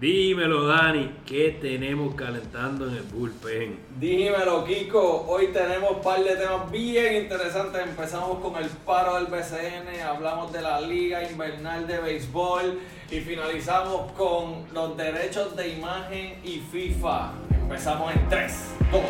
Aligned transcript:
Dímelo, 0.00 0.66
Dani, 0.66 1.10
¿qué 1.26 1.58
tenemos 1.60 2.14
calentando 2.14 2.88
en 2.88 2.96
el 2.96 3.02
bullpen? 3.02 3.78
Dímelo, 3.98 4.64
Kiko. 4.64 5.26
Hoy 5.28 5.48
tenemos 5.48 5.90
un 5.96 6.00
par 6.00 6.24
de 6.24 6.36
temas 6.36 6.70
bien 6.70 7.16
interesantes. 7.16 7.82
Empezamos 7.82 8.38
con 8.38 8.56
el 8.56 8.70
paro 8.70 9.16
del 9.16 9.26
BCN, 9.26 10.00
hablamos 10.00 10.54
de 10.54 10.62
la 10.62 10.80
Liga 10.80 11.30
Invernal 11.30 11.86
de 11.86 11.98
Béisbol 11.98 12.80
y 13.10 13.20
finalizamos 13.20 14.10
con 14.12 14.64
los 14.72 14.96
derechos 14.96 15.54
de 15.54 15.68
imagen 15.68 16.40
y 16.44 16.60
FIFA. 16.72 17.32
Empezamos 17.60 18.14
en 18.16 18.26
3, 18.30 18.52
2, 18.90 19.02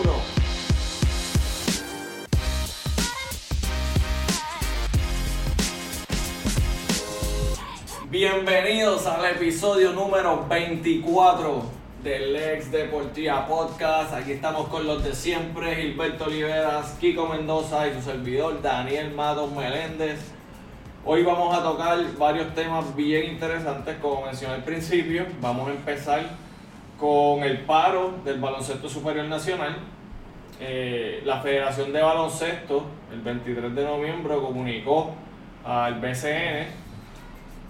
1. 0.00 0.45
Bienvenidos 8.18 9.06
al 9.06 9.26
episodio 9.26 9.92
número 9.92 10.46
24 10.48 11.62
del 12.02 12.34
Ex 12.34 12.72
Deportiva 12.72 13.46
Podcast. 13.46 14.14
Aquí 14.14 14.32
estamos 14.32 14.68
con 14.68 14.86
los 14.86 15.04
de 15.04 15.14
siempre, 15.14 15.76
Gilberto 15.76 16.24
Oliveras, 16.24 16.96
Kiko 16.98 17.26
Mendoza 17.26 17.86
y 17.86 17.92
su 17.92 18.00
servidor 18.00 18.62
Daniel 18.62 19.12
Matos 19.12 19.52
Meléndez. 19.52 20.32
Hoy 21.04 21.24
vamos 21.24 21.54
a 21.54 21.62
tocar 21.62 21.98
varios 22.16 22.54
temas 22.54 22.96
bien 22.96 23.32
interesantes, 23.32 23.98
como 24.00 24.24
mencioné 24.24 24.54
al 24.54 24.64
principio. 24.64 25.26
Vamos 25.42 25.68
a 25.68 25.72
empezar 25.72 26.22
con 26.98 27.42
el 27.42 27.66
paro 27.66 28.14
del 28.24 28.40
baloncesto 28.40 28.88
superior 28.88 29.26
nacional. 29.26 29.76
Eh, 30.58 31.20
la 31.26 31.42
Federación 31.42 31.92
de 31.92 32.00
Baloncesto, 32.00 32.82
el 33.12 33.20
23 33.20 33.74
de 33.74 33.84
noviembre, 33.84 34.36
comunicó 34.36 35.14
al 35.66 36.00
BCN 36.00 36.85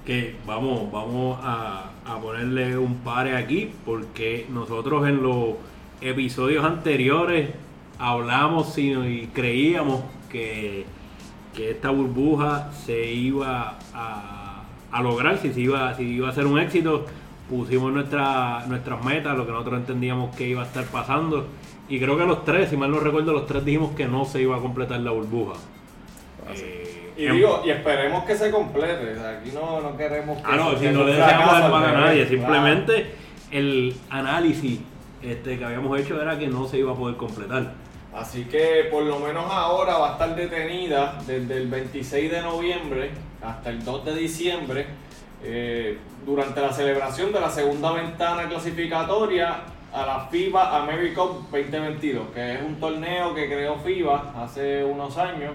que 0.06 0.37
vamos, 0.46 0.91
vamos 0.92 1.38
a, 1.42 1.91
ponerle 2.23 2.78
un 2.78 2.95
pare 2.98 3.37
aquí 3.37 3.73
porque 3.84 4.46
nosotros 4.48 5.06
en 5.06 5.23
los 5.23 5.57
episodios 6.01 6.65
anteriores 6.65 7.51
hablamos 7.98 8.79
y, 8.79 9.29
creíamos 9.35 10.02
que, 10.30 10.87
esta 11.59 11.90
burbuja 11.90 12.71
se 12.73 13.13
iba 13.13 13.79
a, 13.95 15.02
lograr, 15.02 15.38
si, 15.38 15.48
iba, 15.60 15.95
si 15.95 16.02
iba 16.02 16.29
a 16.29 16.32
ser 16.32 16.46
un 16.46 16.59
éxito. 16.59 17.07
Pusimos 17.48 17.93
nuestra, 17.93 18.66
nuestras 18.66 19.04
metas, 19.04 19.37
lo 19.37 19.46
que 19.46 19.52
nosotros 19.52 19.80
entendíamos 19.80 20.35
que 20.37 20.48
iba 20.48 20.63
a 20.63 20.66
estar 20.66 20.85
pasando. 20.85 21.46
Y 21.88 21.98
creo 21.98 22.18
que 22.18 22.24
los 22.24 22.45
tres, 22.45 22.70
si 22.70 22.76
mal 22.76 22.91
no 22.91 23.01
recuerdo, 23.01 23.32
los 23.32 23.46
tres 23.46 23.65
dijimos 23.65 23.95
que 23.95 24.07
no 24.07 24.24
se 24.24 24.43
iba 24.43 24.57
a 24.57 24.60
completar 24.60 25.01
la 25.01 25.13
burbuja. 25.13 25.54
Y 27.16 27.26
digo, 27.28 27.62
y 27.64 27.70
esperemos 27.70 28.24
que 28.24 28.36
se 28.36 28.50
complete. 28.50 29.16
aquí 29.18 29.50
no, 29.54 29.80
no 29.80 29.96
queremos 29.96 30.36
que. 30.38 30.45
Ah, 30.45 30.56
no, 30.56 30.78
si 30.78 30.88
no 30.88 31.04
le 31.04 31.12
deseamos 31.14 31.56
el 31.56 31.70
mal 31.70 31.84
a 31.84 31.92
nadie. 31.92 32.26
Simplemente 32.26 33.14
el 33.50 33.96
análisis 34.10 34.80
este, 35.23 35.58
que 35.58 35.64
habíamos 35.64 35.98
hecho 35.98 36.20
era 36.20 36.38
que 36.38 36.46
no 36.46 36.66
se 36.66 36.78
iba 36.78 36.92
a 36.92 36.95
poder 36.95 37.16
completar. 37.16 37.73
Así 38.14 38.45
que 38.45 38.88
por 38.90 39.02
lo 39.02 39.18
menos 39.18 39.45
ahora 39.50 39.98
va 39.98 40.10
a 40.10 40.12
estar 40.12 40.34
detenida 40.34 41.18
desde 41.26 41.56
el 41.56 41.68
26 41.68 42.30
de 42.30 42.42
noviembre 42.42 43.10
hasta 43.42 43.70
el 43.70 43.84
2 43.84 44.04
de 44.06 44.14
diciembre 44.14 44.86
eh, 45.42 45.98
durante 46.24 46.60
la 46.60 46.73
celebración 46.73 47.32
de 47.32 47.40
la 47.40 47.51
segunda 47.51 47.92
ventana 47.92 48.48
clasificatoria 48.48 49.64
a 49.92 50.06
la 50.06 50.20
FIBA 50.30 50.82
America 50.82 51.23
2022, 51.51 52.28
que 52.34 52.54
es 52.54 52.62
un 52.62 52.76
torneo 52.80 53.34
que 53.34 53.46
creó 53.46 53.76
FIBA 53.76 54.34
hace 54.42 54.82
unos 54.84 55.16
años 55.18 55.52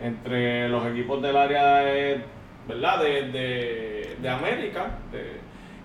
entre 0.00 0.68
los 0.68 0.86
equipos 0.86 1.20
del 1.22 1.36
área 1.36 1.78
de, 1.78 2.20
¿verdad? 2.66 3.02
de, 3.02 4.16
de, 4.20 4.28
América. 4.28 4.98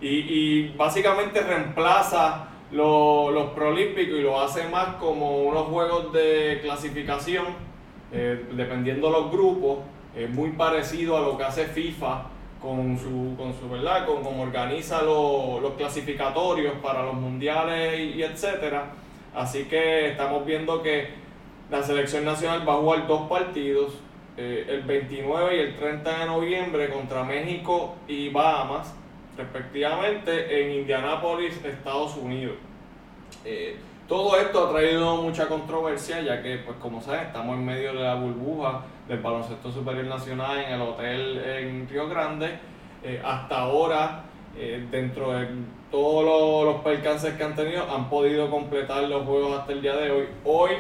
y, 0.01 0.69
básicamente 0.69 1.41
reemplaza 1.41 2.49
los 2.71 3.51
Prolímpicos 3.51 4.19
y 4.19 4.21
lo 4.21 4.41
hace 4.41 4.67
más 4.67 4.95
como 4.95 5.43
unos 5.43 5.67
juegos 5.67 6.11
de 6.11 6.59
clasificación, 6.61 7.45
eh, 8.11 8.45
dependiendo 8.53 9.07
de 9.07 9.13
los 9.13 9.31
grupos, 9.31 9.79
es 10.15 10.29
muy 10.29 10.51
parecido 10.51 11.17
a 11.17 11.21
lo 11.21 11.37
que 11.37 11.43
hace 11.43 11.65
FIFA 11.65 12.23
con 12.61 12.97
su, 12.97 13.35
con 13.37 13.53
su 13.53 13.69
verdad, 13.69 14.05
con 14.05 14.23
cómo 14.23 14.43
organiza 14.43 15.01
los 15.01 15.73
clasificatorios 15.77 16.73
para 16.81 17.03
los 17.03 17.15
mundiales 17.15 17.99
y, 17.99 18.19
y 18.19 18.23
etcétera. 18.23 18.91
Así 19.35 19.65
que 19.65 20.11
estamos 20.11 20.45
viendo 20.45 20.81
que 20.81 21.09
la 21.69 21.81
selección 21.81 22.23
nacional 22.23 22.67
va 22.67 22.73
a 22.73 22.77
jugar 22.77 23.07
dos 23.07 23.27
partidos, 23.27 23.93
eh, 24.35 24.65
el 24.67 24.81
29 24.81 25.55
y 25.55 25.59
el 25.59 25.75
30 25.75 26.19
de 26.19 26.25
noviembre 26.25 26.89
contra 26.89 27.23
México 27.23 27.95
y 28.07 28.29
Bahamas, 28.29 28.91
respectivamente, 29.37 30.63
en 30.63 30.79
Indianápolis, 30.79 31.63
Estados 31.63 32.17
Unidos. 32.17 32.55
Eh, 33.45 33.77
todo 34.07 34.39
esto 34.39 34.67
ha 34.67 34.71
traído 34.71 35.17
mucha 35.17 35.47
controversia, 35.47 36.21
ya 36.21 36.41
que, 36.41 36.57
pues 36.57 36.77
como 36.77 36.99
saben, 36.99 37.27
estamos 37.27 37.57
en 37.57 37.65
medio 37.65 37.93
de 37.93 37.99
la 37.99 38.15
burbuja 38.15 38.81
del 39.07 39.19
baloncesto 39.19 39.71
superior 39.71 40.05
nacional 40.05 40.59
en 40.59 40.73
el 40.73 40.81
hotel 40.81 41.37
en 41.37 41.87
Río 41.87 42.09
Grande. 42.09 42.57
Eh, 43.03 43.21
hasta 43.23 43.59
ahora, 43.59 44.23
dentro 44.89 45.31
de 45.33 45.47
todos 45.91 46.65
los, 46.65 46.83
percances 46.83 47.35
que 47.35 47.43
han 47.43 47.55
tenido, 47.55 47.83
han 47.89 48.09
podido 48.09 48.49
completar 48.49 49.03
los 49.03 49.25
juegos 49.25 49.59
hasta 49.59 49.73
el 49.73 49.81
día 49.81 49.95
de 49.95 50.11
hoy. 50.11 50.25
Hoy 50.43 50.71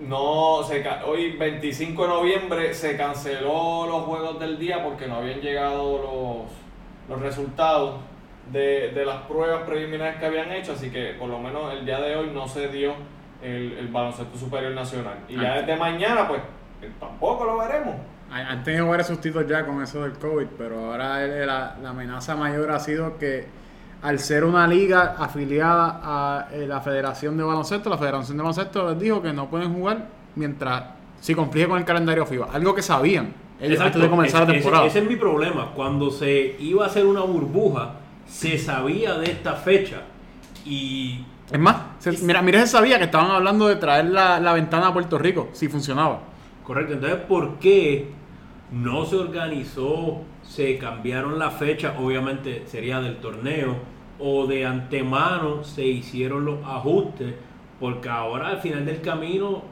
no, 0.00 0.62
se, 0.62 0.84
hoy 1.06 1.36
25 1.36 2.02
de 2.02 2.08
noviembre 2.08 2.74
se 2.74 2.96
canceló 2.96 3.86
los 3.86 4.02
juegos 4.02 4.38
del 4.38 4.58
día 4.58 4.82
porque 4.84 5.06
no 5.06 5.16
habían 5.16 5.40
llegado 5.40 6.46
los, 7.08 7.16
los 7.16 7.22
resultados 7.22 8.00
de, 8.52 9.02
las 9.04 9.22
pruebas 9.22 9.62
preliminares 9.62 10.16
que 10.16 10.26
habían 10.26 10.52
hecho, 10.52 10.72
así 10.72 10.90
que 10.90 11.14
por 11.18 11.28
lo 11.28 11.38
menos 11.38 11.72
el 11.72 11.84
día 11.84 12.00
de 12.00 12.14
hoy 12.16 12.30
no 12.32 12.46
se 12.46 12.68
dio 12.68 12.94
el, 13.42 13.88
baloncesto 13.88 14.36
superior 14.38 14.72
nacional. 14.72 15.18
Y 15.28 15.36
ya 15.36 15.60
desde 15.60 15.76
mañana, 15.76 16.28
pues 16.28 16.42
eh, 16.82 16.90
tampoco 17.00 17.44
lo 17.44 17.58
veremos. 17.58 17.96
Han 18.30 18.64
tenido 18.64 18.88
varios 18.88 19.06
sustitutos 19.06 19.48
ya 19.48 19.64
con 19.64 19.82
eso 19.82 20.02
del 20.02 20.18
COVID, 20.18 20.46
pero 20.58 20.92
ahora 20.92 21.24
la, 21.26 21.76
la 21.80 21.90
amenaza 21.90 22.34
mayor 22.34 22.70
ha 22.72 22.80
sido 22.80 23.18
que 23.18 23.46
al 24.06 24.20
ser 24.20 24.44
una 24.44 24.68
liga 24.68 25.16
afiliada 25.18 26.00
a 26.00 26.48
eh, 26.52 26.64
la 26.64 26.80
Federación 26.80 27.36
de 27.36 27.42
Baloncesto, 27.42 27.90
la 27.90 27.98
Federación 27.98 28.36
de 28.36 28.42
Baloncesto 28.44 28.90
les 28.90 29.00
dijo 29.00 29.20
que 29.20 29.32
no 29.32 29.50
pueden 29.50 29.74
jugar 29.74 30.06
mientras 30.36 30.84
si 31.20 31.34
conflige 31.34 31.66
con 31.66 31.78
el 31.78 31.84
calendario 31.84 32.24
FIBA, 32.24 32.50
algo 32.52 32.72
que 32.72 32.82
sabían 32.82 33.34
ellos 33.60 33.80
antes 33.80 34.00
de 34.00 34.08
comenzar 34.08 34.46
la 34.46 34.52
temporada. 34.52 34.86
Ese, 34.86 35.00
es 35.00 35.08
mi 35.08 35.16
problema, 35.16 35.72
cuando 35.74 36.12
se 36.12 36.54
iba 36.60 36.84
a 36.84 36.86
hacer 36.86 37.04
una 37.04 37.22
burbuja, 37.22 37.94
se 38.28 38.56
sabía 38.58 39.14
de 39.14 39.26
esta 39.28 39.54
fecha 39.54 40.02
y 40.64 41.24
es 41.50 41.58
más, 41.58 41.76
mira, 42.22 42.42
mira, 42.42 42.60
se 42.60 42.68
sabía 42.68 42.98
que 42.98 43.04
estaban 43.06 43.32
hablando 43.32 43.66
de 43.66 43.74
traer 43.74 44.04
la, 44.04 44.38
la 44.38 44.52
ventana 44.52 44.86
a 44.86 44.92
Puerto 44.92 45.18
Rico, 45.18 45.48
si 45.52 45.66
funcionaba. 45.66 46.20
Correcto, 46.62 46.92
entonces 46.92 47.18
¿por 47.22 47.58
qué 47.58 48.08
no 48.70 49.04
se 49.04 49.16
organizó 49.16 50.22
se 50.48 50.78
cambiaron 50.78 51.40
la 51.40 51.50
fecha, 51.50 51.96
obviamente 51.98 52.62
sería 52.66 53.00
del 53.00 53.16
torneo, 53.16 53.95
o 54.18 54.46
de 54.46 54.64
antemano 54.64 55.64
se 55.64 55.84
hicieron 55.86 56.44
los 56.44 56.64
ajustes, 56.64 57.34
porque 57.80 58.08
ahora 58.08 58.48
al 58.48 58.58
final 58.58 58.86
del 58.86 59.00
camino, 59.00 59.62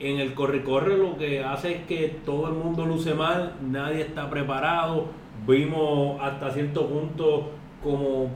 en 0.00 0.18
el 0.18 0.34
corre-corre 0.34 0.98
lo 0.98 1.16
que 1.16 1.42
hace 1.42 1.76
es 1.76 1.82
que 1.86 2.20
todo 2.24 2.48
el 2.48 2.54
mundo 2.54 2.84
luce 2.84 3.14
mal, 3.14 3.54
nadie 3.62 4.02
está 4.02 4.28
preparado, 4.28 5.06
vimos 5.46 6.20
hasta 6.20 6.50
cierto 6.50 6.88
punto 6.88 7.50
como 7.82 8.30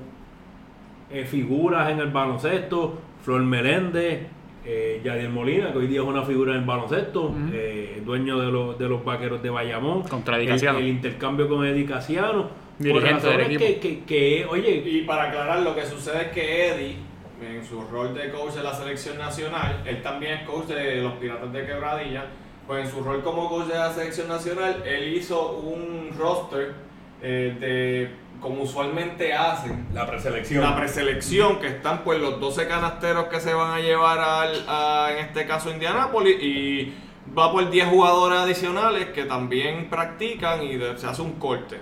eh, 1.11 1.25
figuras 1.25 1.91
en 1.91 1.99
el 1.99 2.11
baloncesto, 2.11 2.99
Flor 3.23 3.43
Meléndez, 3.43 4.27
eh, 4.65 5.01
Yadier 5.03 5.31
Molina, 5.31 5.73
que 5.73 5.79
hoy 5.79 5.87
día 5.87 6.03
es 6.03 6.07
una 6.07 6.23
figura 6.23 6.55
en 6.55 6.67
baloncesto, 6.67 7.35
eh, 7.53 8.03
dueño 8.05 8.39
de 8.39 8.53
los, 8.53 8.79
de 8.79 8.89
los 8.89 9.03
vaqueros 9.03 9.43
de 9.43 9.49
Bayamón. 9.49 10.03
Contra 10.03 10.39
el, 10.39 10.49
el, 10.49 10.89
intercambio 10.89 11.49
con 11.49 11.65
Eddie 11.65 11.87
Casiano. 11.87 12.68
Dirigente 12.79 13.27
del 13.27 13.41
equipo. 13.41 13.81
Que, 13.81 14.05
que, 14.05 14.47
oye, 14.47 14.83
y 14.85 15.03
para 15.03 15.25
aclarar, 15.25 15.61
lo 15.61 15.75
que 15.75 15.85
sucede 15.85 16.23
es 16.23 16.29
que 16.29 16.69
Eddie, 16.69 16.97
en 17.43 17.65
su 17.65 17.83
rol 17.83 18.15
de 18.15 18.31
coach 18.31 18.55
de 18.55 18.63
la 18.63 18.75
selección 18.75 19.19
nacional, 19.19 19.83
él 19.85 20.03
también 20.03 20.35
es 20.35 20.43
coach 20.43 20.67
de 20.67 21.03
los 21.03 21.15
Piratas 21.15 21.53
de 21.53 21.67
Quebradilla. 21.67 22.27
Pues 22.67 22.85
en 22.85 22.91
su 22.91 23.03
rol 23.03 23.23
como 23.23 23.49
coach 23.49 23.67
de 23.67 23.75
la 23.75 23.93
selección 23.93 24.29
nacional, 24.29 24.83
él 24.87 25.15
hizo 25.15 25.53
un 25.53 26.11
roster 26.19 26.75
eh, 27.23 27.57
de 27.59 28.29
como 28.41 28.63
usualmente 28.63 29.33
hacen. 29.33 29.87
La 29.93 30.07
preselección. 30.07 30.63
La 30.63 30.77
preselección, 30.77 31.59
que 31.59 31.69
están 31.69 32.05
pues 32.05 32.21
los 32.21 32.39
12 32.41 32.69
canasteros 32.69 33.25
que 33.25 33.41
se 33.41 33.53
van 33.53 33.73
a 33.73 33.81
llevar 33.81 34.19
al, 34.19 35.17
en 35.17 35.25
este 35.25 35.47
caso, 35.47 35.71
Indianápolis. 35.71 36.41
Y 36.41 36.95
va 37.37 37.51
por 37.51 37.69
10 37.69 37.89
jugadores 37.89 38.39
adicionales 38.39 39.07
que 39.07 39.25
también 39.25 39.91
practican 39.91 40.63
y 40.63 40.79
se 40.97 41.07
hace 41.07 41.23
un 41.23 41.33
corte. 41.33 41.81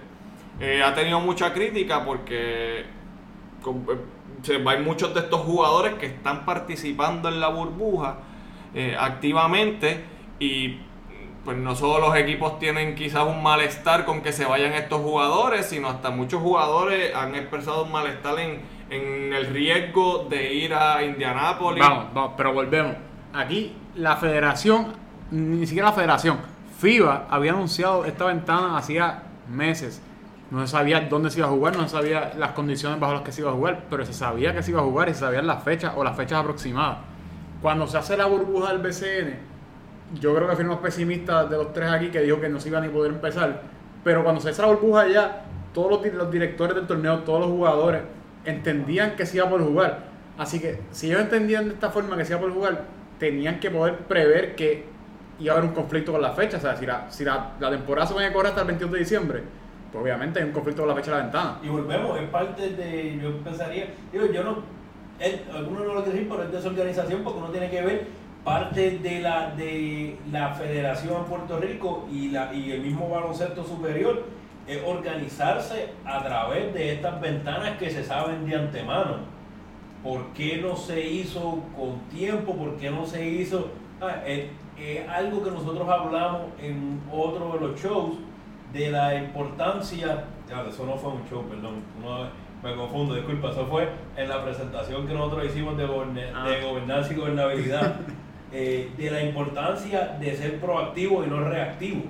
Eh, 0.61 0.83
ha 0.83 0.95
tenido 0.95 1.21
mucha 1.21 1.53
crítica 1.53 2.05
porque 2.05 2.81
eh, 2.81 4.65
hay 4.67 4.83
muchos 4.83 5.13
de 5.13 5.21
estos 5.21 5.41
jugadores 5.41 5.95
que 5.95 6.07
están 6.07 6.45
participando 6.47 7.29
en 7.29 7.41
la 7.41 7.49
burbuja 7.49 8.19
eh, 8.75 8.97
activamente 8.99 10.03
y 10.39 10.79
pues 11.45 11.57
no 11.59 11.77
solo 11.77 12.09
los 12.09 12.17
equipos 12.17 12.59
tienen 12.59 12.95
quizás 12.95 13.25
un 13.25 13.43
malestar 13.43 14.05
con 14.05 14.21
que 14.21 14.33
se 14.33 14.45
vayan 14.45 14.73
estos 14.73 15.01
jugadores, 15.01 15.67
sino 15.67 15.89
hasta 15.89 16.11
muchos 16.11 16.43
jugadores 16.43 17.15
han 17.15 17.35
expresado 17.35 17.85
un 17.85 17.93
malestar 17.93 18.39
en, 18.41 18.63
en 18.91 19.33
el 19.33 19.47
riesgo 19.47 20.27
de 20.29 20.55
ir 20.55 20.75
a 20.75 21.05
Indianápolis. 21.05 21.81
Vamos, 21.81 22.07
vamos, 22.13 22.33
pero 22.37 22.53
volvemos. 22.53 22.97
Aquí 23.33 23.77
la 23.95 24.17
federación, 24.17 24.95
ni 25.31 25.67
siquiera 25.67 25.91
la 25.91 25.95
federación, 25.95 26.39
FIBA 26.79 27.27
había 27.31 27.53
anunciado 27.53 28.05
esta 28.05 28.25
ventana 28.27 28.77
hacía 28.77 29.23
meses. 29.49 30.03
No 30.51 30.61
se 30.65 30.69
sabía 30.73 31.01
dónde 31.01 31.31
se 31.31 31.39
iba 31.41 31.49
a 31.49 31.51
jugar, 31.51 31.77
no 31.77 31.83
se 31.85 31.89
sabía 31.97 32.33
las 32.39 32.53
condiciones 32.53 33.01
bajo 33.01 33.15
las 33.15 33.23
que 33.23 33.33
se 33.33 33.41
iba 33.41 33.51
a 33.51 33.55
jugar, 33.55 33.85
pero 33.91 34.05
se 34.07 34.13
sabía 34.13 34.55
que 34.55 34.63
se 34.63 34.71
iba 34.71 34.81
a 34.81 34.85
jugar 34.85 35.09
y 35.09 35.15
se 35.15 35.21
sabían 35.21 35.47
las 35.47 35.63
fechas 35.65 35.93
o 35.97 36.05
las 36.05 36.17
fechas 36.17 36.39
aproximadas. 36.41 36.99
Cuando 37.61 37.87
se 37.89 37.99
hace 37.99 38.17
la 38.17 38.27
burbuja 38.27 38.73
del 38.73 38.79
BCN, 38.83 39.35
yo 40.21 40.35
creo 40.37 40.49
que 40.49 40.55
fui 40.55 40.65
más 40.65 40.79
pesimista 40.79 41.47
de 41.47 41.57
los 41.57 41.73
tres 41.73 41.91
aquí 41.91 42.09
que 42.11 42.21
dijo 42.21 42.41
que 42.41 42.49
no 42.49 42.61
se 42.61 42.69
iba 42.69 42.81
ni 42.81 42.89
poder 42.89 43.13
empezar. 43.13 43.61
Pero 44.05 44.23
cuando 44.23 44.41
se 44.41 44.51
hace 44.51 44.63
la 44.63 44.69
burbuja 44.69 45.09
ya, 45.09 45.43
todos 45.75 45.91
los, 45.91 46.03
di- 46.05 46.11
los 46.13 46.31
directores 46.31 46.77
del 46.77 46.87
torneo, 46.87 47.19
todos 47.21 47.41
los 47.41 47.49
jugadores, 47.49 48.03
entendían 48.45 49.17
que 49.17 49.27
se 49.27 49.39
iba 49.39 49.49
por 49.51 49.65
jugar. 49.65 50.05
Así 50.39 50.61
que 50.61 50.81
si 50.93 51.09
ellos 51.09 51.23
entendían 51.23 51.67
de 51.67 51.75
esta 51.75 51.91
forma 51.91 52.17
que 52.17 52.25
se 52.25 52.35
iba 52.35 52.41
por 52.41 52.53
jugar, 52.53 52.85
tenían 53.19 53.59
que 53.59 53.69
poder 53.71 53.97
prever 53.99 54.55
que 54.55 54.85
iba 55.41 55.55
a 55.55 55.57
haber 55.59 55.69
un 55.71 55.75
conflicto 55.75 56.13
con 56.13 56.23
la 56.23 56.33
fecha. 56.35 56.59
O 56.59 56.61
sea, 56.61 56.77
si 57.11 57.25
la 57.25 57.51
temporada 57.71 58.07
se 58.07 58.15
va 58.15 58.25
a 58.25 58.33
correr 58.33 58.51
hasta 58.51 58.61
el 58.61 58.67
22 58.69 58.93
de 58.93 58.99
diciembre, 59.01 59.43
obviamente 60.01 60.41
hay 60.41 60.47
un 60.47 60.53
conflicto 60.53 60.83
con 60.83 60.89
la 60.89 60.95
fecha 60.95 61.11
de 61.13 61.17
la 61.17 61.23
ventana. 61.25 61.59
Y 61.63 61.69
volvemos, 61.69 62.21
es 62.21 62.29
parte 62.29 62.71
de, 62.71 63.19
yo 63.21 63.39
pensaría, 63.39 63.95
digo, 64.13 64.27
yo 64.27 64.45
no, 64.45 64.57
algunos 65.55 65.87
no 65.87 65.95
lo 65.95 66.05
quieren 66.05 66.13
decir, 66.13 66.29
pero 66.29 66.43
es 66.45 66.53
desorganización 66.53 67.23
porque 67.23 67.39
uno 67.39 67.49
tiene 67.49 67.71
que 67.71 67.83
ver 67.83 68.07
parte 68.45 68.99
de 68.99 69.21
la 69.21 69.51
de 69.57 70.17
la 70.31 70.55
federación 70.55 71.25
Puerto 71.25 71.59
Rico 71.59 72.07
y, 72.13 72.29
la, 72.29 72.55
y 72.55 72.71
el 72.71 72.81
mismo 72.81 73.09
baloncesto 73.09 73.65
superior 73.65 74.23
es 74.69 74.81
organizarse 74.87 75.89
a 76.05 76.23
través 76.23 76.73
de 76.73 76.93
estas 76.93 77.21
ventanas 77.21 77.77
que 77.79 77.91
se 77.91 78.05
saben 78.05 78.47
de 78.47 78.55
antemano. 78.55 79.17
¿Por 80.03 80.33
qué 80.33 80.59
no 80.59 80.77
se 80.77 81.05
hizo 81.05 81.63
con 81.77 81.99
tiempo? 82.09 82.55
¿Por 82.55 82.77
qué 82.77 82.91
no 82.91 83.05
se 83.05 83.29
hizo? 83.29 83.71
Ah, 84.01 84.23
es 84.25 84.47
algo 85.09 85.43
que 85.43 85.51
nosotros 85.51 85.89
hablamos 85.89 86.43
en 86.61 87.01
otro 87.11 87.53
de 87.55 87.67
los 87.67 87.81
shows 87.81 88.17
de 88.77 88.91
la 88.91 89.15
importancia. 89.15 90.25
Ya, 90.49 90.63
eso 90.69 90.85
no 90.87 90.97
fue 90.97 91.11
un 91.13 91.29
show, 91.29 91.43
perdón. 91.49 91.83
no, 92.03 92.29
me 92.63 92.75
confundo, 92.77 93.15
disculpa. 93.15 93.51
Eso 93.51 93.67
fue 93.67 93.89
en 94.17 94.29
la 94.29 94.43
presentación 94.45 95.07
que 95.07 95.15
nosotros 95.15 95.45
hicimos 95.47 95.77
de, 95.77 95.87
goberne- 95.87 96.31
Ah. 96.35 96.49
de 96.49 96.61
gobernanza 96.63 97.13
y 97.13 97.17
gobernabilidad. 97.17 97.97
eh, 98.53 98.91
de 98.97 99.11
la 99.11 99.23
importancia 99.23 100.17
de 100.21 100.35
ser 100.37 100.61
proactivo 100.61 101.25
y 101.25 101.27
no 101.27 101.41
reactivo. 101.41 102.03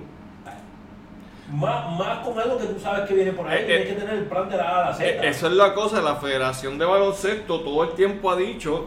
Más, 1.50 1.96
más 1.98 2.18
con 2.26 2.38
algo 2.38 2.58
que 2.58 2.64
tú 2.66 2.80
sabes 2.80 3.08
que 3.08 3.14
viene 3.14 3.32
por 3.32 3.46
ahí, 3.48 3.60
Eh, 3.62 3.66
tienes 3.66 3.86
eh, 3.86 3.88
que 3.94 4.00
tener 4.00 4.14
el 4.16 4.24
plan 4.26 4.48
de 4.48 4.56
la 4.56 4.64
A 4.69 4.76
a 4.86 4.90
la 4.90 4.94
Z. 4.94 5.06
Eh, 5.08 5.28
Esa 5.28 5.46
es 5.46 5.52
la 5.52 5.74
cosa, 5.74 6.00
la 6.02 6.16
Federación 6.16 6.76
de 6.76 6.84
Baloncesto 6.84 7.60
todo 7.60 7.84
el 7.84 7.90
tiempo 7.94 8.30
ha 8.30 8.36
dicho 8.36 8.86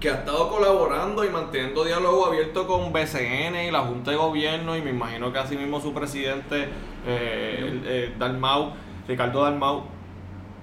que 0.00 0.10
ha 0.10 0.14
estado 0.14 0.50
colaborando 0.50 1.24
y 1.24 1.30
manteniendo 1.30 1.84
diálogo 1.84 2.26
abierto 2.26 2.66
con 2.66 2.92
BCN 2.92 3.56
y 3.66 3.70
la 3.70 3.80
Junta 3.80 4.10
de 4.10 4.16
Gobierno 4.18 4.76
y 4.76 4.82
me 4.82 4.90
imagino 4.90 5.32
que 5.32 5.38
así 5.38 5.56
mismo 5.56 5.80
su 5.80 5.94
presidente 5.94 6.68
eh, 7.06 7.80
eh, 7.84 8.14
Dalmau, 8.18 8.72
Ricardo 9.08 9.42
Dalmau. 9.42 9.84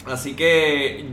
Así 0.05 0.35
que 0.35 1.05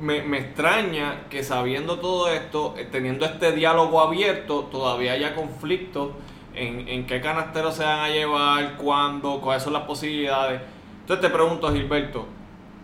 me, 0.00 0.22
me 0.22 0.38
extraña 0.38 1.28
que 1.28 1.44
sabiendo 1.44 2.00
todo 2.00 2.28
esto, 2.28 2.74
eh, 2.76 2.88
teniendo 2.90 3.24
este 3.24 3.52
diálogo 3.52 4.00
abierto, 4.00 4.64
todavía 4.64 5.12
haya 5.12 5.36
conflictos 5.36 6.10
en, 6.54 6.88
en 6.88 7.06
qué 7.06 7.20
canasteros 7.20 7.76
se 7.76 7.84
van 7.84 8.00
a 8.00 8.08
llevar, 8.08 8.76
cuándo, 8.78 9.40
cuáles 9.40 9.62
son 9.62 9.74
las 9.74 9.82
posibilidades. 9.82 10.60
Entonces 11.02 11.24
te 11.24 11.32
pregunto, 11.32 11.72
Gilberto, 11.72 12.26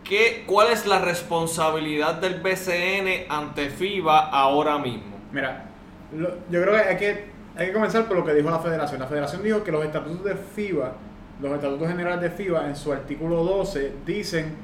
¿qué, 0.09 0.45
¿cuál 0.47 0.69
es 0.71 0.87
la 0.87 0.99
responsabilidad 0.99 2.15
del 2.15 2.41
BCN 2.41 3.31
ante 3.31 3.71
FIBA 3.71 4.31
ahora 4.31 4.79
mismo? 4.79 5.17
Mira, 5.33 5.65
yo 6.13 6.63
creo 6.63 6.73
que 6.73 6.81
hay, 6.81 6.97
que 6.97 7.25
hay 7.57 7.67
que 7.69 7.73
comenzar 7.73 8.07
por 8.07 8.17
lo 8.17 8.25
que 8.25 8.35
dijo 8.35 8.51
la 8.51 8.59
federación. 8.59 9.01
La 9.01 9.07
federación 9.07 9.43
dijo 9.43 9.65
que 9.65 9.73
los 9.73 9.85
estatutos 9.85 10.25
de 10.25 10.37
FIBA, 10.37 10.93
los 11.41 11.53
estatutos 11.53 11.89
generales 11.89 12.21
de 12.21 12.31
FIBA, 12.31 12.69
en 12.69 12.77
su 12.77 12.93
artículo 12.93 13.45
12, 13.45 13.93
dicen 14.07 14.55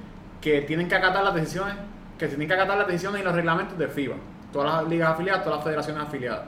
que 0.41 0.63
tienen 0.63 0.89
que 0.89 0.95
acatar 0.95 1.23
las 1.23 1.35
decisiones, 1.35 1.75
que 2.19 2.29
tienen 2.29 2.49
que 2.49 2.55
acatar 2.55 2.79
las 2.79 2.87
decisiones 2.87 3.21
y 3.21 3.25
los 3.25 3.35
reglamentos 3.35 3.79
de 3.79 3.89
FIBA. 3.89 4.17
Todas 4.53 4.83
las 4.83 4.91
ligas 4.91 5.11
afiliadas, 5.11 5.43
todas 5.43 5.59
las 5.59 5.65
federaciones 5.65 6.03
afiliadas. 6.03 6.43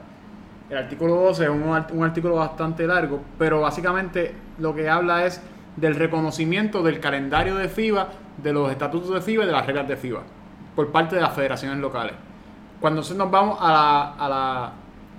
El 0.71 0.79
artículo 0.79 1.15
12 1.17 1.45
es 1.45 1.51
un, 1.51 1.63
un 1.63 2.05
artículo 2.05 2.37
bastante 2.37 2.87
largo, 2.87 3.21
pero 3.39 3.61
básicamente 3.61 4.35
lo 4.59 4.75
que 4.75 4.89
habla 4.89 5.27
es 5.27 5.41
del 5.77 5.95
reconocimiento 5.95 6.83
del 6.83 7.01
calendario 7.01 7.57
de 7.57 7.69
FIBA, 7.69 8.09
de 8.37 8.53
los 8.53 8.71
estatutos 8.71 9.13
de 9.15 9.21
FIBA 9.21 9.45
y 9.45 9.47
de 9.47 9.53
las 9.53 9.67
reglas 9.67 9.89
de 9.89 9.97
FIBA, 9.97 10.23
por 10.75 10.91
parte 10.93 11.17
de 11.17 11.23
las 11.23 11.33
federaciones 11.35 11.79
locales. 11.79 12.15
Cuando 12.81 13.01
entonces 13.01 13.17
nos 13.17 13.31
vamos 13.31 13.59
a 13.61 13.73
la, 13.73 14.03
a 14.15 14.29
la, 14.29 14.73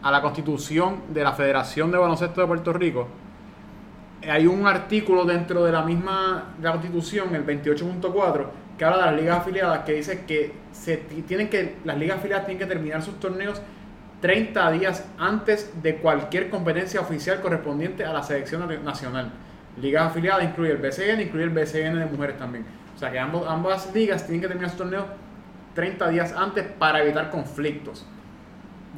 a 0.04 0.12
la 0.12 0.22
constitución 0.22 1.02
de 1.10 1.24
la 1.24 1.32
Federación 1.34 1.92
de 1.92 1.98
Baloncesto 1.98 2.42
de 2.42 2.48
Puerto 2.48 2.74
Rico, 2.74 3.08
eh, 4.22 4.30
hay 4.32 4.46
un 4.48 4.68
artículo 4.68 5.26
dentro 5.26 5.64
de 5.64 5.72
la 5.72 5.82
misma 5.82 6.54
constitución, 6.62 7.34
el 7.36 7.46
28.4, 7.46 8.46
que 8.78 8.86
habla 8.86 8.98
de 8.98 9.06
las 9.12 9.16
ligas 9.22 9.38
afiliadas, 9.40 9.80
que 9.80 9.94
dice 9.94 10.26
que 10.26 10.54
se 10.72 10.98
ti- 10.98 11.22
tienen 11.22 11.50
que 11.50 11.78
las 11.86 11.98
ligas 11.98 12.18
afiliadas 12.18 12.46
tienen 12.46 12.60
que 12.68 12.72
terminar 12.74 13.02
sus 13.02 13.20
torneos 13.20 13.62
30 14.22 14.72
días 14.72 15.06
antes 15.18 15.72
de 15.82 15.98
cualquier 15.98 16.50
competencia 16.50 17.00
oficial 17.00 17.42
correspondiente 17.42 18.04
a 18.06 18.12
la 18.14 18.22
selección 18.24 18.68
na- 18.68 18.78
nacional. 18.80 19.32
Ligas 19.82 20.08
afiliadas 20.08 20.44
incluye 20.44 20.72
el 20.72 20.78
BCN, 20.78 21.22
incluye 21.22 21.44
el 21.46 21.50
BCN 21.52 22.00
de 22.00 22.06
mujeres 22.06 22.38
también. 22.38 22.66
O 22.96 22.98
sea 22.98 23.12
que 23.12 23.20
ambas 23.20 23.94
ligas 23.94 24.26
tienen 24.26 24.42
que 24.42 24.48
terminar 24.48 24.70
sus 24.70 24.78
torneos 24.78 25.06
30 25.74 26.10
días 26.10 26.34
antes 26.36 26.66
para 26.80 27.04
evitar 27.04 27.30
conflictos. 27.30 28.06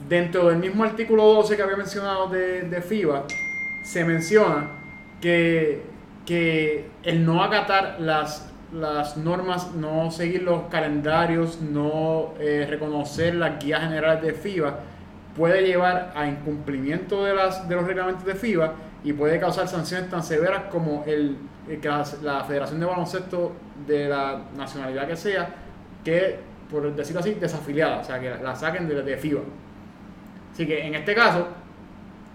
Dentro 0.08 0.50
del 0.50 0.60
mismo 0.60 0.84
artículo 0.84 1.24
12 1.24 1.56
que 1.56 1.64
había 1.64 1.76
mencionado 1.76 2.28
de, 2.28 2.62
de 2.62 2.82
FIBA, 2.82 3.26
se 3.84 4.06
menciona 4.06 4.70
que, 5.20 5.84
que 6.26 6.90
el 7.02 7.26
no 7.26 7.44
acatar 7.44 7.98
las, 8.00 8.52
las 8.72 9.18
normas, 9.18 9.74
no 9.74 10.12
seguir 10.12 10.44
los 10.44 10.64
calendarios, 10.70 11.62
no 11.62 12.36
eh, 12.40 12.68
reconocer 12.70 13.34
las 13.36 13.64
guías 13.64 13.82
generales 13.82 14.22
de 14.22 14.34
FIBA, 14.34 14.80
puede 15.36 15.66
llevar 15.66 16.12
a 16.16 16.28
incumplimiento 16.28 17.26
de, 17.26 17.34
las, 17.34 17.68
de 17.68 17.76
los 17.76 17.86
reglamentos 17.86 18.26
de 18.26 18.36
FIBA 18.36 18.74
y 19.04 19.14
puede 19.14 19.40
causar 19.40 19.68
sanciones 19.68 20.10
tan 20.10 20.24
severas 20.24 20.64
como 20.72 21.04
el, 21.06 21.38
el 21.70 21.80
que 21.80 21.88
la, 21.88 22.04
la 22.24 22.44
Federación 22.44 22.80
de 22.80 22.86
Baloncesto 22.86 23.54
de 23.88 24.10
la 24.10 24.42
nacionalidad 24.58 25.08
que 25.08 25.16
sea, 25.16 25.50
que 26.04 26.40
por 26.70 26.94
decirlo 26.96 27.22
así, 27.22 27.34
desafiliada, 27.36 28.00
o 28.00 28.04
sea, 28.04 28.20
que 28.20 28.30
la, 28.30 28.42
la 28.42 28.56
saquen 28.56 28.88
de, 28.90 29.02
de 29.02 29.18
FIBA. 29.18 29.42
Así 30.54 30.66
que 30.68 30.86
en 30.86 30.96
este 30.96 31.16
caso, 31.16 31.48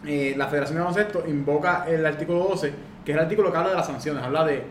eh, 0.07 0.35
la 0.37 0.47
Federación 0.47 0.77
de 0.79 0.85
Baloncesto 0.85 1.25
invoca 1.29 1.85
el 1.89 2.05
artículo 2.07 2.39
12, 2.49 2.73
que 3.05 3.13
es 3.13 3.17
el 3.19 3.23
artículo 3.25 3.51
que 3.53 3.59
habla 3.59 3.71
de 3.71 3.77
las 3.77 3.87
sanciones, 3.87 4.23
habla 4.23 4.45
de 4.45 4.63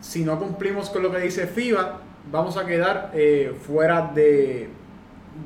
si 0.00 0.24
no 0.24 0.38
cumplimos 0.38 0.90
con 0.90 1.02
lo 1.02 1.10
que 1.12 1.18
dice 1.18 1.46
FIBA, 1.46 2.00
vamos 2.30 2.56
a 2.56 2.66
quedar 2.66 3.10
eh, 3.14 3.54
fuera 3.66 4.10
de, 4.14 4.68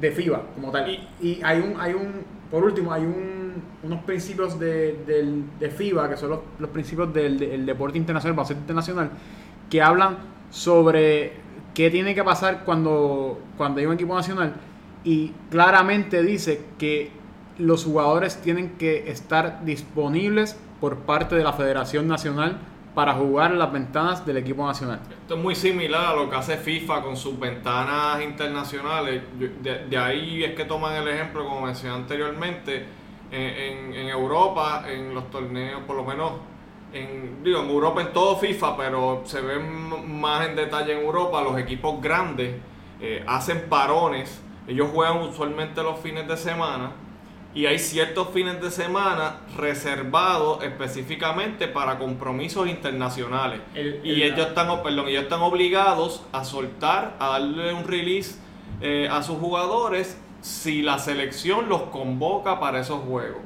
de 0.00 0.10
FIBA 0.12 0.42
como 0.54 0.70
tal. 0.70 0.88
Y- 0.88 1.08
Y 1.20 1.40
hay 1.44 1.58
un, 1.60 1.80
hay 1.80 1.92
un, 1.94 2.24
por 2.50 2.64
último, 2.64 2.92
hay 2.92 3.02
un, 3.02 3.37
unos 3.82 4.02
principios 4.04 4.58
de, 4.58 5.02
del- 5.06 5.44
de 5.58 5.70
FIBA, 5.70 6.08
que 6.10 6.16
son 6.16 6.30
los, 6.30 6.40
los 6.58 6.70
principios 6.70 7.12
del, 7.12 7.38
del 7.38 7.64
deporte 7.66 7.98
internacional, 7.98 8.34
baloncesto 8.36 8.60
internacional, 8.62 9.10
que 9.70 9.82
hablan 9.82 10.18
sobre 10.50 11.32
qué 11.74 11.90
tiene 11.90 12.14
que 12.14 12.24
pasar 12.24 12.64
cuando, 12.64 13.38
cuando 13.56 13.80
hay 13.80 13.86
un 13.86 13.94
equipo 13.94 14.14
nacional 14.14 14.54
y 15.04 15.32
claramente 15.50 16.22
dice 16.22 16.62
que 16.78 17.10
los 17.58 17.84
jugadores 17.84 18.40
tienen 18.40 18.70
que 18.78 19.10
estar 19.10 19.64
disponibles 19.64 20.56
por 20.80 20.96
parte 20.98 21.34
de 21.36 21.44
la 21.44 21.52
Federación 21.52 22.06
Nacional 22.08 22.58
para 22.94 23.14
jugar 23.14 23.52
las 23.52 23.72
ventanas 23.72 24.26
del 24.26 24.38
equipo 24.38 24.66
nacional. 24.66 24.98
Esto 25.22 25.36
es 25.36 25.40
muy 25.42 25.54
similar 25.54 26.06
a 26.06 26.16
lo 26.16 26.28
que 26.30 26.36
hace 26.36 26.56
FIFA 26.56 27.02
con 27.02 27.16
sus 27.16 27.38
ventanas 27.38 28.20
internacionales. 28.22 29.22
De, 29.62 29.86
de 29.86 29.96
ahí 29.98 30.42
es 30.42 30.54
que 30.54 30.64
toman 30.64 30.94
el 30.96 31.06
ejemplo, 31.08 31.44
como 31.44 31.60
mencioné 31.66 31.94
anteriormente, 31.94 32.86
en, 33.30 33.94
en- 33.94 34.08
Europa, 34.08 34.84
en 34.88 35.14
los 35.14 35.30
torneos, 35.30 35.82
por 35.86 35.96
lo 35.96 36.04
menos, 36.04 36.32
en, 36.92 37.42
digo, 37.44 37.60
en 37.62 37.68
Europa 37.70 38.00
en 38.00 38.12
todo 38.12 38.36
FIFA, 38.36 38.76
pero 38.76 39.22
se 39.24 39.40
ve 39.40 39.54
m- 39.56 39.96
más 40.06 40.46
en 40.46 40.56
detalle 40.56 40.92
en 40.94 41.04
Europa, 41.04 41.42
los 41.42 41.58
equipos 41.58 42.00
grandes 42.00 42.54
eh, 43.00 43.22
hacen 43.26 43.66
parones. 43.68 44.40
Ellos 44.66 44.88
juegan 44.92 45.18
usualmente 45.18 45.82
los 45.82 45.98
fines 46.00 46.26
de 46.28 46.36
semana 46.36 46.92
y 47.54 47.66
hay 47.66 47.78
ciertos 47.78 48.28
fines 48.30 48.60
de 48.60 48.70
semana 48.70 49.40
reservados 49.56 50.62
específicamente 50.64 51.68
para 51.68 51.98
compromisos 51.98 52.68
internacionales. 52.68 53.60
El- 53.74 54.00
y 54.04 54.22
el- 54.22 54.32
ellos 54.34 54.48
están, 54.48 54.82
perdón, 54.82 55.08
ellos 55.08 55.22
están 55.24 55.40
obligados 55.42 56.24
a 56.32 56.44
soltar, 56.44 57.16
a 57.18 57.28
darle 57.28 57.72
un 57.72 57.86
release 57.86 58.38
eh, 58.80 59.08
a 59.10 59.22
sus 59.22 59.38
jugadores 59.38 60.20
si 60.40 60.82
la 60.82 60.98
selección 60.98 61.68
los 61.68 61.82
convoca 61.84 62.60
para 62.60 62.80
esos 62.80 63.00
juegos. 63.00 63.40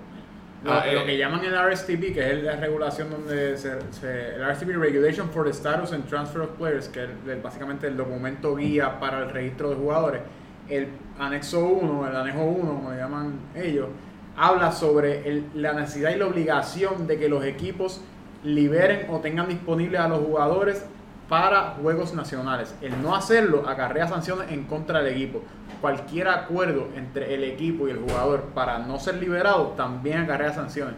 Lo, 0.65 0.73
Ah, 0.73 0.85
lo 0.93 1.01
eh. 1.01 1.07
que 1.07 1.19
llaman 1.19 1.45
el 1.45 1.55
RSTP, 1.57 2.13
que 2.15 2.33
es 2.33 2.43
la 2.45 2.55
regulación 2.57 3.11
donde 3.11 3.57
se, 3.57 3.73
se- 3.91 4.37
el 4.37 4.43
RSTP 4.43 4.77
Regulation 4.77 5.29
for 5.31 5.45
the 5.45 5.51
Status 5.51 5.93
and 5.93 6.07
Transfer 6.07 6.43
of 6.43 6.51
Players, 6.51 6.89
que 6.89 7.03
es 7.05 7.11
el- 7.27 7.41
básicamente 7.41 7.89
el 7.89 7.97
documento 7.97 8.55
guía 8.55 9.01
para 9.01 9.19
el 9.25 9.31
registro 9.31 9.71
de 9.71 9.77
jugadores, 9.77 10.23
el 10.69 10.87
anexo 11.19 11.65
1, 11.67 12.09
el 12.09 12.15
anejo 12.15 12.45
1, 12.45 12.75
como 12.75 12.91
le 12.93 12.97
llaman 12.99 13.41
ellos, 13.57 13.89
habla 14.37 14.71
sobre 14.71 15.29
el- 15.29 15.47
la 15.55 15.73
necesidad 15.73 16.15
y 16.15 16.19
la 16.19 16.27
obligación 16.27 17.09
de 17.09 17.19
que 17.19 17.29
los 17.29 17.45
equipos 17.45 18.01
liberen 18.45 19.07
o 19.11 19.19
tengan 19.19 19.49
disponibles 19.49 20.01
a 20.01 20.09
los 20.09 20.21
jugadores 20.21 20.85
para 21.33 21.77
juegos 21.81 22.12
nacionales. 22.12 22.75
El 22.83 23.01
no 23.01 23.17
hacerlo 23.17 23.67
acarrea 23.67 24.07
sanciones 24.07 24.51
en 24.51 24.65
contra 24.65 25.03
del 25.03 25.15
equipo. 25.15 25.43
Cualquier 25.81 26.29
acuerdo 26.29 26.89
entre 26.95 27.35
el 27.35 27.43
equipo 27.45 27.89
y 27.89 27.93
el 27.93 28.01
jugador 28.01 28.51
para 28.55 28.81
no 28.81 29.01
ser 29.01 29.15
liberado 29.15 29.69
también 29.69 30.19
acarrea 30.19 30.53
sanciones. 30.53 30.95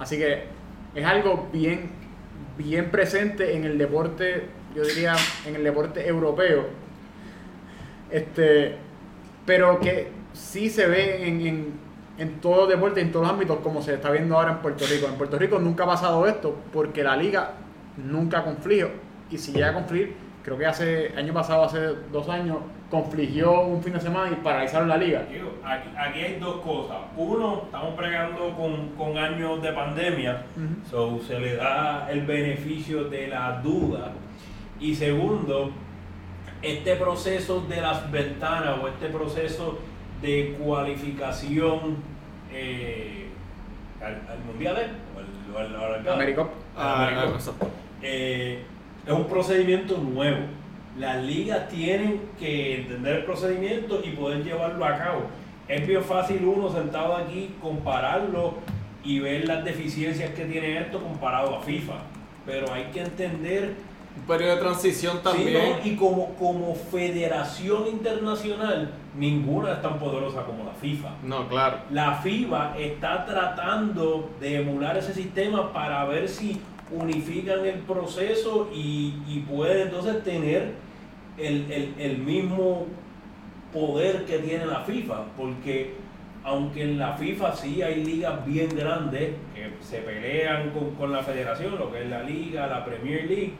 Así 0.00 0.18
que 0.18 0.46
es 0.92 1.06
algo 1.06 1.48
bien, 1.52 1.90
bien 2.58 2.90
presente 2.90 3.54
en 3.54 3.62
el 3.62 3.78
deporte, 3.78 4.48
yo 4.74 4.82
diría, 4.82 5.14
en 5.46 5.54
el 5.54 5.62
deporte 5.62 6.08
europeo. 6.08 6.64
Este, 8.10 8.78
pero 9.46 9.78
que 9.78 10.10
sí 10.32 10.68
se 10.68 10.88
ve 10.88 11.28
en, 11.28 11.46
en, 11.46 11.72
en 12.18 12.40
todo 12.40 12.66
deporte, 12.66 13.00
en 13.00 13.12
todos 13.12 13.26
los 13.26 13.34
ámbitos, 13.34 13.58
como 13.60 13.80
se 13.80 13.94
está 13.94 14.10
viendo 14.10 14.36
ahora 14.36 14.50
en 14.50 14.58
Puerto 14.58 14.84
Rico. 14.84 15.06
En 15.06 15.14
Puerto 15.14 15.38
Rico 15.38 15.60
nunca 15.60 15.84
ha 15.84 15.86
pasado 15.86 16.26
esto 16.26 16.56
porque 16.72 17.04
la 17.04 17.16
liga 17.16 17.52
nunca 17.96 18.42
confligió. 18.42 19.05
Y 19.30 19.38
si 19.38 19.52
llega 19.52 19.70
a 19.70 19.74
confligir, 19.74 20.14
creo 20.44 20.56
que 20.58 20.66
hace 20.66 21.12
año 21.16 21.32
pasado, 21.32 21.64
hace 21.64 21.78
dos 22.12 22.28
años, 22.28 22.58
confligió 22.90 23.62
un 23.62 23.82
fin 23.82 23.94
de 23.94 24.00
semana 24.00 24.30
y 24.30 24.36
paralizaron 24.36 24.88
la 24.88 24.96
liga. 24.96 25.24
Aquí, 25.64 25.88
aquí 25.98 26.20
hay 26.20 26.38
dos 26.38 26.60
cosas. 26.60 26.98
Uno, 27.16 27.62
estamos 27.64 27.94
pregando 27.96 28.54
con, 28.56 28.90
con 28.90 29.18
años 29.18 29.60
de 29.60 29.72
pandemia, 29.72 30.44
so 30.88 31.18
se 31.26 31.40
le 31.40 31.56
da 31.56 32.08
el 32.10 32.24
beneficio 32.24 33.04
de 33.04 33.26
la 33.26 33.60
duda. 33.60 34.12
Y 34.78 34.94
segundo, 34.94 35.70
este 36.62 36.94
proceso 36.94 37.62
de 37.62 37.80
las 37.80 38.08
ventanas 38.12 38.78
o 38.80 38.86
este 38.86 39.08
proceso 39.08 39.78
de 40.22 40.56
cualificación 40.60 41.96
eh, 42.52 43.28
al, 44.00 44.14
al 44.30 44.38
mundial 44.46 44.76
¿eh? 44.78 44.86
o 45.54 45.58
al, 45.58 45.74
o 45.74 45.76
al- 45.76 45.76
o 45.76 45.94
al- 45.94 46.08
Américo. 46.14 46.50
Ah. 46.76 47.08
Es 49.06 49.12
un 49.12 49.26
procedimiento 49.26 49.98
nuevo. 49.98 50.38
Las 50.98 51.22
ligas 51.22 51.68
tienen 51.68 52.22
que 52.38 52.80
entender 52.80 53.16
el 53.16 53.24
procedimiento 53.24 54.00
y 54.02 54.10
poder 54.10 54.42
llevarlo 54.42 54.84
a 54.84 54.96
cabo. 54.96 55.20
Es 55.68 55.86
bien 55.86 56.02
fácil 56.02 56.44
uno 56.44 56.70
sentado 56.70 57.14
aquí 57.16 57.54
compararlo 57.60 58.54
y 59.04 59.18
ver 59.20 59.46
las 59.46 59.64
deficiencias 59.64 60.30
que 60.30 60.44
tiene 60.46 60.78
esto 60.80 61.00
comparado 61.00 61.56
a 61.56 61.60
FIFA. 61.60 61.94
Pero 62.46 62.72
hay 62.72 62.84
que 62.84 63.02
entender 63.02 63.74
Un 64.16 64.22
periodo 64.22 64.54
de 64.56 64.60
transición 64.62 65.16
Sí, 65.18 65.22
también. 65.22 65.76
¿no? 65.78 65.86
Y 65.86 65.96
como, 65.96 66.34
como 66.36 66.74
federación 66.74 67.88
internacional, 67.88 68.90
ninguna 69.16 69.72
es 69.74 69.82
tan 69.82 69.98
poderosa 69.98 70.44
como 70.44 70.64
la 70.64 70.72
FIFA. 70.72 71.10
No, 71.22 71.46
claro. 71.48 71.78
La 71.90 72.14
FIBA 72.14 72.76
está 72.78 73.26
tratando 73.26 74.30
de 74.40 74.56
emular 74.62 74.96
ese 74.96 75.12
sistema 75.12 75.72
para 75.72 76.04
ver 76.06 76.28
si 76.28 76.60
unifican 76.90 77.64
el 77.66 77.80
proceso 77.80 78.70
y, 78.74 79.14
y 79.26 79.44
puede 79.48 79.82
entonces 79.82 80.22
tener 80.22 80.72
el, 81.38 81.70
el- 81.70 81.94
el 81.98 82.18
mismo 82.18 82.86
poder 83.72 84.24
que 84.24 84.38
tiene 84.38 84.66
la 84.66 84.80
FIFA, 84.80 85.24
porque 85.36 85.94
aunque 86.44 86.82
en 86.84 86.98
la 86.98 87.14
FIFA 87.14 87.54
sí 87.56 87.82
hay 87.82 88.04
ligas 88.04 88.46
bien 88.46 88.68
grandes 88.74 89.30
que 89.54 89.70
se 89.80 89.98
pelean 89.98 90.70
con, 90.70 90.92
con 90.94 91.12
la 91.12 91.22
federación, 91.22 91.76
lo 91.76 91.90
que 91.90 92.02
es 92.04 92.08
la 92.08 92.22
liga, 92.22 92.68
la 92.68 92.84
Premier 92.84 93.24
League, 93.26 93.54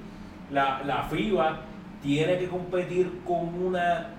la, 0.52 0.82
la 0.86 1.02
FIBA 1.04 1.58
tiene 2.02 2.38
que 2.38 2.46
competir 2.46 3.10
con 3.26 3.52
una 3.60 4.10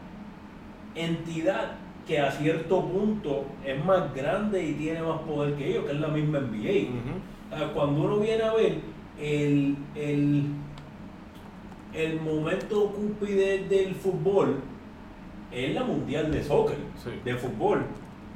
entidad 0.96 1.72
que 2.06 2.20
a 2.20 2.32
cierto 2.32 2.86
punto 2.86 3.46
es 3.66 3.84
más 3.86 4.14
grande 4.14 4.64
y 4.64 4.74
tiene 4.74 5.02
más 5.02 5.20
poder 5.22 5.56
que 5.56 5.70
ellos, 5.70 5.86
que 5.86 5.92
es 5.92 6.00
la 6.00 6.08
misma 6.10 6.40
NBA. 6.40 7.74
Cuando 7.74 8.02
uno 8.02 8.18
viene 8.18 8.44
a 8.44 8.54
ver 8.54 8.76
el, 9.20 9.76
el, 9.96 10.44
el 11.94 12.22
momento 12.22 12.92
cúspide 12.92 13.66
del 13.70 13.96
fútbol, 13.96 14.58
es 15.52 15.74
la 15.74 15.84
mundial 15.84 16.32
de 16.32 16.44
soccer, 16.44 16.78
Sí. 17.04 17.10
de 17.24 17.36
fútbol. 17.36 17.82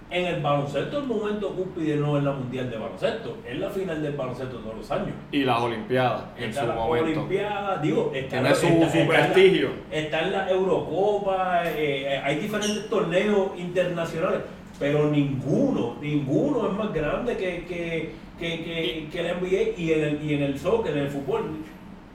En 0.09 0.25
el 0.25 0.41
baloncesto 0.41 0.99
el 0.99 1.05
momento 1.07 1.49
cúspide 1.55 1.95
no 1.95 2.17
es 2.17 2.23
la 2.25 2.33
mundial 2.33 2.69
de 2.69 2.77
baloncesto, 2.77 3.37
es 3.47 3.57
la 3.57 3.69
final 3.69 4.01
del 4.01 4.13
baloncesto 4.13 4.57
todos 4.57 4.75
los 4.77 4.91
años. 4.91 5.13
Y 5.31 5.43
las 5.45 5.61
Olimpiadas 5.61 6.23
en 6.37 6.49
Está 6.49 6.61
su 6.63 6.67
la 6.67 6.75
momento. 6.75 7.19
Olimpiada, 7.21 7.77
digo, 7.77 8.11
está, 8.13 8.29
Tiene 8.29 8.49
la- 8.49 8.55
su- 8.55 8.65
está- 8.67 8.91
su 8.91 8.97
está 8.97 9.13
la- 9.13 9.19
prestigio. 9.33 9.69
está 9.89 10.19
en 10.21 10.31
la 10.33 10.49
Eurocopa, 10.51 11.61
eh, 11.65 12.19
hay 12.21 12.39
diferentes 12.39 12.89
torneos 12.89 13.57
internacionales, 13.57 14.41
pero 14.79 15.09
ninguno, 15.09 15.95
ninguno 16.01 16.67
es 16.69 16.73
más 16.77 16.93
grande 16.93 17.37
que, 17.37 17.65
que, 17.65 18.11
que, 18.41 18.63
que, 18.65 19.09
que 19.11 19.19
el 19.21 19.37
NBA 19.39 19.79
y 19.79 19.91
en 19.93 20.03
el, 20.03 20.23
y 20.23 20.33
en 20.35 20.43
el 20.43 20.59
soccer, 20.59 20.93
en 20.97 21.03
el 21.05 21.09
fútbol. 21.11 21.43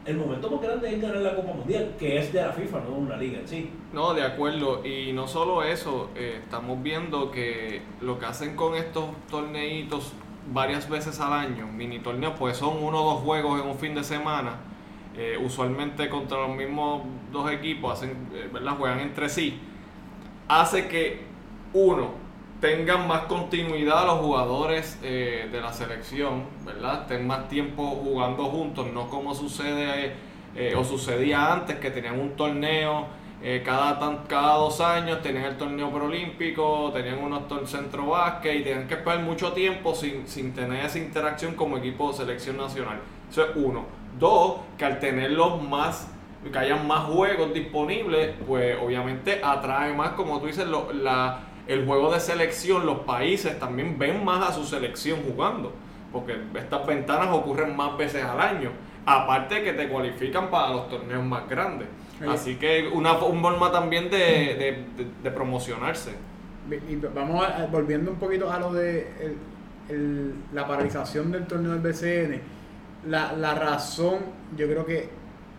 El 0.05 0.17
momento 0.19 0.51
más 0.51 0.61
grande 0.63 0.95
es 0.95 1.03
ganar 1.03 1.19
la 1.23 1.35
Copa 1.37 1.53
Mundial, 1.55 1.95
que 1.99 2.19
es 2.19 2.33
de 2.33 2.43
la 2.43 2.53
FIFA, 2.53 2.81
no 2.81 2.91
de 2.91 2.97
una 2.97 3.17
liga 3.17 3.41
en 3.41 3.49
sí. 3.49 3.71
No, 3.93 4.15
de 4.15 4.23
acuerdo. 4.23 4.85
Y 4.85 5.13
no 5.13 5.27
solo 5.29 5.63
eso, 5.63 6.11
eh, 6.15 6.41
estamos 6.43 6.83
viendo 6.83 7.31
que 7.31 7.83
lo 8.01 8.19
que 8.19 8.27
hacen 8.27 8.57
con 8.57 8.75
estos 8.75 9.07
torneitos 9.31 10.13
varias 10.53 10.89
veces 10.89 11.21
al 11.21 11.33
año, 11.33 11.67
mini 11.69 12.01
torneos, 12.01 12.35
pues 12.39 12.57
son 12.59 12.83
uno 12.83 13.03
o 13.05 13.15
dos 13.15 13.23
juegos 13.23 13.61
en 13.61 13.69
un 13.69 13.79
fin 13.79 13.95
de 13.95 14.05
semana. 14.05 14.61
eh, 15.19 15.39
usualmente 15.43 16.11
contra 16.11 16.39
los 16.47 16.57
mismos 16.57 17.03
dos 17.33 17.51
equipos, 17.51 17.93
hacen, 17.95 18.29
eh, 18.35 18.51
juegan 18.79 19.01
entre 19.01 19.29
sí. 19.31 19.59
Hace 20.49 20.89
que 20.89 21.21
uno 21.73 22.11
tengan 22.61 23.07
más 23.07 23.23
continuidad 23.23 24.07
los 24.07 24.19
jugadores 24.21 24.99
eh, 25.03 25.49
de 25.53 25.61
la 25.61 25.73
selección, 25.73 26.45
¿verdad? 26.65 27.03
Estén 27.03 27.27
más 27.27 27.49
tiempo 27.49 27.85
jugando 28.03 28.45
juntos, 28.47 28.87
no 28.93 29.09
como 29.09 29.35
sucede 29.35 30.13
eh, 30.55 30.75
o 30.77 30.85
sucedía 30.85 31.53
antes 31.53 31.77
que 31.77 31.91
tenían 31.91 32.19
un 32.19 32.31
torneo 32.31 33.07
eh, 33.43 33.63
cada, 33.65 33.99
tan- 33.99 34.25
cada 34.27 34.55
dos 34.55 34.81
años, 34.81 35.21
tenían 35.23 35.45
el 35.45 35.57
torneo 35.59 35.91
preolímpico, 35.91 36.91
tenían 36.95 37.19
unos 37.23 37.47
tor- 37.49 37.67
centro 37.67 38.07
básquet 38.07 38.61
y 38.61 38.63
tenían 38.65 38.89
que 38.89 38.95
esperar 38.95 39.21
mucho 39.21 39.53
tiempo 39.53 39.95
sin, 39.95 40.27
sin 40.27 40.55
tener 40.55 40.85
esa 40.87 40.99
interacción 40.99 41.55
como 41.55 41.77
equipo 41.77 42.09
de 42.11 42.17
selección 42.17 42.57
nacional. 42.57 42.99
Eso 43.31 43.43
es 43.45 43.51
uno. 43.57 43.85
Dos, 44.19 44.61
que 44.79 44.87
al 44.87 44.99
tenerlos 44.99 45.63
más 45.63 46.09
que 46.51 46.59
hayan 46.59 46.87
más 46.87 47.01
juegos 47.05 47.53
disponibles, 47.53 48.35
pues 48.47 48.79
obviamente 48.83 49.41
atrae 49.45 49.93
más, 49.93 50.11
como 50.13 50.41
tú 50.41 50.47
dices, 50.47 50.67
lo- 50.67 50.91
la, 50.93 51.41
el 51.67 51.85
juego 51.87 52.13
de 52.13 52.21
selección, 52.21 52.87
los 52.87 53.01
países 53.01 53.59
también 53.59 53.99
ven 53.99 54.25
más 54.25 54.51
a 54.51 54.53
su 54.53 54.65
selección 54.65 55.21
jugando, 55.23 55.73
porque 56.13 56.37
estas 56.55 56.87
ventanas 56.87 57.29
ocurren 57.33 57.77
más 57.77 57.97
veces 57.97 58.25
al 58.25 58.41
año, 58.41 58.71
aparte 59.05 59.63
que 59.63 59.73
te 59.73 59.89
cualifican 59.89 60.51
para 60.51 60.71
los 60.73 60.89
torneos 60.89 61.25
más 61.25 61.49
grandes. 61.49 61.89
Oye. 62.21 62.31
Así 62.31 62.57
que 62.57 62.89
una, 62.93 63.13
un 63.19 63.43
forma 63.43 63.71
también 63.71 64.11
de, 64.11 64.17
de- 64.19 64.85
de- 64.97 65.11
de 65.23 65.31
promocionarse. 65.31 66.13
Y 66.89 66.97
vamos 66.97 67.45
a- 67.45 67.63
a- 67.63 67.67
volviendo 67.67 68.11
un 68.11 68.17
poquito 68.19 68.51
a 68.51 68.59
lo 68.59 68.73
de 68.73 69.01
el- 69.21 69.37
el- 69.95 70.35
la 70.53 70.67
paralización 70.67 71.31
del 71.31 71.47
torneo 71.47 71.73
del 71.73 71.81
BCN. 71.81 72.41
La, 73.09 73.33
la 73.35 73.55
razón, 73.55 74.19
yo 74.57 74.67
creo 74.67 74.85
que 74.87 75.09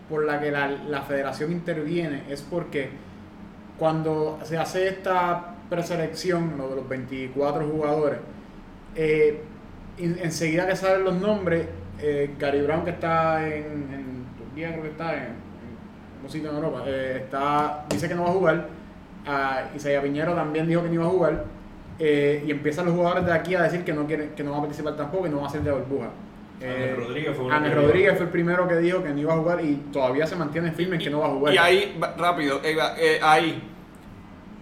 por 0.08 0.24
la 0.26 0.40
que 0.40 0.50
la, 0.50 0.68
la 0.68 1.02
federación 1.02 1.52
interviene 1.52 2.24
es 2.28 2.42
porque 2.42 2.90
cuando 3.78 4.38
se 4.42 4.58
hace 4.58 4.88
esta 4.88 5.54
preselección, 5.68 6.54
lo 6.56 6.68
de 6.68 6.76
los 6.76 6.88
24 6.88 7.66
jugadores, 7.66 8.18
eh, 8.96 9.40
en- 9.98 10.18
enseguida 10.22 10.66
que 10.66 10.76
salen 10.76 11.04
los 11.04 11.14
nombres, 11.16 11.66
eh, 12.00 12.30
Gary 12.38 12.62
Brown 12.62 12.84
que 12.84 12.90
está 12.90 13.46
en, 13.46 13.64
en 13.64 14.24
Turquía, 14.38 14.70
creo 14.70 14.82
que 14.82 14.88
está 14.90 15.14
en, 15.16 15.22
en 15.24 16.24
un 16.24 16.30
sitio 16.30 16.50
en 16.50 16.56
Europa, 16.56 16.82
eh, 16.86 17.22
está, 17.24 17.84
dice 17.90 18.08
que 18.08 18.14
no 18.14 18.24
va 18.24 18.30
a 18.30 18.32
jugar. 18.32 18.66
a 19.26 19.70
Isaiah 19.76 20.00
Piñero 20.00 20.32
también 20.34 20.66
dijo 20.66 20.80
que 20.82 20.88
no 20.88 20.94
iba 20.94 21.04
a 21.04 21.08
jugar. 21.08 21.44
eh, 21.98 22.44
y 22.46 22.50
empiezan 22.52 22.86
los 22.86 22.94
jugadores 22.94 23.26
de 23.26 23.32
aquí 23.32 23.54
a 23.56 23.62
decir 23.62 23.84
que 23.84 23.92
no 23.92 24.06
quieren, 24.06 24.30
que 24.36 24.42
no 24.44 24.52
van 24.52 24.60
a 24.60 24.62
participar 24.62 24.96
tampoco 24.96 25.26
y 25.26 25.30
no 25.30 25.38
van 25.38 25.46
a 25.46 25.50
ser 25.50 25.62
de 25.62 25.72
burbuja. 25.72 26.08
Ángel 26.62 26.96
Rodríguez 26.96 27.36
fue 27.36 27.46
que 27.48 27.52
dijo. 27.74 27.82
Rodríguez 27.82 28.12
fue 28.16 28.26
el 28.26 28.32
primero 28.32 28.68
que 28.68 28.76
dijo 28.76 29.02
que 29.02 29.08
no 29.10 29.18
iba 29.18 29.34
a 29.34 29.36
jugar 29.36 29.64
y 29.64 29.74
todavía 29.92 30.26
se 30.26 30.36
mantiene 30.36 30.70
firme 30.72 30.96
en 30.96 31.02
que 31.02 31.10
no 31.10 31.20
va 31.20 31.26
a 31.26 31.30
jugar. 31.30 31.54
Y 31.54 31.58
ahí, 31.58 31.98
va- 32.02 32.14
rápido, 32.16 32.60
eh, 32.64 32.76
eh, 32.98 33.18
ahí, 33.22 33.60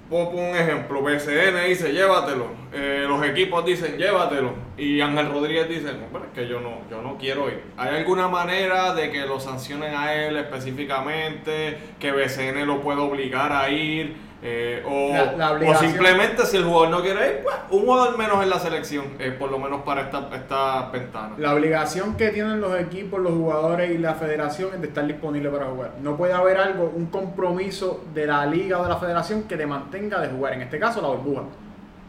pongo 0.08 0.38
un 0.40 0.56
ejemplo, 0.56 1.02
BCN 1.02 1.66
dice 1.68 1.92
llévatelo, 1.92 2.46
eh, 2.72 3.04
los 3.08 3.24
equipos 3.24 3.64
dicen 3.64 3.96
llévatelo, 3.96 4.54
Y 4.78 5.00
Ángel 5.00 5.30
Rodríguez 5.32 5.68
dice, 5.68 5.92
no, 5.94 6.18
es 6.18 6.32
que 6.34 6.46
yo 6.46 6.60
no, 6.60 6.80
yo 6.90 7.02
no 7.02 7.16
quiero 7.16 7.48
ir. 7.48 7.62
¿Hay 7.76 7.96
alguna 7.96 8.28
manera 8.28 8.94
de 8.94 9.10
que 9.10 9.26
lo 9.26 9.40
sancionen 9.40 9.94
a 9.94 10.14
él 10.14 10.36
específicamente? 10.36 11.78
¿Que 11.98 12.12
BCN 12.12 12.66
lo 12.66 12.80
pueda 12.80 13.00
obligar 13.00 13.52
a 13.52 13.70
ir? 13.70 14.25
Eh, 14.42 14.82
o, 14.86 15.12
La- 15.38 15.54
la 15.56 15.70
o 15.70 15.74
simplemente 15.76 16.44
si 16.44 16.58
el 16.58 16.64
jugador 16.64 16.90
no 16.90 17.00
quiere 17.02 17.26
ir, 17.28 17.42
pues 17.42 17.56
un 17.70 17.80
jugador 17.86 18.18
menos 18.18 18.42
en 18.42 18.50
la 18.50 18.58
selección, 18.58 19.04
eh, 19.18 19.34
por 19.36 19.50
lo 19.50 19.58
menos 19.58 19.80
para 19.82 20.02
esta, 20.02 20.28
esta 20.34 20.90
ventana. 20.90 21.34
La 21.38 21.54
obligación 21.54 22.16
que 22.16 22.28
tienen 22.28 22.60
los 22.60 22.78
equipos, 22.78 23.18
los 23.20 23.32
jugadores 23.32 23.90
y 23.90 23.98
la 23.98 24.14
federación 24.14 24.70
es 24.74 24.80
de 24.82 24.88
estar 24.88 25.06
disponible 25.06 25.48
para 25.48 25.66
jugar. 25.66 25.92
No 26.02 26.16
puede 26.16 26.34
haber 26.34 26.58
algo, 26.58 26.92
un 26.94 27.06
compromiso 27.06 28.04
de 28.12 28.26
la 28.26 28.44
liga 28.44 28.78
o 28.78 28.82
de 28.82 28.90
la 28.90 28.98
federación 28.98 29.44
que 29.44 29.56
te 29.56 29.66
mantenga 29.66 30.20
de 30.20 30.28
jugar. 30.28 30.52
En 30.52 30.62
este 30.62 30.78
caso, 30.78 31.00
la 31.00 31.08
burbuja. 31.08 31.42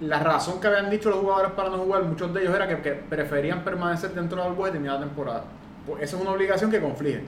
La 0.01 0.19
razón 0.19 0.60
que 0.60 0.67
habían 0.67 0.89
dicho 0.91 1.10
los 1.10 1.19
jugadores 1.19 1.51
para 1.53 1.69
no 1.69 1.77
jugar, 1.77 2.03
muchos 2.03 2.31
de 2.34 2.41
ellos 2.41 2.53
era 2.53 2.67
que, 2.67 2.81
que 2.81 2.91
preferían 2.91 3.63
permanecer 3.63 4.12
dentro 4.12 4.38
de 4.38 4.43
la 4.43 4.50
burbuja 4.50 4.69
y 4.69 4.72
terminar 4.74 5.00
la 5.00 5.05
temporada. 5.07 5.43
Pues 5.88 6.03
esa 6.03 6.17
es 6.17 6.22
una 6.22 6.31
obligación 6.34 6.69
que 6.69 6.81
conflige. 6.81 7.22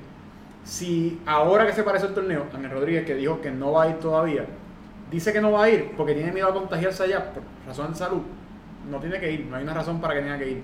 Si 0.64 1.20
ahora 1.26 1.66
que 1.66 1.74
se 1.74 1.84
parece 1.84 2.08
el 2.08 2.14
torneo, 2.14 2.46
Ángel 2.54 2.70
Rodríguez, 2.70 3.06
que 3.06 3.16
dijo 3.16 3.42
que 3.42 3.50
no 3.50 3.72
va 3.72 3.84
a 3.84 3.90
ir 3.90 3.96
todavía, 3.96 4.46
dice 5.12 5.34
que 5.34 5.42
no 5.42 5.52
va 5.52 5.64
a 5.64 5.70
ir 5.70 5.92
porque 5.96 6.14
tiene 6.14 6.32
miedo 6.32 6.48
a 6.48 6.54
contagiarse 6.54 7.04
allá 7.04 7.34
por 7.34 7.44
razón 7.68 7.92
de 7.92 7.98
salud, 7.98 8.22
no 8.90 9.00
tiene 9.00 9.20
que 9.20 9.32
ir, 9.32 9.46
no 9.46 9.58
hay 9.58 9.64
una 9.64 9.74
razón 9.74 10.00
para 10.02 10.16
que 10.16 10.22
tenga 10.22 10.38
que 10.38 10.50
ir. 10.52 10.64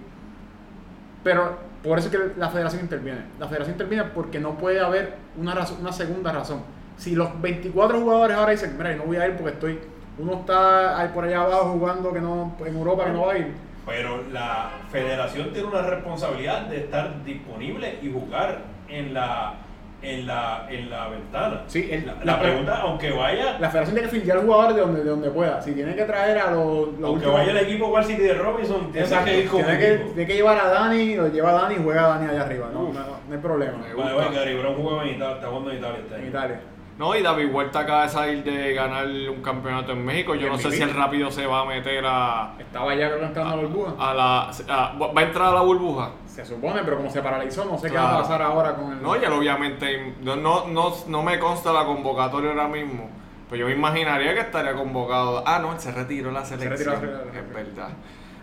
Pero 1.23 1.57
por 1.83 1.97
eso 1.97 2.07
es 2.09 2.15
que 2.15 2.39
la 2.39 2.49
federación 2.49 2.81
interviene. 2.81 3.21
La 3.39 3.47
federación 3.47 3.73
interviene 3.73 4.05
porque 4.13 4.39
no 4.39 4.57
puede 4.57 4.79
haber 4.79 5.15
una, 5.37 5.55
razón, 5.55 5.77
una 5.81 5.91
segunda 5.91 6.31
razón. 6.31 6.61
Si 6.97 7.15
los 7.15 7.41
24 7.41 7.99
jugadores 7.99 8.37
ahora 8.37 8.51
dicen, 8.51 8.77
mira, 8.77 8.95
no 8.95 9.03
voy 9.03 9.17
a 9.17 9.27
ir 9.27 9.35
porque 9.35 9.53
estoy, 9.53 9.79
uno 10.17 10.33
está 10.33 10.99
ahí 10.99 11.09
por 11.13 11.25
allá 11.25 11.41
abajo 11.41 11.73
jugando 11.73 12.13
que 12.13 12.21
no, 12.21 12.55
en 12.65 12.75
Europa 12.75 13.05
que 13.05 13.11
no 13.11 13.25
va 13.25 13.33
a 13.33 13.37
ir. 13.37 13.53
Pero 13.85 14.23
la 14.31 14.71
federación 14.91 15.51
tiene 15.51 15.67
una 15.67 15.81
responsabilidad 15.81 16.67
de 16.67 16.77
estar 16.77 17.23
disponible 17.23 17.99
y 18.01 18.11
jugar 18.11 18.61
en 18.87 19.13
la 19.13 19.55
en 20.01 20.27
la 20.27 20.67
en 20.69 20.89
la 20.89 21.07
ventana. 21.09 21.61
Sí, 21.67 21.87
el- 21.91 22.05
la, 22.05 22.13
la 22.15 22.25
la 22.25 22.39
pre- 22.39 22.49
pregunta, 22.49 22.75
aunque 22.81 23.11
vaya 23.11 23.57
La 23.59 23.69
federación 23.69 23.95
tiene 23.95 24.09
que 24.09 24.15
filtrar 24.15 24.39
jugadores 24.45 24.75
de 24.75 24.81
donde, 24.81 25.03
de 25.03 25.09
donde 25.09 25.29
pueda. 25.31 25.61
Si 25.61 25.71
tiene 25.71 25.95
que 25.95 26.03
traer 26.03 26.37
a 26.37 26.51
los, 26.51 26.87
los 26.87 26.93
aunque 26.93 27.05
últimos- 27.27 27.33
vaya 27.33 27.51
el 27.51 27.57
equipo 27.57 27.87
Wall 27.87 28.03
City 28.05 28.21
de 28.21 28.33
Robinson, 28.35 28.91
tiene 28.91 28.99
Exacto, 29.07 29.25
que 29.25 29.39
ir 29.39 29.47
con 29.49 29.63
tiene, 29.63 29.79
que, 29.79 29.93
equipo. 29.93 30.09
tiene 30.11 30.27
que 30.27 30.33
llevar 30.35 30.57
a 30.59 30.69
Dani, 30.69 31.15
lo 31.15 31.27
lleva 31.29 31.49
a 31.49 31.53
Dani 31.63 31.75
y 31.75 31.83
juega 31.83 32.05
a 32.05 32.07
Dani 32.17 32.29
allá 32.29 32.41
arriba. 32.43 32.69
No, 32.73 32.83
no, 32.83 32.93
no, 32.93 33.05
no 33.27 33.33
hay 33.35 33.39
problema. 33.41 33.77
Vale, 33.97 34.35
Gary 34.35 34.55
Brown 34.55 34.75
jugó 34.75 35.01
en 35.01 35.07
Italia, 35.15 35.35
está 35.35 35.47
jugando 35.47 35.71
en 35.71 35.77
Italia 35.77 35.99
este 36.03 36.15
En. 36.21 36.27
Italia. 36.27 36.59
No, 36.97 37.13
y 37.13 37.21
David 37.21 37.51
Huerta 37.51 37.79
acaba 37.81 38.03
de 38.03 38.09
salir 38.09 38.43
de 38.45 38.73
ganar 38.73 39.05
un 39.05 39.41
campeonato 39.41 39.91
en 39.91 40.05
México. 40.05 40.33
Yo 40.35 40.47
no 40.47 40.57
sé 40.57 40.71
si 40.71 40.81
el 40.81 40.93
rápido 40.93 41.29
se 41.29 41.45
va 41.45 41.61
a 41.61 41.65
meter 41.65 42.03
a, 42.07 42.53
Estaba 42.57 42.95
ya 42.95 43.07
entrando 43.07 43.41
a 43.41 43.55
la 43.57 43.61
burbuja. 43.63 43.93
a 43.99 44.13
la. 44.13 44.41
a- 44.69 44.93
va 44.97 45.21
a 45.21 45.23
entrar 45.23 45.47
a 45.49 45.55
la 45.55 45.61
burbuja. 45.61 46.11
Se 46.25 46.45
supone, 46.45 46.81
pero 46.85 46.97
como 46.97 47.09
se 47.09 47.21
paralizó, 47.21 47.65
no 47.65 47.77
sé 47.77 47.89
qué 47.89 47.97
va 47.97 48.15
a 48.15 48.21
pasar 48.21 48.41
ahora 48.41 48.75
con 48.75 48.93
el. 48.93 49.01
No, 49.01 49.15
y 49.15 49.23
él 49.25 49.31
obviamente. 49.33 50.13
No, 50.21 50.37
no, 50.37 50.67
no, 50.67 50.93
no 51.07 51.21
me 51.23 51.37
consta 51.37 51.73
la 51.73 51.83
convocatoria 51.85 52.51
ahora 52.51 52.67
mismo. 52.69 53.09
Pues 53.49 53.59
yo 53.59 53.67
me 53.67 53.73
imaginaría 53.73 54.33
que 54.33 54.39
estaría 54.39 54.73
convocado. 54.73 55.43
Ah, 55.45 55.59
no, 55.59 55.73
él 55.73 55.79
se 55.79 55.91
retiró 55.91 56.31
la 56.31 56.45
selección. 56.45 56.71
retiró 56.71 56.91
la 56.93 56.99
selección. 57.23 57.45
Es 57.45 57.53
verdad. 57.53 57.89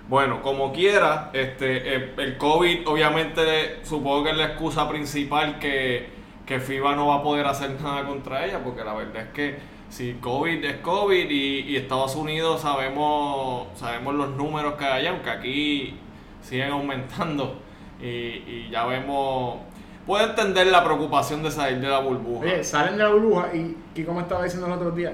Bueno, 0.08 0.42
como 0.42 0.72
quiera, 0.72 1.30
este, 1.32 1.96
eh, 1.96 2.14
el 2.18 2.36
COVID, 2.36 2.86
obviamente, 2.86 3.80
supongo 3.84 4.24
que 4.24 4.30
es 4.32 4.36
la 4.36 4.44
excusa 4.46 4.86
principal 4.88 5.58
que, 5.58 6.21
que 6.46 6.58
FIBA 6.60 6.96
no 6.96 7.06
va 7.08 7.16
a 7.16 7.22
poder 7.22 7.46
hacer 7.46 7.80
nada 7.80 8.04
contra 8.06 8.44
ella, 8.44 8.60
porque 8.62 8.84
la 8.84 8.94
verdad 8.94 9.22
es 9.22 9.28
que 9.32 9.58
si 9.88 10.14
COVID 10.14 10.64
es 10.64 10.76
COVID 10.78 11.30
y, 11.30 11.60
y 11.60 11.76
Estados 11.76 12.16
Unidos 12.16 12.62
sabemos, 12.62 13.66
sabemos 13.74 14.14
los 14.14 14.30
números 14.30 14.74
que 14.74 14.84
hay, 14.84 15.06
aunque 15.06 15.30
aquí 15.30 15.96
siguen 16.40 16.70
aumentando 16.70 17.56
y, 18.00 18.06
y 18.06 18.68
ya 18.70 18.86
vemos. 18.86 19.58
Puedo 20.06 20.26
entender 20.26 20.66
la 20.66 20.82
preocupación 20.82 21.42
de 21.44 21.50
salir 21.52 21.78
de 21.80 21.88
la 21.88 22.00
burbuja. 22.00 22.44
Oye, 22.44 22.64
salen 22.64 22.96
de 22.96 23.04
la 23.04 23.10
burbuja 23.10 23.50
y, 23.54 23.76
y 23.94 24.02
como 24.02 24.20
estaba 24.20 24.42
diciendo 24.42 24.66
el 24.66 24.72
otro 24.72 24.90
día, 24.90 25.12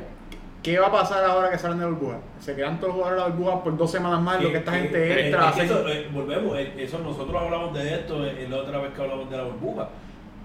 ¿qué 0.62 0.78
va 0.78 0.86
a 0.86 0.92
pasar 0.92 1.22
ahora 1.24 1.50
que 1.50 1.58
salen 1.58 1.78
de 1.78 1.84
la 1.84 1.90
burbuja? 1.90 2.18
Se 2.40 2.56
quedan 2.56 2.80
todos 2.80 2.94
los 2.94 2.96
jugadores 3.02 3.22
de 3.24 3.28
la 3.30 3.36
burbuja 3.36 3.62
por 3.64 3.76
dos 3.76 3.90
semanas 3.90 4.22
más, 4.22 4.42
lo 4.42 4.50
que 4.50 4.56
esta 4.58 4.74
Eh, 4.78 4.80
gente 4.82 5.20
eh, 5.20 5.26
entra. 5.26 5.50
es 5.50 5.56
que 5.56 5.62
eso, 5.64 5.88
eh, 5.88 6.08
volvemos, 6.10 6.56
eh, 6.56 6.72
eso 6.78 6.98
nosotros 7.00 7.42
hablamos 7.42 7.74
de 7.74 7.94
esto 7.96 8.24
eh, 8.24 8.46
la 8.48 8.56
otra 8.56 8.78
vez 8.78 8.94
que 8.94 9.02
hablamos 9.02 9.28
de 9.28 9.36
la 9.36 9.42
burbuja. 9.42 9.88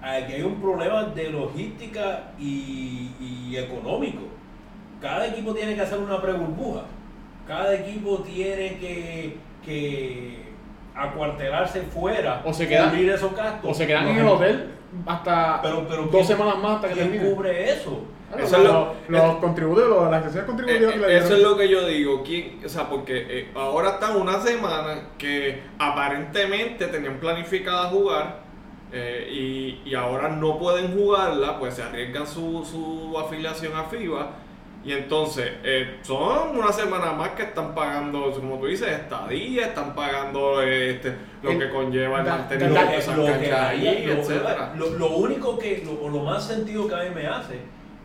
Aquí 0.03 0.33
hay 0.33 0.41
un 0.41 0.61
problema 0.61 1.03
de 1.03 1.29
logística 1.29 2.31
y, 2.37 3.09
y 3.21 3.55
económico. 3.57 4.23
Cada 5.01 5.27
equipo 5.27 5.53
tiene 5.53 5.75
que 5.75 5.81
hacer 5.81 5.97
una 5.99 6.21
pre-burbuja. 6.21 6.81
Cada 7.47 7.73
equipo 7.73 8.17
tiene 8.19 8.77
que, 8.79 9.37
que 9.65 10.43
acuartelarse 10.95 11.81
fuera, 11.83 12.41
O 12.45 12.53
se 12.53 12.67
quedan- 12.67 12.89
cubrir 12.89 13.09
esos 13.11 13.35
gastos. 13.35 13.71
o 13.71 13.73
se 13.73 13.87
quedan 13.87 14.07
en 14.09 14.17
el 14.17 14.27
hotel 14.27 14.69
hasta 15.05 15.61
Pero, 15.61 15.87
pero 15.87 16.01
dos 16.03 16.11
¿quién- 16.11 16.25
semanas 16.25 16.57
más 16.57 16.75
hasta 16.75 16.87
que 16.89 16.93
¿Quién 16.95 17.11
termine. 17.11 17.33
cubre 17.33 17.71
eso? 17.71 18.03
Claro, 18.29 18.45
Eso 18.45 18.57
los, 18.57 18.67
es 19.03 19.09
lo- 19.09 19.17
los 19.27 19.35
contributivos, 19.37 19.89
los- 19.89 20.11
las 20.11 20.23
acciones 20.23 20.47
contributivas 20.49 20.95
eh, 20.95 21.17
eso 21.17 21.35
es 21.35 21.41
lo 21.43 21.55
que 21.57 21.69
yo 21.69 21.85
digo, 21.87 22.23
¿quién? 22.23 22.59
o 22.65 22.69
sea, 22.69 22.89
porque 22.89 23.25
eh, 23.29 23.51
ahora 23.55 23.91
están 23.91 24.17
una 24.17 24.39
semana 24.41 25.09
que 25.17 25.61
aparentemente 25.79 26.87
tenían 26.87 27.19
planificada 27.19 27.89
jugar 27.89 28.42
eh, 28.93 29.27
y, 29.31 29.89
y 29.89 29.95
ahora 29.95 30.29
no 30.29 30.57
pueden 30.59 30.93
jugarla, 30.95 31.57
pues 31.59 31.73
se 31.73 31.83
arriesgan 31.83 32.27
su, 32.27 32.63
su 32.63 33.17
afiliación 33.17 33.75
a 33.75 33.85
FIBA 33.85 34.29
y 34.85 34.91
entonces 34.91 35.49
eh, 35.63 35.99
son 36.03 36.57
una 36.57 36.71
semana 36.71 37.13
más 37.13 37.29
que 37.29 37.43
están 37.43 37.73
pagando, 37.73 38.31
como 38.31 38.59
tú 38.59 38.65
dices, 38.67 38.89
estadía, 38.89 39.67
están 39.67 39.95
pagando 39.95 40.61
eh, 40.61 40.91
este, 40.91 41.15
lo 41.41 41.51
El- 41.51 41.59
que 41.59 41.69
conlleva 41.69 42.19
el 42.19 42.25
mantenimiento 42.27 42.91
de 42.91 42.97
esas 42.97 43.17
etcétera. 43.17 44.73
lo- 44.77 44.89
lo 44.91 45.07
único 45.17 45.57
que, 45.57 45.83
lo, 45.85 46.05
o 46.05 46.09
lo 46.09 46.19
más 46.23 46.45
sentido 46.45 46.87
que 46.87 46.95
a 46.95 47.03
mí 47.03 47.09
me 47.15 47.25
hace 47.27 47.59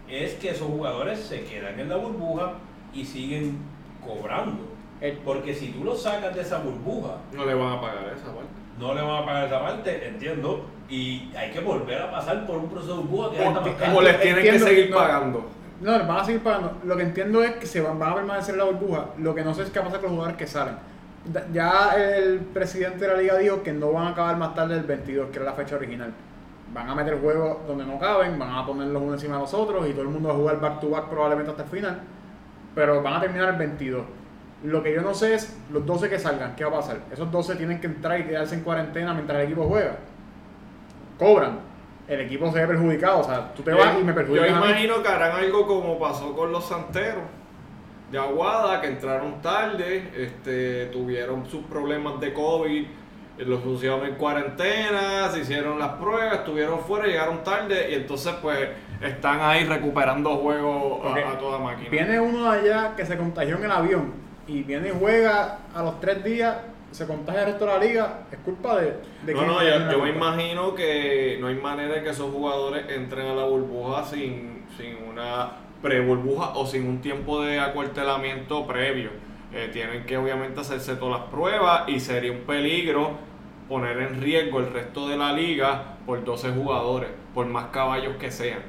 es 0.09 0.35
que 0.35 0.51
esos 0.51 0.69
jugadores 0.69 1.19
se 1.19 1.45
quedan 1.45 1.79
en 1.81 1.89
la 1.89 1.97
burbuja 1.97 2.53
y 2.95 3.05
siguen 3.05 3.59
cobrando. 4.05 4.63
El- 5.01 5.19
Porque 5.19 5.55
si 5.55 5.69
tú 5.69 5.85
los 5.85 6.03
sacas 6.03 6.35
de 6.35 6.41
esa 6.43 6.59
burbuja, 6.61 7.17
No 7.33 7.45
le 7.45 7.55
van 7.55 7.73
a 7.75 7.81
pagar 7.81 8.05
esa 8.17 8.27
parte. 8.27 8.49
No 8.79 8.95
le 8.95 9.03
van 9.03 9.23
a 9.23 9.27
pagar 9.27 9.45
esa 9.47 9.61
parte, 9.61 10.09
entiendo, 10.09 10.67
y 10.89 11.31
hay 11.37 11.51
que 11.51 11.61
volver 11.61 12.01
a 12.01 12.11
pasar 12.11 12.47
por 12.47 12.57
un 12.59 12.69
proceso 12.69 12.97
de 12.97 13.03
burbuja 13.03 13.31
que 13.31 13.37
está 13.37 13.61
más 13.61 13.69
caro. 13.71 13.97
O 13.97 14.03
les 14.03 14.21
tienen 14.21 14.43
que 14.43 14.59
seguir 14.59 14.91
no. 14.91 14.97
pagando. 14.97 15.51
No, 15.81 15.93
van 15.93 16.11
a 16.19 16.25
seguir 16.25 16.43
pagando. 16.43 16.79
Lo 16.85 16.97
que 16.97 17.03
entiendo 17.03 17.43
es 17.43 17.53
que 17.57 17.67
se 17.67 17.81
van, 17.81 17.99
van 17.99 18.13
a 18.13 18.15
permanecer 18.17 18.55
en 18.55 18.59
la 18.59 18.65
burbuja. 18.65 19.07
Lo 19.19 19.35
que 19.35 19.43
no 19.43 19.55
sé 19.55 19.63
es 19.63 19.71
qué 19.71 19.79
va 19.79 19.87
a 19.87 19.89
pasar 19.89 20.01
con 20.01 20.11
los 20.11 20.17
jugadores 20.17 20.39
que 20.39 20.47
salen. 20.47 20.75
Ya 21.53 21.91
el 21.97 22.41
presidente 22.41 23.07
de 23.07 23.09
la 23.09 23.21
liga 23.21 23.37
dijo 23.37 23.63
que 23.63 23.73
no 23.73 23.93
van 23.93 24.07
a 24.07 24.11
acabar 24.11 24.37
más 24.37 24.55
tarde 24.55 24.77
del 24.77 24.85
22, 24.85 25.31
que 25.31 25.37
era 25.37 25.47
la 25.47 25.53
fecha 25.53 25.77
original. 25.77 26.13
Van 26.73 26.89
a 26.89 26.95
meter 26.95 27.21
juegos 27.21 27.67
donde 27.67 27.85
no 27.85 27.99
caben, 27.99 28.39
van 28.39 28.55
a 28.55 28.67
ponerlos 28.67 29.03
uno 29.03 29.15
encima 29.15 29.35
de 29.35 29.41
los 29.43 29.55
otros 29.55 29.89
y 29.89 29.93
todo 29.93 30.03
el 30.03 30.09
mundo 30.09 30.29
va 30.29 30.35
a 30.35 30.39
jugar 30.39 30.61
back 30.61 30.81
to 30.81 30.91
back 30.91 31.09
probablemente 31.09 31.51
hasta 31.51 31.65
el 31.65 31.69
final. 31.69 32.01
Pero 32.75 33.03
van 33.03 33.15
a 33.15 33.21
terminar 33.21 33.51
el 33.51 33.57
22. 33.57 34.03
Lo 34.65 34.83
que 34.83 34.93
yo 34.95 35.03
no 35.03 35.15
sé 35.15 35.35
es 35.35 35.57
los 35.73 35.87
12 35.87 36.09
que 36.11 36.19
salgan, 36.19 36.57
¿qué 36.57 36.65
va 36.65 36.71
a 36.71 36.81
pasar? 36.81 36.99
Esos 37.13 37.31
12 37.31 37.57
tienen 37.57 37.81
que 37.81 37.87
entrar 37.87 38.19
y 38.21 38.25
quedarse 38.25 38.57
en 38.57 38.63
cuarentena 38.63 39.15
mientras 39.15 39.39
el 39.39 39.45
equipo 39.47 39.65
juega. 39.65 39.97
Cobran. 41.19 41.61
El 42.09 42.21
equipo 42.23 42.51
se 42.51 42.61
ve 42.61 42.67
perjudicado. 42.67 43.21
O 43.21 43.25
sea, 43.25 43.53
tú 43.55 43.63
te 43.63 43.73
vas 43.73 43.95
y 44.01 44.03
me 44.03 44.09
Yo 44.09 44.15
perjudicas 44.15 44.51
a 44.51 44.61
mí. 44.61 44.67
imagino 44.69 45.03
que 45.03 45.09
harán 45.09 45.33
algo 45.37 45.67
como 45.67 45.99
pasó 45.99 46.35
con 46.35 46.51
los 46.53 46.67
santeros 46.67 47.23
de 48.11 48.19
Aguada, 48.19 48.81
que 48.81 48.87
entraron 48.89 49.43
tarde, 49.43 50.11
este, 50.17 50.87
tuvieron 50.87 51.45
sus 51.47 51.65
problemas 51.65 52.19
de 52.21 52.33
COVID, 52.33 52.85
eh, 52.85 53.45
los 53.45 53.61
pusieron 53.61 54.07
en 54.07 54.15
cuarentena, 54.15 55.29
se 55.31 55.41
hicieron 55.41 55.79
las 55.79 55.91
pruebas, 55.93 56.37
estuvieron 56.39 56.81
fuera, 56.81 57.07
llegaron 57.07 57.45
tarde 57.45 57.91
y 57.91 57.95
entonces 57.97 58.33
pues 58.41 58.67
están 59.03 59.41
ahí 59.43 59.65
recuperando 59.65 60.37
juegos 60.39 61.05
a- 61.05 61.33
a, 61.33 61.39
toda 61.39 61.59
máquina. 61.59 61.91
Viene 61.91 62.19
uno 62.19 62.51
de 62.51 62.59
allá 62.61 62.97
que 62.97 63.05
se 63.05 63.19
contagió 63.19 63.57
en 63.59 63.65
el 63.65 63.71
avión 63.73 64.13
y 64.49 64.63
viene 64.63 64.89
y 64.89 64.93
juega 64.99 65.59
a 65.75 65.83
los 65.83 66.01
tres 66.01 66.25
días, 66.25 66.57
se 66.91 67.07
contagia 67.07 67.43
el 67.43 67.47
resto 67.49 67.67
de 67.67 67.73
la 67.73 67.79
liga, 67.79 68.19
es 68.33 68.39
culpa 68.39 68.81
de, 68.81 68.95
de 69.25 69.35
no, 69.35 69.43
no, 69.47 69.63
yo, 69.63 70.03
me 70.03 70.11
imagino 70.11 70.75
que 70.75 71.37
no 71.41 71.49
hay 71.49 71.55
manera 71.57 71.95
de 71.97 72.03
que 72.03 72.11
esos 72.11 72.33
jugadores 72.33 72.87
entren 72.89 73.27
a 73.27 73.35
la 73.35 73.45
burbuja 73.45 74.05
sin, 74.05 74.65
sin 74.77 74.97
una 75.09 75.51
pre-burbuja 75.83 76.55
o 76.55 76.67
sin 76.67 76.87
un 76.89 77.01
tiempo 77.01 77.43
de 77.43 77.61
acuartelamiento 77.61 78.67
previo. 78.67 79.11
Eh, 79.53 79.71
tienen 79.73 80.05
que 80.05 80.17
obviamente 80.17 80.61
hacerse 80.61 80.97
todas 80.97 81.21
las 81.21 81.31
pruebas 81.31 81.89
y 81.89 82.01
sería 82.01 82.33
un 82.33 82.41
peligro 82.41 83.13
poner 83.69 83.99
en 83.99 84.21
riesgo 84.21 84.61
el 84.61 84.73
resto 84.73 85.09
de 85.09 85.17
la 85.17 85.33
liga 85.33 85.97
por 86.07 86.25
12 86.25 86.51
jugadores, 86.53 87.11
por 87.35 87.47
más 87.47 87.67
caballos 87.67 88.17
que 88.17 88.31
sean. 88.31 88.61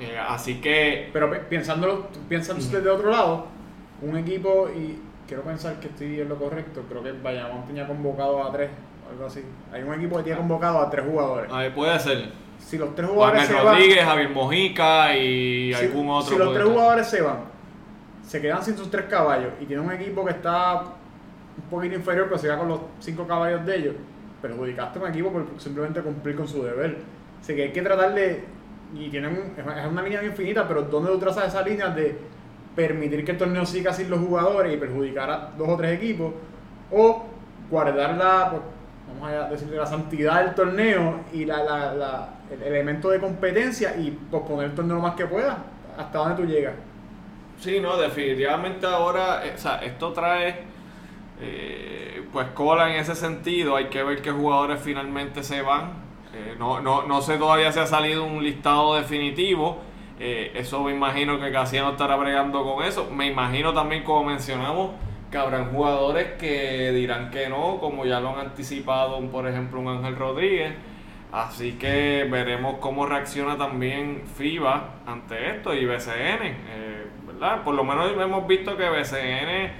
Eh, 0.00 0.16
así 0.18 0.60
que 0.60 1.10
Pero 1.12 1.30
pe- 1.30 1.38
pensándolo, 1.40 2.08
piensan 2.28 2.56
desde 2.58 2.88
otro 2.88 3.10
lado, 3.10 3.46
un 4.00 4.16
equipo, 4.16 4.68
y 4.76 4.98
quiero 5.32 5.44
pensar 5.44 5.80
que 5.80 5.88
estoy 5.88 6.20
en 6.20 6.28
lo 6.28 6.36
correcto, 6.36 6.84
creo 6.90 7.02
que 7.02 7.12
Bayamón 7.12 7.66
tenía 7.66 7.86
convocado 7.86 8.44
a 8.44 8.52
tres, 8.52 8.68
algo 9.10 9.24
así. 9.24 9.42
Hay 9.72 9.82
un 9.82 9.94
equipo 9.94 10.18
que 10.18 10.24
tiene 10.24 10.38
convocado 10.38 10.82
a 10.82 10.90
tres 10.90 11.06
jugadores. 11.06 11.50
ahí 11.50 11.70
puede 11.70 11.98
ser 12.00 12.32
Si 12.58 12.76
los 12.76 12.94
tres 12.94 13.08
Juan 13.08 13.30
jugadores 13.30 13.46
se 13.46 13.54
van, 13.54 13.64
Rodríguez, 13.64 14.04
Javier 14.04 14.28
Mojica 14.28 15.16
y 15.16 15.72
si, 15.72 15.84
algún 15.86 16.10
otro. 16.10 16.30
si 16.30 16.36
los 16.36 16.48
tres 16.48 16.58
estar. 16.58 16.74
jugadores 16.74 17.06
se 17.06 17.22
van, 17.22 17.38
se 18.22 18.42
quedan 18.42 18.62
sin 18.62 18.76
sus 18.76 18.90
tres 18.90 19.06
caballos 19.06 19.52
y 19.58 19.64
tiene 19.64 19.80
un 19.80 19.90
equipo 19.90 20.22
que 20.22 20.32
está 20.32 20.82
un 20.82 21.64
poquito 21.70 21.94
inferior, 21.94 22.26
pero 22.26 22.36
se 22.36 22.48
queda 22.48 22.58
con 22.58 22.68
los 22.68 22.80
cinco 23.00 23.26
caballos 23.26 23.64
de 23.64 23.74
ellos, 23.74 23.94
perjudicaste 24.42 24.98
a 24.98 25.02
un 25.02 25.08
equipo 25.08 25.32
por 25.32 25.46
simplemente 25.56 26.02
cumplir 26.02 26.36
con 26.36 26.46
su 26.46 26.62
deber. 26.62 26.98
Así 27.40 27.54
que 27.54 27.62
hay 27.62 27.72
que 27.72 27.80
tratar 27.80 28.14
de, 28.14 28.44
y 28.94 29.08
tienen, 29.08 29.54
es 29.56 29.86
una 29.86 30.02
línea 30.02 30.22
infinita, 30.22 30.68
pero 30.68 30.82
¿dónde 30.82 31.10
tú 31.10 31.18
trazas 31.18 31.48
esa 31.48 31.62
línea 31.62 31.88
de 31.88 32.18
permitir 32.74 33.24
que 33.24 33.32
el 33.32 33.38
torneo 33.38 33.66
siga 33.66 33.92
sin 33.92 34.10
los 34.10 34.20
jugadores 34.20 34.72
y 34.72 34.76
perjudicar 34.76 35.30
a 35.30 35.50
dos 35.56 35.68
o 35.68 35.76
tres 35.76 35.96
equipos? 35.96 36.32
O 36.90 37.24
guardar 37.70 38.16
la, 38.16 38.50
pues, 38.50 38.62
vamos 39.08 39.28
a 39.28 39.48
decirle, 39.48 39.76
la 39.76 39.86
santidad 39.86 40.44
del 40.44 40.54
torneo 40.54 41.20
y 41.32 41.44
la, 41.44 41.62
la, 41.62 41.94
la, 41.94 42.28
el 42.50 42.62
elemento 42.62 43.10
de 43.10 43.18
competencia 43.18 43.96
y 43.96 44.10
posponer 44.10 44.66
el 44.66 44.74
torneo 44.74 44.96
lo 44.96 45.02
más 45.02 45.14
que 45.14 45.26
pueda 45.26 45.58
hasta 45.96 46.18
donde 46.18 46.42
tú 46.42 46.48
llegas. 46.48 46.74
Sí, 47.58 47.80
no, 47.80 47.96
definitivamente 47.96 48.86
ahora, 48.86 49.46
eh, 49.46 49.52
o 49.54 49.58
sea, 49.58 49.76
esto 49.76 50.12
trae 50.12 50.62
eh, 51.40 52.26
pues 52.32 52.48
cola 52.48 52.90
en 52.90 53.00
ese 53.00 53.14
sentido. 53.14 53.76
Hay 53.76 53.86
que 53.86 54.02
ver 54.02 54.20
qué 54.20 54.32
jugadores 54.32 54.80
finalmente 54.80 55.42
se 55.42 55.62
van. 55.62 55.92
Eh, 56.34 56.56
no, 56.58 56.80
no, 56.80 57.06
no 57.06 57.22
sé 57.22 57.36
todavía 57.36 57.70
si 57.70 57.78
ha 57.78 57.86
salido 57.86 58.24
un 58.24 58.42
listado 58.42 58.96
definitivo. 58.96 59.78
Eso 60.22 60.84
me 60.84 60.92
imagino 60.92 61.40
que 61.40 61.50
Casiano 61.50 61.90
estará 61.90 62.16
bregando 62.16 62.62
con 62.62 62.84
eso. 62.84 63.10
Me 63.10 63.26
imagino 63.26 63.72
también, 63.72 64.04
como 64.04 64.24
mencionamos, 64.24 64.92
que 65.30 65.38
habrán 65.38 65.72
jugadores 65.72 66.32
que 66.38 66.92
dirán 66.92 67.30
que 67.30 67.48
no, 67.48 67.78
como 67.80 68.04
ya 68.04 68.20
lo 68.20 68.30
han 68.30 68.46
anticipado, 68.46 69.20
por 69.30 69.48
ejemplo, 69.48 69.80
un 69.80 69.88
Ángel 69.88 70.16
Rodríguez. 70.16 70.74
Así 71.32 71.72
que 71.72 72.28
veremos 72.30 72.76
cómo 72.78 73.06
reacciona 73.06 73.56
también 73.56 74.22
FIBA 74.36 74.96
ante 75.06 75.56
esto 75.56 75.74
y 75.74 75.86
BCN. 75.86 77.62
Por 77.64 77.74
lo 77.74 77.82
menos 77.82 78.12
hemos 78.12 78.46
visto 78.46 78.76
que 78.76 78.88
BCN 78.88 79.72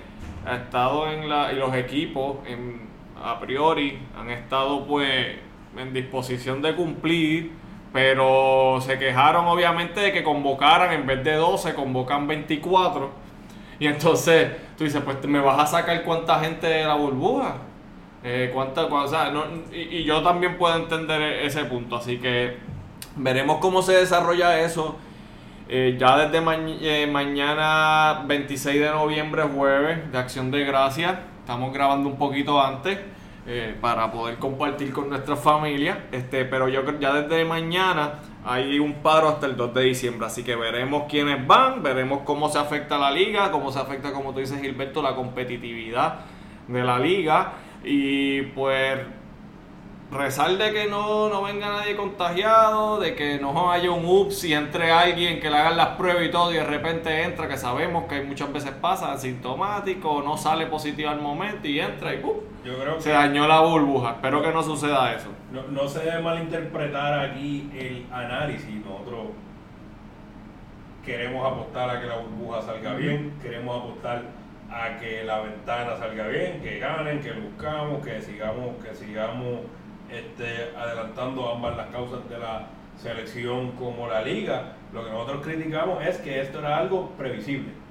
ha 0.47 0.57
estado 0.57 1.11
en 1.13 1.29
la. 1.29 1.53
y 1.53 1.57
los 1.57 1.75
equipos 1.75 2.39
en, 2.47 2.89
a 3.23 3.39
priori 3.39 3.99
han 4.19 4.31
estado 4.31 4.87
pues 4.87 5.37
en 5.77 5.93
disposición 5.93 6.63
de 6.63 6.75
cumplir, 6.75 7.53
pero 7.93 8.81
se 8.81 8.99
quejaron 8.99 9.47
obviamente 9.47 10.01
de 10.01 10.13
que 10.13 10.23
convocaran 10.23 10.93
en 10.93 11.07
vez 11.07 11.23
de 11.23 11.35
12, 11.35 11.75
convocan 11.75 12.27
24. 12.27 13.11
Y 13.79 13.87
entonces 13.87 14.51
tú 14.79 14.85
dices, 14.85 15.03
pues 15.05 15.23
me 15.27 15.41
vas 15.41 15.59
a 15.59 15.67
sacar 15.67 16.03
cuánta 16.03 16.41
gente 16.41 16.67
de 16.67 16.85
la 16.85 16.95
burbuja. 16.95 17.57
Eh, 18.25 18.51
cuánta, 18.55 18.85
o 18.85 19.09
sea, 19.09 19.33
y, 19.73 19.99
y 19.99 20.05
yo 20.05 20.23
también 20.23 20.57
puedo 20.57 20.77
entender 20.77 21.21
ese 21.45 21.65
punto, 21.65 21.97
así 21.97 22.19
que 22.19 22.57
veremos 23.17 23.59
cómo 23.59 23.83
se 23.83 23.95
desarrolla 23.95 24.61
eso. 24.61 24.97
Eh, 25.69 25.97
ya 25.99 26.17
desde 26.19 26.39
eh, 26.83 27.07
mañana 27.07 28.25
26 28.27 28.81
de 28.81 28.91
noviembre, 28.91 29.43
jueves, 29.43 30.13
de 30.13 30.19
Acción 30.19 30.51
de 30.51 30.65
Gracias, 30.65 31.19
estamos 31.41 31.73
grabando 31.73 32.09
un 32.09 32.17
poquito 32.17 32.61
antes 32.63 32.99
eh, 33.47 33.77
para 33.81 34.13
poder 34.13 34.37
compartir 34.39 34.93
con 34.93 35.09
nuestra 35.09 35.37
familia. 35.37 36.07
Este, 36.13 36.45
pero 36.45 36.69
yo 36.69 36.83
ya 37.01 37.13
desde 37.15 37.45
mañana 37.45 38.21
hay 38.45 38.79
un 38.79 38.95
paro 39.03 39.29
hasta 39.29 39.47
el 39.47 39.57
2 39.57 39.75
de 39.75 39.83
diciembre, 39.83 40.27
así 40.27 40.43
que 40.45 40.57
veremos 40.57 41.05
quiénes 41.09 41.47
van, 41.47 41.83
veremos 41.83 42.21
cómo 42.25 42.49
se 42.49 42.59
afecta 42.59 42.99
la 42.99 43.11
liga, 43.11 43.51
cómo 43.51 43.71
se 43.73 43.79
afecta, 43.79 44.13
como 44.13 44.33
tú 44.33 44.41
dices 44.41 44.61
Gilberto, 44.61 45.03
la 45.03 45.15
competitividad 45.15 46.21
de 46.69 46.85
la 46.85 46.99
liga. 46.99 47.53
Y 47.85 48.43
pues 48.43 48.99
rezar 50.13 50.51
de 50.59 50.73
que 50.73 50.87
no, 50.89 51.31
no 51.31 51.43
venga 51.43 51.69
nadie 51.69 51.97
contagiado, 51.97 53.01
de 53.01 53.15
que 53.15 53.39
no 53.39 53.73
haya 53.73 53.91
un 53.91 54.05
ups 54.05 54.45
y 54.45 54.53
entre 54.53 54.91
alguien 54.91 55.41
que 55.41 55.49
le 55.49 55.57
hagan 55.57 55.77
las 55.77 55.89
pruebas 55.97 56.25
y 56.25 56.31
todo 56.31 56.53
y 56.53 56.57
de 56.57 56.65
repente 56.65 57.23
entra, 57.23 57.49
que 57.49 57.57
sabemos 57.57 58.05
que 58.05 58.23
muchas 58.23 58.53
veces 58.53 58.73
pasa 58.73 59.13
asintomático, 59.13 60.23
no 60.23 60.37
sale 60.37 60.67
positivo 60.67 61.09
al 61.09 61.21
momento 61.21 61.67
y 61.67 61.81
entra 61.81 62.15
y 62.15 62.21
Yo 62.21 62.79
creo 62.79 63.01
se 63.01 63.11
dañó 63.11 63.49
la 63.49 63.61
burbuja. 63.61 64.11
Espero 64.13 64.43
que 64.43 64.53
no 64.53 64.63
suceda 64.63 65.15
eso. 65.15 65.29
No, 65.51 65.63
no 65.69 65.89
se 65.89 66.01
debe 66.01 66.21
malinterpretar 66.21 67.31
aquí 67.31 67.71
el 67.75 68.07
análisis. 68.13 68.85
Nosotros 68.85 69.29
queremos 71.05 71.51
apostar 71.51 71.89
a 71.89 72.01
que 72.01 72.07
la 72.07 72.19
burbuja 72.19 72.61
salga 72.61 72.95
bien, 72.95 73.33
queremos 73.41 73.83
apostar 73.83 74.23
a 74.71 74.99
que 74.99 75.25
la 75.25 75.41
ventana 75.41 75.97
salga 75.97 76.29
bien, 76.29 76.61
que 76.61 76.79
ganen, 76.79 77.21
que 77.21 77.33
buscamos, 77.33 78.05
que 78.05 78.21
sigamos, 78.21 78.77
que 78.83 78.95
sigamos 78.95 79.61
este, 80.13 80.77
adelantando 80.77 81.51
ambas 81.51 81.77
las 81.77 81.89
causas 81.89 82.29
de 82.29 82.39
la 82.39 82.69
selección 82.97 83.73
como 83.73 84.07
la 84.07 84.23
liga. 84.23 84.75
Lo 84.93 85.05
que 85.05 85.11
nosotros 85.11 85.43
criticamos 85.43 86.05
es 86.05 86.19
que 86.19 86.41
esto 86.41 86.59
era 86.59 86.79
algo 86.79 87.11
previsible 87.19 87.83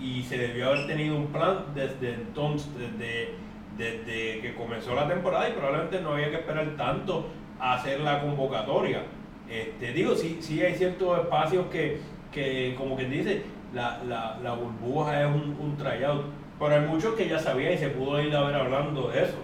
y 0.00 0.22
se 0.22 0.38
debió 0.38 0.68
haber 0.68 0.86
tenido 0.86 1.16
un 1.16 1.26
plan 1.26 1.66
desde 1.74 2.14
entonces, 2.14 2.68
desde, 2.78 3.34
desde 3.76 4.40
que 4.40 4.54
comenzó 4.54 4.94
la 4.94 5.08
temporada 5.08 5.48
y 5.48 5.52
probablemente 5.52 6.00
no 6.00 6.12
había 6.12 6.30
que 6.30 6.36
esperar 6.36 6.66
tanto 6.76 7.28
a 7.58 7.74
hacer 7.74 8.00
la 8.00 8.20
convocatoria. 8.20 9.02
Este, 9.48 9.92
digo, 9.92 10.14
sí, 10.14 10.38
sí 10.40 10.62
hay 10.62 10.74
ciertos 10.74 11.18
espacios 11.18 11.66
que, 11.66 12.00
que 12.32 12.74
como 12.76 12.96
quien 12.96 13.10
dice, 13.10 13.42
la, 13.74 14.02
la, 14.04 14.38
la 14.42 14.54
burbuja 14.54 15.22
es 15.22 15.26
un, 15.26 15.56
un 15.60 15.76
tryout, 15.76 16.24
pero 16.58 16.74
hay 16.74 16.80
muchos 16.80 17.14
que 17.14 17.28
ya 17.28 17.38
sabían 17.38 17.74
y 17.74 17.78
se 17.78 17.90
pudo 17.90 18.20
ir 18.20 18.34
a 18.34 18.44
ver 18.44 18.54
hablando 18.54 19.08
de 19.08 19.24
eso. 19.24 19.36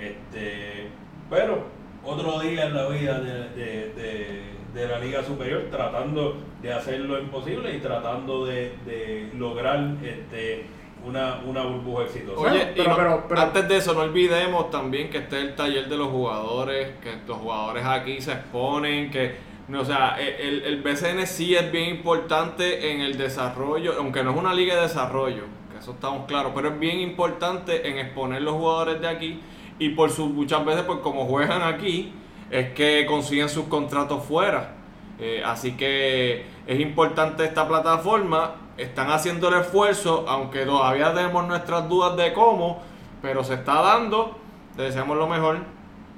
Este, 0.00 0.88
pero 1.30 1.64
otro 2.04 2.40
día 2.40 2.66
en 2.66 2.74
la 2.74 2.88
vida 2.88 3.20
de, 3.20 4.58
la 4.74 4.98
Liga 5.00 5.24
Superior 5.24 5.66
tratando 5.70 6.36
de 6.62 6.72
hacer 6.72 7.00
lo 7.00 7.18
imposible 7.18 7.74
y 7.74 7.80
tratando 7.80 8.46
de, 8.46 9.28
lograr 9.36 9.96
este, 10.02 10.66
una, 11.04 11.40
una 11.44 11.64
burbuja 11.64 12.04
exitosa. 12.04 12.40
Oye, 12.40 12.72
pero, 12.76 13.24
antes 13.36 13.68
de 13.68 13.76
eso, 13.76 13.94
no 13.94 14.00
olvidemos 14.00 14.70
también 14.70 15.10
que 15.10 15.18
este 15.18 15.38
es 15.38 15.44
el 15.48 15.56
taller 15.56 15.88
de 15.88 15.96
los 15.96 16.08
jugadores, 16.08 16.92
que 17.02 17.16
los 17.26 17.38
jugadores 17.38 17.84
aquí 17.84 18.20
se 18.20 18.32
exponen, 18.32 19.10
que 19.10 19.48
o 19.76 19.84
sea, 19.84 20.16
el, 20.18 20.62
el 20.62 20.80
BCN 20.80 21.26
sí 21.26 21.54
es 21.54 21.70
bien 21.70 21.90
importante 21.90 22.90
en 22.90 23.02
el 23.02 23.18
desarrollo, 23.18 23.94
aunque 23.98 24.22
no 24.22 24.30
es 24.30 24.36
una 24.38 24.54
liga 24.54 24.76
de 24.76 24.82
desarrollo, 24.82 25.42
que 25.70 25.78
eso 25.78 25.92
estamos 25.92 26.26
claros, 26.26 26.52
pero 26.54 26.68
es 26.68 26.78
bien 26.78 27.00
importante 27.00 27.86
en 27.86 27.98
exponer 27.98 28.40
los 28.40 28.54
jugadores 28.54 29.00
de 29.02 29.08
aquí 29.08 29.40
y 29.78 29.90
por 29.90 30.10
su, 30.10 30.28
muchas 30.28 30.64
veces 30.64 30.82
pues 30.82 30.98
como 30.98 31.26
juegan 31.26 31.62
aquí 31.62 32.12
es 32.50 32.72
que 32.72 33.06
consiguen 33.06 33.48
sus 33.48 33.64
contratos 33.64 34.24
fuera. 34.24 34.74
Eh, 35.20 35.42
así 35.44 35.72
que 35.72 36.44
es 36.66 36.80
importante 36.80 37.44
esta 37.44 37.66
plataforma, 37.66 38.54
están 38.76 39.10
haciendo 39.10 39.48
el 39.48 39.60
esfuerzo, 39.60 40.24
aunque 40.28 40.64
todavía 40.64 41.12
tenemos 41.12 41.46
nuestras 41.46 41.88
dudas 41.88 42.16
de 42.16 42.32
cómo, 42.32 42.80
pero 43.20 43.42
se 43.42 43.54
está 43.54 43.82
dando, 43.82 44.38
le 44.76 44.84
deseamos 44.84 45.16
lo 45.16 45.26
mejor. 45.26 45.58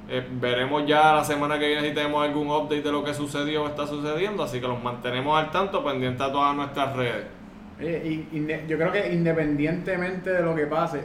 Eh, 0.09 0.27
veremos 0.33 0.85
ya 0.87 1.15
la 1.15 1.25
semana 1.25 1.59
que 1.59 1.69
viene 1.69 1.89
si 1.89 1.95
tenemos 1.95 2.25
algún 2.25 2.51
update 2.51 2.83
de 2.83 2.93
lo 2.93 3.05
que 3.05 3.15
sucedió 3.15 3.65
o 3.65 3.69
está 3.69 3.87
sucediendo, 3.87 4.43
así 4.43 4.61
que 4.61 4.67
los 4.67 4.83
mantenemos 4.83 5.39
al 5.39 5.51
tanto, 5.51 5.85
pendiente 5.85 6.23
a 6.23 6.33
todas 6.33 6.55
nuestras 6.55 6.97
redes. 6.97 7.27
yo 7.79 8.77
creo 8.77 8.93
que 8.93 9.13
independientemente 9.13 10.31
de 10.31 10.43
lo 10.43 10.55
que 10.55 10.67
pase, 10.67 11.05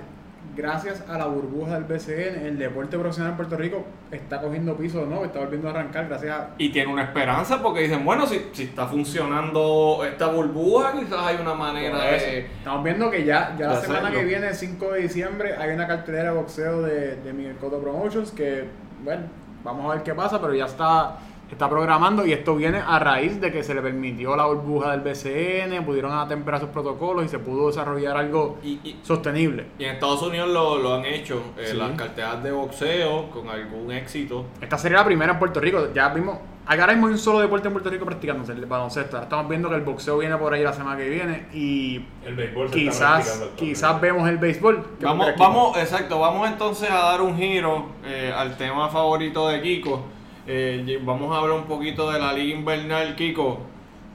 gracias 0.56 1.04
a 1.10 1.18
la 1.18 1.26
burbuja 1.26 1.80
del 1.80 1.84
BCN, 1.84 2.46
el 2.46 2.58
deporte 2.58 2.98
profesional 2.98 3.32
en 3.32 3.38
Puerto 3.38 3.58
Rico 3.58 3.86
está 4.12 4.42
cogiendo 4.42 4.76
piso 4.78 5.06
no, 5.06 5.26
está 5.26 5.40
volviendo 5.40 5.68
a 5.68 5.72
arrancar 5.72 6.08
gracias 6.08 6.38
a... 6.38 6.50
Y 6.58 6.70
tiene 6.70 6.92
una 6.92 7.04
esperanza 7.04 7.62
porque 7.62 7.82
dicen, 7.82 8.06
bueno, 8.06 8.26
si, 8.26 8.50
si 8.54 8.64
está 8.64 8.88
funcionando 8.88 10.06
esta 10.06 10.28
burbuja, 10.28 10.94
quizás 10.94 11.20
hay 11.20 11.38
una 11.42 11.54
manera 11.54 12.04
de... 12.06 12.40
Estamos 12.40 12.84
viendo 12.84 13.10
que 13.10 13.26
ya, 13.26 13.56
ya 13.58 13.68
la 13.68 13.82
semana 13.82 14.12
que 14.12 14.24
viene, 14.24 14.48
el 14.48 14.56
5 14.56 14.92
de 14.92 15.02
diciembre, 15.02 15.56
hay 15.58 15.72
una 15.72 15.88
cartelera 15.88 16.32
de 16.32 16.38
boxeo 16.38 16.82
de, 16.82 17.16
de 17.18 17.34
Miguel 17.34 17.56
Cotto 17.58 17.80
Promotions 17.80 18.32
que, 18.32 18.66
bueno, 19.04 19.24
vamos 19.64 19.92
a 19.92 19.96
ver 19.96 20.04
qué 20.04 20.14
pasa, 20.14 20.40
pero 20.40 20.54
ya 20.54 20.66
está 20.66 21.18
está 21.56 21.70
programando 21.70 22.26
y 22.26 22.34
esto 22.34 22.54
viene 22.56 22.82
a 22.86 23.00
raíz 23.00 23.40
de 23.40 23.50
que 23.50 23.64
se 23.64 23.74
le 23.74 23.82
permitió 23.82 24.36
la 24.36 24.46
burbuja 24.46 24.92
del 24.92 25.00
BCN, 25.00 25.86
pudieron 25.86 26.12
atemperar 26.12 26.60
sus 26.60 26.70
protocolos 26.70 27.24
y 27.24 27.30
se 27.30 27.40
pudo 27.40 27.68
desarrollar 27.68 28.18
algo 28.18 28.58
sostenible. 29.04 29.68
Y 29.80 29.86
en 29.86 29.92
Estados 29.92 30.22
Unidos 30.22 30.50
lo, 30.50 30.78
lo 30.78 30.96
han 30.96 31.06
hecho, 31.06 31.42
eh, 31.58 31.74
las 31.74 31.92
carteras 31.92 32.44
de 32.44 32.52
boxeo 32.52 33.30
con 33.30 33.50
algún 33.50 33.92
éxito. 33.92 34.46
Esta 34.60 34.78
sería 34.78 34.98
la 34.98 35.06
primera 35.06 35.32
en 35.32 35.40
Puerto 35.40 35.62
Rico, 35.62 35.94
ya 35.94 36.10
vimos, 36.10 36.40
ahora 36.66 36.88
mismo 36.88 37.08
hay 37.08 37.14
un 37.14 37.20
solo 37.20 37.40
deporte 37.40 37.68
en 37.68 37.74
Puerto 37.74 37.90
Rico 37.90 38.04
practicándose, 38.04 38.52
el 38.52 38.66
baloncesto. 38.66 39.22
Estamos 39.22 39.48
viendo 39.48 39.70
que 39.70 39.76
el 39.76 39.82
boxeo 39.84 40.18
viene 40.18 40.36
por 40.36 40.54
ahí 40.54 40.62
la 40.62 40.74
semana 40.74 40.98
que 40.98 41.08
viene 41.08 41.48
y 41.54 42.06
el 42.26 42.36
béisbol 42.36 42.70
quizás, 42.70 43.46
quizás 43.56 44.02
vemos 44.02 44.28
el 44.28 44.40
béisbol. 44.40 44.86
Vamos, 45.00 45.28
vamos, 45.38 45.78
exacto, 45.78 46.20
vamos 46.20 46.50
entonces 46.50 46.92
a 46.92 46.96
dar 46.96 47.22
un 47.22 47.38
giro 47.38 47.86
eh, 48.04 48.34
al 48.36 48.58
tema 48.58 48.90
favorito 48.90 49.48
de 49.48 49.62
Kiko 49.62 50.15
eh, 50.48 51.00
vamos 51.04 51.36
a 51.36 51.40
hablar 51.40 51.58
un 51.58 51.66
poquito 51.66 52.12
de 52.12 52.20
la 52.20 52.34
liga 52.34 52.56
invernal, 52.58 53.16
Kiko. 53.16 53.60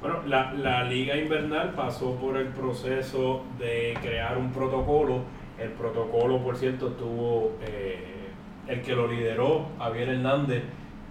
Bueno, 0.01 0.21
la, 0.27 0.53
la, 0.53 0.85
liga 0.85 1.17
invernal 1.17 1.75
pasó 1.75 2.15
por 2.15 2.37
el 2.37 2.49
proceso 2.49 3.43
de 3.59 3.97
crear 4.01 4.39
un 4.39 4.53
protocolo. 4.53 5.23
El 5.59 5.71
protocolo, 5.71 6.43
por 6.43 6.57
cierto, 6.57 6.89
tuvo 6.93 7.53
eh, 7.67 8.31
el 8.67 8.81
que 8.81 8.95
lo 8.95 9.09
lideró, 9.09 9.67
Javier 9.79 10.09
Hernández, 10.11 10.63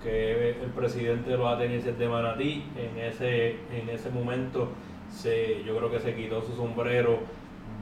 que 0.02 0.52
el 0.52 0.70
presidente 0.76 1.32
de 1.32 1.38
los 1.38 1.48
atenienses 1.48 2.00
de 2.00 2.08
Manatí. 2.08 2.64
En 2.76 3.04
ese, 3.04 3.58
en 3.72 3.90
ese 3.90 4.10
momento 4.10 4.70
se, 5.10 5.64
yo 5.66 5.78
creo 5.78 5.92
que 5.92 6.00
se 6.00 6.16
quitó 6.16 6.42
su 6.42 6.56
sombrero 6.56 7.20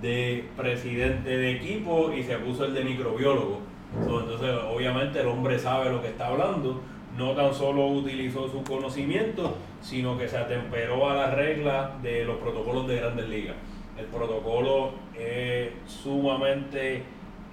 de 0.02 0.44
presidente 0.58 1.38
de 1.38 1.52
equipo 1.52 2.12
y 2.12 2.24
se 2.24 2.38
puso 2.38 2.66
el 2.66 2.74
de 2.74 2.84
microbiólogo. 2.84 3.60
Entonces, 3.96 4.56
obviamente, 4.70 5.22
el 5.22 5.28
hombre 5.28 5.58
sabe 5.58 5.90
lo 5.90 6.02
que 6.02 6.10
está 6.10 6.28
hablando. 6.28 6.82
No 7.18 7.32
tan 7.32 7.54
solo 7.54 7.88
utilizó 7.88 8.48
su 8.48 8.64
conocimiento, 8.64 9.58
sino 9.82 10.18
que 10.18 10.28
se 10.28 10.38
atemperó 10.38 11.10
a 11.10 11.16
las 11.16 11.34
reglas 11.34 12.02
de 12.04 12.24
los 12.26 12.38
protocolos 12.38 12.88
de 12.88 12.98
grandes 12.98 13.28
ligas. 13.28 13.56
El 13.98 14.06
protocolo 14.06 14.92
es 15.18 15.70
sumamente 15.88 17.02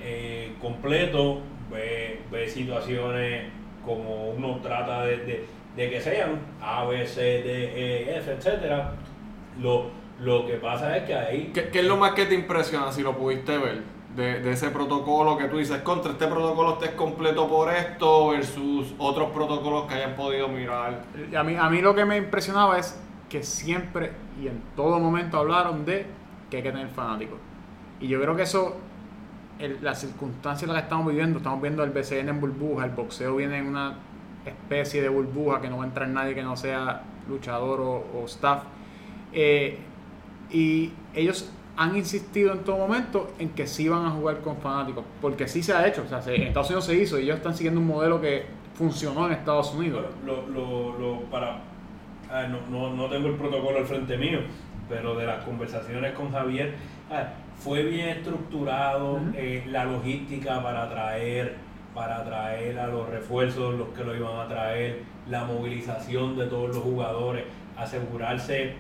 eh, 0.01 0.53
completo, 0.61 1.41
ve, 1.71 2.21
ve 2.31 2.49
situaciones 2.49 3.51
como 3.87 4.31
uno 4.31 4.59
trata 4.63 5.05
de, 5.05 5.17
de- 5.77 5.91
que 5.91 6.01
sean 6.01 6.39
A, 6.63 6.85
B, 6.85 7.07
C, 7.07 7.21
D, 7.23 8.05
E, 8.13 8.19
F, 8.19 8.33
etcétera. 8.33 8.93
Lo, 9.61 9.87
lo 10.21 10.47
que 10.47 10.55
pasa 10.55 10.97
es 10.97 11.05
que 11.05 11.15
ahí 11.15 11.51
¿Qué, 11.55 11.69
qué 11.71 11.81
es 11.81 11.85
lo 11.87 11.97
más 11.97 12.13
que 12.13 12.27
te 12.27 12.35
impresiona 12.35 12.93
si 12.93 13.03
lo 13.03 13.17
pudiste 13.17 13.57
ver? 13.59 13.83
De, 14.17 14.53
ese 14.53 14.71
protocolo 14.71 15.37
que 15.37 15.45
tú 15.49 15.59
dices, 15.59 15.83
contra 15.83 16.13
este 16.13 16.27
protocolo 16.29 16.75
este 16.75 16.85
es 16.87 16.91
completo 16.93 17.49
por 17.49 17.73
esto 17.73 18.29
versus 18.29 18.95
otros 18.99 19.31
protocolos 19.33 19.87
que 19.87 19.95
hayan 19.95 20.15
podido 20.15 20.47
mirar. 20.49 21.03
A 21.37 21.43
mí, 21.43 21.57
a 21.57 21.69
mí 21.69 21.81
lo 21.81 21.95
que 21.97 22.05
me 22.05 22.17
impresionaba 22.17 22.79
es 22.79 22.97
que 23.29 23.43
siempre 23.43 24.13
y 24.41 24.47
en 24.47 24.63
todo 24.77 25.01
momento 25.01 25.39
hablaron 25.39 25.85
de 25.85 26.07
que 26.49 26.59
hay 26.59 26.63
que 26.63 26.71
tener 26.71 26.89
fanáticos. 26.91 27.39
Y 28.01 28.07
yo 28.07 28.21
creo 28.21 28.37
que 28.37 28.43
eso, 28.43 28.77
el- 29.59 29.79
las 29.83 30.01
circunstancias 30.01 30.63
en 30.69 30.75
las 30.75 30.83
que 30.83 30.87
estamos 30.87 31.07
viviendo, 31.09 31.39
estamos 31.39 31.61
viendo 31.61 31.83
el 31.83 31.91
BCN 31.91 32.29
en 32.29 32.41
burbuja, 32.41 32.85
el 32.85 32.91
boxeo 32.93 33.35
viene 33.35 33.59
en 33.59 33.67
una 33.67 33.95
especie 34.47 35.03
de 35.03 35.09
burbuja 35.09 35.61
que 35.61 35.69
no 35.71 35.79
va 35.79 35.85
a 35.85 35.87
entrar 35.89 36.07
nadie 36.09 36.35
que 36.37 36.43
no 36.45 36.57
sea 36.57 37.03
luchador 37.29 37.81
o, 37.81 38.05
o 38.15 38.25
staff. 38.27 38.63
Eh, 39.33 39.79
y 40.51 40.93
ellos 41.15 41.51
han 41.77 41.97
insistido 41.97 42.53
en 42.53 42.61
todo 42.61 42.79
momento 42.79 43.33
en 43.39 43.49
que 43.51 43.67
sí 43.67 43.89
van 43.89 44.07
a 44.07 44.11
jugar 44.11 44.39
con 44.41 44.57
fanáticos, 44.59 45.05
porque 45.21 45.49
sí 45.49 45.63
se 45.63 45.73
ha 45.73 45.87
hecho, 45.87 46.03
o 46.05 46.09
sea, 46.09 46.23
se- 46.23 46.35
en 46.37 46.43
Estados 46.43 46.69
Unidos 46.69 46.85
se 46.87 46.95
hizo 46.95 47.19
y 47.19 47.25
ellos 47.25 47.37
están 47.39 47.55
siguiendo 47.55 47.81
un 47.81 47.87
modelo 47.89 48.21
que 48.21 48.47
funcionó 48.75 49.27
en 49.27 49.33
Estados 49.33 49.75
Unidos. 49.75 50.05
Lo, 50.25 50.47
lo, 50.47 50.99
lo- 50.99 51.21
para, 51.31 51.59
ah, 52.31 52.47
no, 52.49 52.59
no, 52.71 52.95
no 52.95 53.09
tengo 53.09 53.29
el 53.29 53.35
protocolo 53.35 53.79
al 53.79 53.87
frente 53.87 54.17
mío, 54.17 54.41
pero 54.89 55.15
de 55.17 55.27
las 55.27 55.45
conversaciones 55.45 56.13
con 56.13 56.31
Javier, 56.31 56.75
ah, 57.11 57.29
fue 57.59 57.83
bien 57.85 58.09
estructurado 58.11 59.21
eh, 59.35 59.65
la 59.69 59.85
logística 59.85 60.63
para 60.63 60.89
traer, 60.91 61.57
para 61.95 62.25
traer 62.25 62.79
a 62.79 62.87
los 62.89 63.09
refuerzos, 63.09 63.75
los 63.77 63.89
que 63.89 64.05
lo 64.05 64.15
iban 64.15 64.39
a 64.41 64.49
traer, 64.49 65.03
la 65.29 65.45
movilización 65.45 66.37
de 66.37 66.47
todos 66.47 66.69
los 66.75 66.79
jugadores, 66.85 67.45
asegurarse 67.77 68.75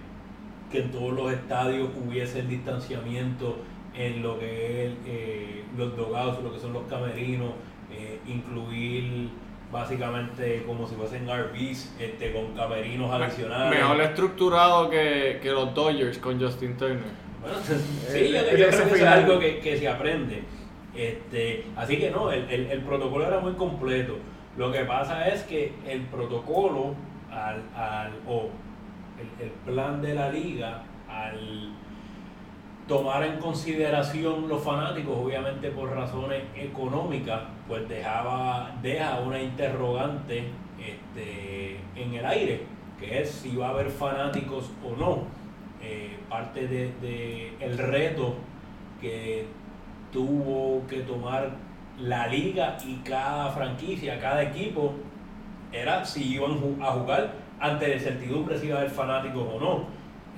que 0.75 0.81
en 0.81 0.91
todos 0.91 1.13
los 1.13 1.33
estadios 1.33 1.89
hubiese 2.05 2.41
el 2.41 2.49
distanciamiento 2.49 3.57
en 3.97 4.23
lo 4.25 4.39
que 4.41 4.87
es 4.87 4.93
eh, 5.07 5.63
los 5.79 5.97
dogados, 5.97 6.43
lo 6.43 6.53
que 6.53 6.59
son 6.59 6.73
los 6.73 6.83
camerinos, 6.89 7.53
eh, 7.93 8.19
incluir 8.27 9.29
básicamente 9.71 10.65
como 10.67 10.87
si 10.89 10.95
fuesen 10.97 11.27
RVs 11.29 11.95
este, 12.01 12.33
con 12.33 12.55
camerinos 12.55 13.11
adicionales. 13.13 13.79
Mejor 13.79 14.01
estructurado 14.01 14.91
que, 14.91 15.39
que 15.43 15.51
los 15.53 15.73
Dodgers 15.75 16.19
con 16.19 16.41
Justin 16.41 16.77
Turner. 16.77 16.99
Bueno, 17.41 17.57
sí, 17.63 17.75
Eh, 18.17 18.31
yo, 18.33 18.41
yo 18.43 18.49
creo 18.51 18.69
que 18.69 18.75
eso 18.75 18.95
es 18.97 19.03
algo 19.03 19.39
que, 19.39 19.59
que 19.61 19.77
se 19.79 19.89
aprende. 19.89 20.43
Este, 20.97 21.67
así 21.77 21.97
que 21.99 22.11
no, 22.11 22.31
el, 22.33 22.49
el- 22.51 22.67
el 22.71 22.81
protocolo 22.83 23.27
era 23.27 23.41
muy 23.41 23.53
completo. 23.55 24.17
Lo 24.57 24.71
que 24.73 24.81
pasa 24.85 25.29
es 25.29 25.43
que 25.43 25.73
el 25.89 26.03
protocolo 26.03 26.95
al, 27.31 27.63
al- 27.77 28.13
o 28.29 28.49
el, 29.19 29.47
el 29.47 29.51
plan 29.65 30.01
de 30.03 30.15
la 30.15 30.31
liga 30.31 30.83
al 31.09 31.73
tomar 32.87 33.25
en 33.25 33.39
consideración 33.39 34.49
los 34.49 34.63
fanáticos, 34.63 35.17
obviamente 35.17 35.71
por 35.71 35.91
razones 35.91 36.43
económicas, 36.55 37.43
pues 37.67 37.89
dejaba, 37.89 38.73
deja 38.83 39.21
una 39.21 39.41
interrogante 39.41 40.45
este, 40.79 41.79
en 41.97 42.15
el 42.15 42.27
aire, 42.27 42.67
que 42.99 43.23
es 43.23 43.31
si 43.31 43.57
va 43.57 43.69
a 43.69 43.71
haber 43.71 43.91
fanáticos 43.91 44.71
o 44.85 44.97
no. 44.97 45.45
Eh, 45.83 46.19
parte 46.31 46.67
de, 46.67 46.93
de 47.03 47.53
el 47.61 47.77
reto 47.77 48.35
que 49.01 49.47
tuvo 50.13 50.87
que 50.87 51.01
tomar 51.01 51.51
la 52.01 52.27
liga 52.27 52.79
y 52.87 52.97
cada 52.97 53.51
franquicia, 53.51 54.19
cada 54.19 54.43
equipo, 54.43 54.95
era 55.73 56.05
si 56.05 56.35
iban 56.35 56.53
a 56.81 56.87
jugar 56.93 57.44
ante 57.61 57.89
la 57.89 57.95
incertidumbre 57.95 58.59
si 58.59 58.67
iba 58.67 58.77
a 58.77 58.81
haber 58.81 58.91
fanáticos 58.91 59.47
o 59.55 59.61
no. 59.61 59.85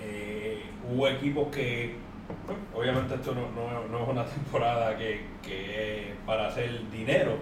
Eh, 0.03 0.63
hubo 0.91 1.09
equipos 1.09 1.49
que, 1.55 1.97
bueno, 2.47 2.61
obviamente 2.75 3.15
esto 3.15 3.35
no, 3.35 3.43
no- 3.51 3.89
no 3.89 4.03
es 4.05 4.09
una 4.09 4.25
temporada 4.27 4.97
que, 4.97 5.23
que 5.43 6.11
es 6.11 6.15
para 6.27 6.49
hacer 6.49 6.71
dinero, 6.91 7.33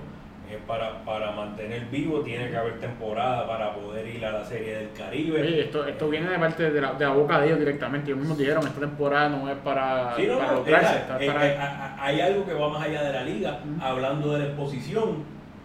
es 0.51 0.59
para, 0.67 1.03
para 1.05 1.33
mantener 1.33 1.87
vivo, 1.87 2.21
tiene 2.21 2.51
que 2.51 2.57
haber 2.57 2.79
temporada 2.79 3.47
para 3.49 3.75
poder 3.75 4.07
ir 4.07 4.25
a 4.27 4.33
la 4.33 4.45
Serie 4.45 4.77
del 4.77 4.93
Caribe. 4.93 5.41
Oye, 5.41 5.61
esto, 5.63 5.87
esto 5.87 6.09
viene 6.09 6.29
de 6.31 6.39
parte 6.39 6.71
de 6.71 6.81
la, 6.81 6.93
de 6.93 7.05
la 7.05 7.13
boca 7.13 7.41
de 7.41 7.47
ellos 7.47 7.59
directamente. 7.59 8.09
Ellos 8.11 8.21
mismos 8.21 8.39
dijeron, 8.39 8.63
esta 8.67 8.81
temporada 8.81 9.31
no 9.31 9.49
es 9.51 9.57
para, 9.59 10.15
Sí, 10.17 10.27
no, 10.27 10.39
para 10.39 10.53
no, 10.53 10.59
lucrarse, 10.59 10.97
es- 10.97 11.23
eh, 11.23 11.37
eh, 11.43 11.59
hay 11.99 12.21
algo 12.21 12.45
que 12.47 12.53
va 12.55 12.69
más 12.69 12.83
allá 12.83 13.03
de 13.05 13.13
la 13.13 13.23
liga, 13.25 13.59
hablando 13.81 14.33
de 14.35 14.39
la 14.41 14.45
exposición. 14.47 15.25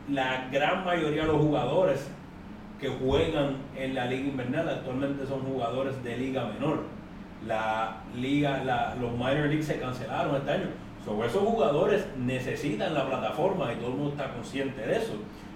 La 0.09 0.47
gran 0.51 0.83
mayoría 0.85 1.21
de 1.21 1.27
los 1.27 1.37
jugadores 1.37 2.09
que 2.79 2.87
juegan 2.89 3.57
en 3.75 3.93
la 3.95 4.05
liga 4.05 4.27
invernal 4.29 4.69
actualmente 4.69 5.25
son 5.27 5.41
jugadores 5.41 6.01
de 6.03 6.17
liga 6.17 6.45
menor. 6.45 6.83
La 7.45 7.97
liga, 8.15 8.63
la- 8.63 8.95
los 8.99 9.11
minor 9.11 9.47
leagues 9.47 9.65
se 9.67 9.79
cancelaron 9.79 10.35
este 10.35 10.51
año. 10.51 10.67
So, 11.05 11.23
esos 11.23 11.41
jugadores 11.41 12.05
necesitan 12.17 12.93
la 12.93 13.05
plataforma 13.07 13.71
y 13.73 13.77
todo 13.77 13.87
el 13.89 13.93
mundo 13.95 14.11
está 14.11 14.33
consciente 14.33 14.81
de 14.85 14.97
eso. 14.97 15.13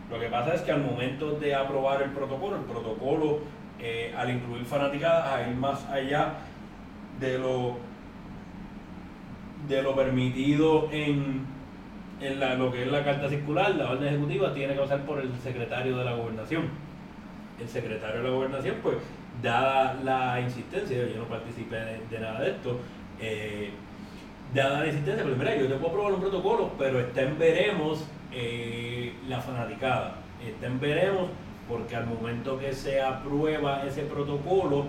Lo 0.10 0.20
que 0.20 0.28
pasa 0.28 0.54
es 0.54 0.62
que 0.62 0.72
al 0.72 0.82
momento 0.82 1.32
de 1.40 1.56
aprobar 1.56 2.02
el 2.02 2.12
protocolo, 2.12 2.56
el 2.58 2.64
protocolo 2.64 3.40
eh, 3.80 4.14
al 4.18 4.30
incluir 4.30 4.64
fanaticadas, 4.66 5.28
a 5.34 5.50
ir 5.50 5.56
más 5.56 5.86
allá 5.90 6.34
de 7.20 7.38
lo 7.40 7.78
de 9.68 9.82
lo 9.82 9.96
permitido 9.96 10.90
en, 10.92 11.46
en 12.22 12.40
la- 12.40 12.56
lo 12.56 12.72
que 12.72 12.84
es 12.84 12.92
la 12.92 13.04
carta 13.04 13.30
circular, 13.30 13.74
la 13.76 13.92
orden 13.92 14.08
ejecutiva, 14.10 14.54
tiene 14.54 14.74
que 14.74 14.80
pasar 14.82 15.02
por 15.06 15.20
el 15.20 15.32
secretario 15.42 15.98
de 15.98 16.04
la 16.06 16.14
gobernación. 16.16 16.64
El 17.60 17.70
secretario 17.70 18.18
de 18.18 18.24
la 18.24 18.36
gobernación, 18.36 18.76
pues, 18.82 18.98
dada 19.42 20.00
la 20.04 20.40
insistencia, 20.42 20.98
yo 20.98 21.18
no 21.18 21.26
participé 21.26 21.76
de, 22.10 22.20
nada 22.20 22.42
de 22.42 22.52
esto, 22.52 22.80
eh, 23.20 23.72
dada 24.54 24.82
la 24.82 24.88
insistencia, 24.88 25.24
pues 25.24 25.38
mira, 25.38 25.56
yo 25.56 25.68
te 25.68 25.76
puedo 25.76 25.90
aprobar 25.90 26.14
un 26.14 26.22
protocolo, 26.22 26.72
pero 26.78 27.00
está 27.00 27.22
en 27.22 27.38
veremos 27.38 28.06
eh, 28.32 29.14
la 29.28 29.40
fanaticada. 29.40 30.16
Está 30.46 30.68
en 30.68 30.80
veremos 30.80 31.30
porque 31.68 31.96
al 31.96 32.06
momento 32.06 32.60
que 32.60 32.74
se 32.74 33.02
aprueba 33.02 33.84
ese 33.86 34.04
protocolo, 34.04 34.86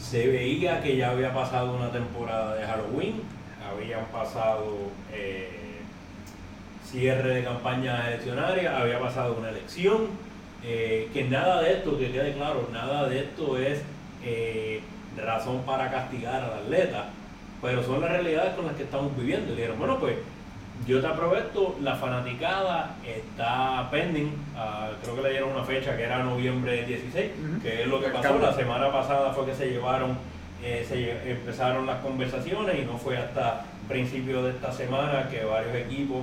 se 0.00 0.26
veía 0.26 0.82
que 0.82 0.96
ya 0.96 1.10
había 1.10 1.32
pasado 1.32 1.76
una 1.76 1.90
temporada 1.90 2.56
de 2.56 2.64
Halloween, 2.64 3.22
habían 3.70 4.04
pasado 4.06 4.90
eh, 5.12 5.78
cierre 6.84 7.36
de 7.36 7.44
campañas 7.44 8.08
eleccionarias, 8.08 8.74
había 8.74 8.98
pasado 8.98 9.36
una 9.38 9.50
elección, 9.50 10.08
eh, 10.64 11.08
que 11.12 11.24
nada 11.24 11.60
de 11.62 11.72
esto, 11.72 11.98
que 11.98 12.12
quede 12.12 12.34
claro, 12.34 12.68
nada 12.72 13.08
de 13.08 13.20
esto 13.20 13.58
es 13.58 13.82
eh, 14.24 14.80
razón 15.16 15.62
para 15.62 15.90
castigar 15.90 16.42
al 16.42 16.52
atleta, 16.52 17.06
pero 17.60 17.82
son 17.82 18.00
las 18.00 18.10
realidades 18.10 18.54
con 18.54 18.66
las 18.66 18.76
que 18.76 18.84
estamos 18.84 19.16
viviendo. 19.16 19.52
Y 19.52 19.56
dijeron, 19.56 19.78
bueno, 19.78 19.98
pues 19.98 20.16
yo 20.86 21.00
te 21.00 21.06
esto, 21.38 21.76
la 21.80 21.96
fanaticada 21.96 22.94
está 23.04 23.88
pending, 23.90 24.32
ah, 24.56 24.90
creo 25.02 25.16
que 25.16 25.22
le 25.22 25.30
dieron 25.30 25.50
una 25.50 25.64
fecha 25.64 25.96
que 25.96 26.04
era 26.04 26.22
noviembre 26.22 26.84
16, 26.84 27.30
Ujú. 27.38 27.62
que 27.62 27.82
es 27.82 27.88
lo 27.88 28.00
que 28.00 28.08
pasó, 28.08 28.38
la 28.38 28.52
semana 28.52 28.90
pasada 28.90 29.32
fue 29.32 29.46
que 29.46 29.54
se 29.54 29.70
llevaron, 29.70 30.16
eh, 30.62 30.84
se 30.88 31.30
empezaron 31.30 31.86
las 31.86 32.00
conversaciones 32.00 32.78
y 32.80 32.84
no 32.84 32.98
fue 32.98 33.16
hasta 33.16 33.64
principios 33.88 34.44
de 34.44 34.50
esta 34.50 34.72
semana 34.72 35.28
que 35.28 35.44
varios 35.44 35.74
equipos, 35.74 36.22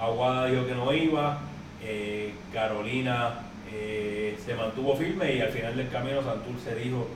Aguada 0.00 0.46
dijo 0.46 0.66
que 0.66 0.74
no 0.74 0.92
iba, 0.92 1.38
eh, 1.84 2.32
Carolina 2.52 3.40
eh, 3.72 4.36
se 4.44 4.54
mantuvo 4.54 4.96
firme 4.96 5.34
y 5.34 5.40
al 5.40 5.50
final 5.50 5.76
del 5.76 5.88
camino 5.88 6.22
Santurce 6.22 6.74
dijo 6.74 7.06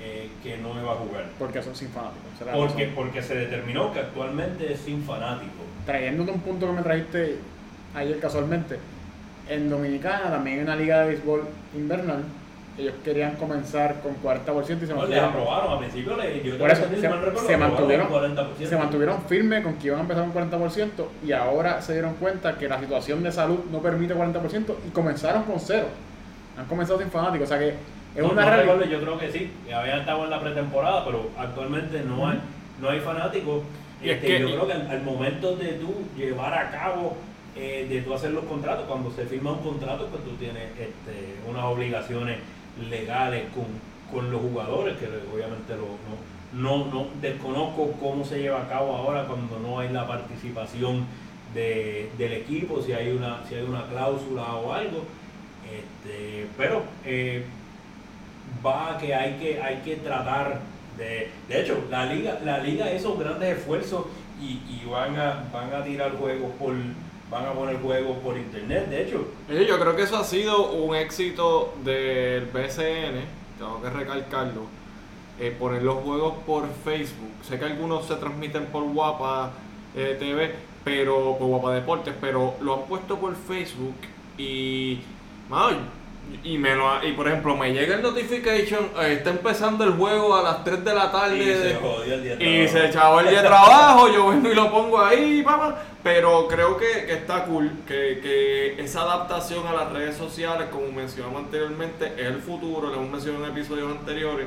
eh, 0.00 0.28
que 0.42 0.56
no 0.58 0.80
iba 0.80 0.92
a 0.92 0.96
jugar. 0.96 1.26
porque 1.38 1.62
son 1.62 1.74
sin 1.74 1.88
fanáticos. 1.88 2.30
Porque, 2.52 2.86
porque 2.94 3.22
se 3.22 3.34
determinó 3.34 3.92
que 3.92 4.00
actualmente 4.00 4.72
es 4.72 4.80
sin 4.80 5.02
fanático. 5.02 5.64
Trayéndote 5.86 6.32
un 6.32 6.40
punto 6.40 6.66
que 6.66 6.72
me 6.72 6.82
trajiste 6.82 7.38
ayer 7.94 8.18
casualmente, 8.18 8.78
en 9.48 9.68
Dominicana 9.68 10.30
también 10.30 10.58
hay 10.58 10.64
una 10.64 10.76
liga 10.76 11.00
de 11.00 11.08
béisbol 11.08 11.44
invernal. 11.74 12.24
Ellos 12.76 12.94
querían 13.04 13.36
comenzar 13.36 14.00
con 14.02 14.16
40% 14.20 14.82
y 14.82 14.86
se 14.86 14.94
No, 14.94 15.06
le 15.06 15.20
mantuvieron, 15.20 15.28
aprobaron 15.30 15.72
al 15.74 15.78
principio, 15.78 16.16
le, 16.16 16.42
yo 16.42 16.58
Por 16.58 16.70
eso, 16.72 16.82
se- 16.82 16.88
recuerdo, 16.88 17.38
se 17.40 17.54
aprobaron 17.54 17.60
mantuvieron- 17.60 18.06
un 18.08 18.12
40%. 18.12 18.68
se 18.68 18.76
mantuvieron 18.76 19.22
firmes 19.28 19.62
con 19.62 19.74
que 19.74 19.86
iban 19.86 19.98
a 20.00 20.02
empezar 20.02 20.24
con 20.24 20.32
40% 20.32 21.08
y 21.24 21.30
ahora 21.32 21.80
se 21.80 21.92
dieron 21.92 22.14
cuenta 22.14 22.58
que 22.58 22.68
la 22.68 22.80
situación 22.80 23.22
de 23.22 23.30
salud 23.30 23.60
no 23.70 23.78
permite 23.78 24.14
40% 24.14 24.76
y 24.88 24.90
comenzaron 24.90 25.44
con 25.44 25.60
cero. 25.60 25.86
Han 26.58 26.66
comenzado 26.66 26.98
sin 26.98 27.10
fanáticos, 27.10 27.46
o 27.46 27.48
sea 27.48 27.58
que 27.60 27.68
es 27.68 27.76
No, 28.22 28.30
una 28.30 28.42
no 28.42 28.48
realidad. 28.50 28.74
recuerdo, 28.74 28.92
yo 28.92 29.00
creo 29.02 29.18
que 29.18 29.30
sí, 29.30 29.52
que 29.64 29.72
habían 29.74 30.00
estado 30.00 30.24
en 30.24 30.30
la 30.30 30.40
pretemporada, 30.40 31.04
pero 31.04 31.30
actualmente 31.38 32.02
no 32.02 32.28
hay, 32.28 32.40
no 32.80 32.88
hay 32.90 32.98
fanáticos. 33.00 33.62
Y 34.02 34.10
es 34.10 34.16
Este, 34.16 34.26
que- 34.26 34.40
yo 34.40 34.46
creo 34.48 34.66
que 34.66 34.72
al, 34.72 34.90
al 34.90 35.02
momento 35.02 35.54
de 35.54 35.74
tú 35.74 35.94
llevar 36.16 36.52
a 36.54 36.70
cabo, 36.72 37.16
eh, 37.56 37.86
de 37.88 38.02
tú 38.02 38.12
hacer 38.14 38.32
los 38.32 38.44
contratos, 38.46 38.86
cuando 38.88 39.12
se 39.12 39.26
firma 39.26 39.52
un 39.52 39.58
contrato, 39.60 40.08
pues 40.08 40.24
tú 40.24 40.30
tienes 40.32 40.64
este, 40.72 41.36
unas 41.48 41.62
obligaciones 41.64 42.38
legales 42.90 43.44
con, 43.52 43.64
con 44.12 44.30
los 44.30 44.40
jugadores, 44.40 44.96
que 44.98 45.06
obviamente 45.06 45.74
lo, 45.76 45.98
no, 46.52 46.84
no, 46.84 46.86
no 46.86 47.06
desconozco 47.20 47.92
cómo 48.00 48.24
se 48.24 48.40
lleva 48.40 48.62
a 48.62 48.68
cabo 48.68 48.94
ahora 48.94 49.26
cuando 49.26 49.58
no 49.58 49.78
hay 49.78 49.90
la 49.90 50.06
participación 50.06 51.06
de, 51.54 52.10
del 52.18 52.32
equipo, 52.32 52.82
si 52.82 52.92
hay 52.92 53.10
una, 53.10 53.42
si 53.48 53.54
hay 53.54 53.62
una 53.62 53.86
cláusula 53.86 54.54
o 54.54 54.72
algo. 54.72 55.04
Este, 55.64 56.46
pero 56.56 56.82
eh, 57.04 57.44
va 58.64 58.98
que 58.98 59.14
hay 59.14 59.34
que 59.34 59.60
hay 59.60 59.76
que 59.78 59.96
tratar 59.96 60.60
de 60.98 61.30
de 61.48 61.60
hecho 61.60 61.84
la 61.90 62.06
liga 62.06 62.38
la 62.44 62.58
liga 62.58 62.90
esos 62.90 63.18
grandes 63.18 63.58
esfuerzos 63.58 64.04
y, 64.40 64.60
y 64.68 64.86
van 64.88 65.16
a 65.16 65.44
van 65.52 65.72
a 65.72 65.82
tirar 65.82 66.12
juegos 66.16 66.50
por 66.58 66.74
van 67.34 67.46
a 67.46 67.52
poner 67.52 67.80
juegos 67.80 68.16
por 68.18 68.36
internet 68.36 68.88
de 68.88 69.02
hecho 69.02 69.26
Oye, 69.50 69.66
yo 69.66 69.78
creo 69.80 69.96
que 69.96 70.02
eso 70.02 70.16
ha 70.16 70.24
sido 70.24 70.70
un 70.70 70.94
éxito 70.94 71.74
del 71.84 72.46
BCN, 72.46 73.18
tengo 73.58 73.82
que 73.82 73.90
recalcarlo, 73.90 74.62
eh, 75.40 75.54
poner 75.58 75.82
los 75.82 75.96
juegos 75.96 76.34
por 76.46 76.68
Facebook. 76.84 77.32
Sé 77.42 77.58
que 77.58 77.64
algunos 77.64 78.06
se 78.06 78.14
transmiten 78.14 78.66
por 78.66 78.84
Guapa 78.84 79.50
eh, 79.96 80.16
TV, 80.18 80.54
pero 80.84 81.36
por 81.36 81.48
Guapa 81.48 81.72
Deportes, 81.72 82.14
pero 82.20 82.54
lo 82.60 82.74
han 82.74 82.82
puesto 82.82 83.18
por 83.18 83.34
Facebook 83.34 83.96
y, 84.38 85.00
mano, 85.48 85.78
y 86.44 86.58
me 86.58 86.74
lo 86.74 87.02
y 87.02 87.12
por 87.12 87.26
ejemplo 87.26 87.56
me 87.56 87.72
llega 87.72 87.96
el 87.96 88.02
notification, 88.02 88.90
eh, 89.00 89.14
está 89.14 89.30
empezando 89.30 89.84
el 89.84 89.92
juego 89.92 90.34
a 90.34 90.42
las 90.42 90.64
3 90.64 90.84
de 90.84 90.94
la 90.94 91.10
tarde. 91.10 91.38
y 91.38 91.44
se 91.44 91.74
jodió 91.76 92.14
el 92.14 92.22
día 92.22 92.36
de 92.36 92.44
y 92.44 92.66
trabajo. 92.66 92.78
se 92.78 92.86
echaba 92.86 93.20
el 93.22 93.28
día 93.28 93.42
de 93.42 93.48
trabajo, 93.48 94.08
yo 94.12 94.28
vengo 94.28 94.50
y 94.50 94.54
lo 94.54 94.70
pongo 94.70 95.00
ahí, 95.00 95.42
papá. 95.42 95.82
Pero 96.02 96.46
creo 96.48 96.76
que, 96.76 97.06
que 97.06 97.14
está 97.14 97.44
cool, 97.44 97.70
que, 97.86 98.20
que 98.22 98.82
esa 98.82 99.02
adaptación 99.02 99.66
a 99.66 99.72
las 99.72 99.90
redes 99.90 100.16
sociales, 100.16 100.68
como 100.70 100.92
mencionamos 100.92 101.44
anteriormente, 101.44 102.12
es 102.18 102.26
el 102.26 102.40
futuro, 102.40 102.88
lo 102.88 102.96
hemos 102.96 103.10
mencionado 103.10 103.46
en 103.46 103.52
episodios 103.52 103.90
anteriores. 103.90 104.46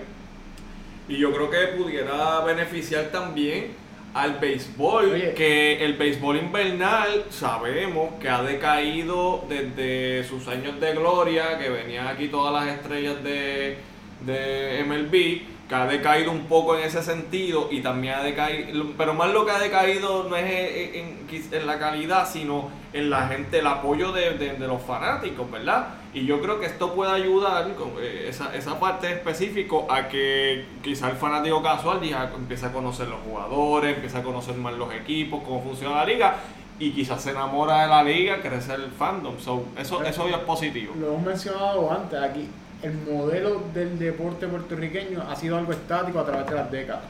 Y 1.10 1.18
yo 1.18 1.34
creo 1.34 1.50
que 1.50 1.58
pudiera 1.78 2.42
beneficiar 2.42 3.06
también 3.06 3.72
al 4.18 4.40
béisbol, 4.40 5.12
Oye. 5.12 5.34
que 5.34 5.84
el 5.86 5.94
béisbol 5.94 6.38
invernal 6.38 7.26
sabemos 7.30 8.14
que 8.20 8.30
ha 8.30 8.42
decaído 8.42 9.46
desde 9.48 10.24
sus 10.28 10.48
años 10.48 10.80
de 10.80 10.94
gloria, 10.94 11.58
que 11.58 11.70
venían 11.70 12.08
aquí 12.08 12.28
todas 12.28 12.54
las 12.54 12.76
estrellas 12.76 13.24
de, 13.24 13.78
de 14.26 14.84
MLB, 14.86 15.68
que 15.70 15.76
ha 15.76 15.86
decaído 15.86 16.32
un 16.32 16.46
poco 16.46 16.78
en 16.78 16.84
ese 16.86 17.04
sentido 17.04 17.68
y 17.72 17.82
también 17.82 18.16
ha 18.16 18.24
decaído, 18.24 18.86
pero 18.98 19.14
más 19.14 19.32
lo 19.34 19.46
que 19.46 19.52
ha 19.52 19.60
decaído 19.60 20.24
no 20.30 20.36
es 20.38 20.46
en, 20.46 20.96
en- 20.96 21.18
en 21.52 21.68
la 21.68 21.78
calidad, 21.78 22.28
sino 22.28 22.70
en 22.94 23.10
la 23.10 23.28
gente, 23.28 23.60
el 23.60 23.68
apoyo 23.68 24.12
de, 24.14 24.32
de- 24.38 24.54
de 24.54 24.68
los 24.68 24.82
fanáticos, 24.82 25.52
¿verdad? 25.52 25.88
Y 26.14 26.26
yo 26.26 26.42
creo 26.42 26.60
que 26.60 26.66
esto 26.66 26.94
puede 26.94 27.12
ayudar, 27.12 27.74
con, 27.76 27.92
eh, 28.00 28.28
esa, 28.30 28.56
esa 28.56 28.80
parte 28.80 29.12
específico, 29.12 29.88
a 29.90 30.08
que 30.08 30.66
quizá 30.82 31.10
el 31.10 31.18
fanático 31.18 31.62
casual 31.62 32.00
diga, 32.02 32.32
empiece 32.36 32.66
a 32.66 32.72
conocer 32.72 33.08
los 33.08 33.20
jugadores, 33.22 33.96
empiece 33.96 34.18
a 34.18 34.24
conocer 34.24 34.56
más 34.56 34.74
los 34.74 34.94
equipos, 34.94 35.44
cómo 35.44 35.62
funciona 35.62 35.96
la 35.96 36.06
liga, 36.06 36.36
y 36.80 36.92
quizás 36.92 37.22
se 37.22 37.32
enamora 37.32 37.84
de 37.84 37.88
la 37.88 38.04
liga, 38.04 38.42
crece 38.42 38.74
el 38.74 38.92
fandom. 38.92 39.38
So, 39.40 39.66
eso, 39.78 40.04
eso 40.04 40.28
es 40.28 40.38
positivo. 40.38 40.94
Lo 41.00 41.08
hemos 41.08 41.26
mencionado 41.26 41.92
antes 41.92 42.20
aquí. 42.20 42.48
El 42.82 42.94
modelo 43.12 43.64
del 43.74 43.98
deporte 43.98 44.48
puertorriqueño 44.48 45.24
ha 45.28 45.36
sido 45.36 45.58
algo 45.58 45.72
estático 45.72 46.20
a 46.20 46.26
través 46.26 46.48
de 46.48 46.56
las 46.56 46.72
décadas. 46.72 47.04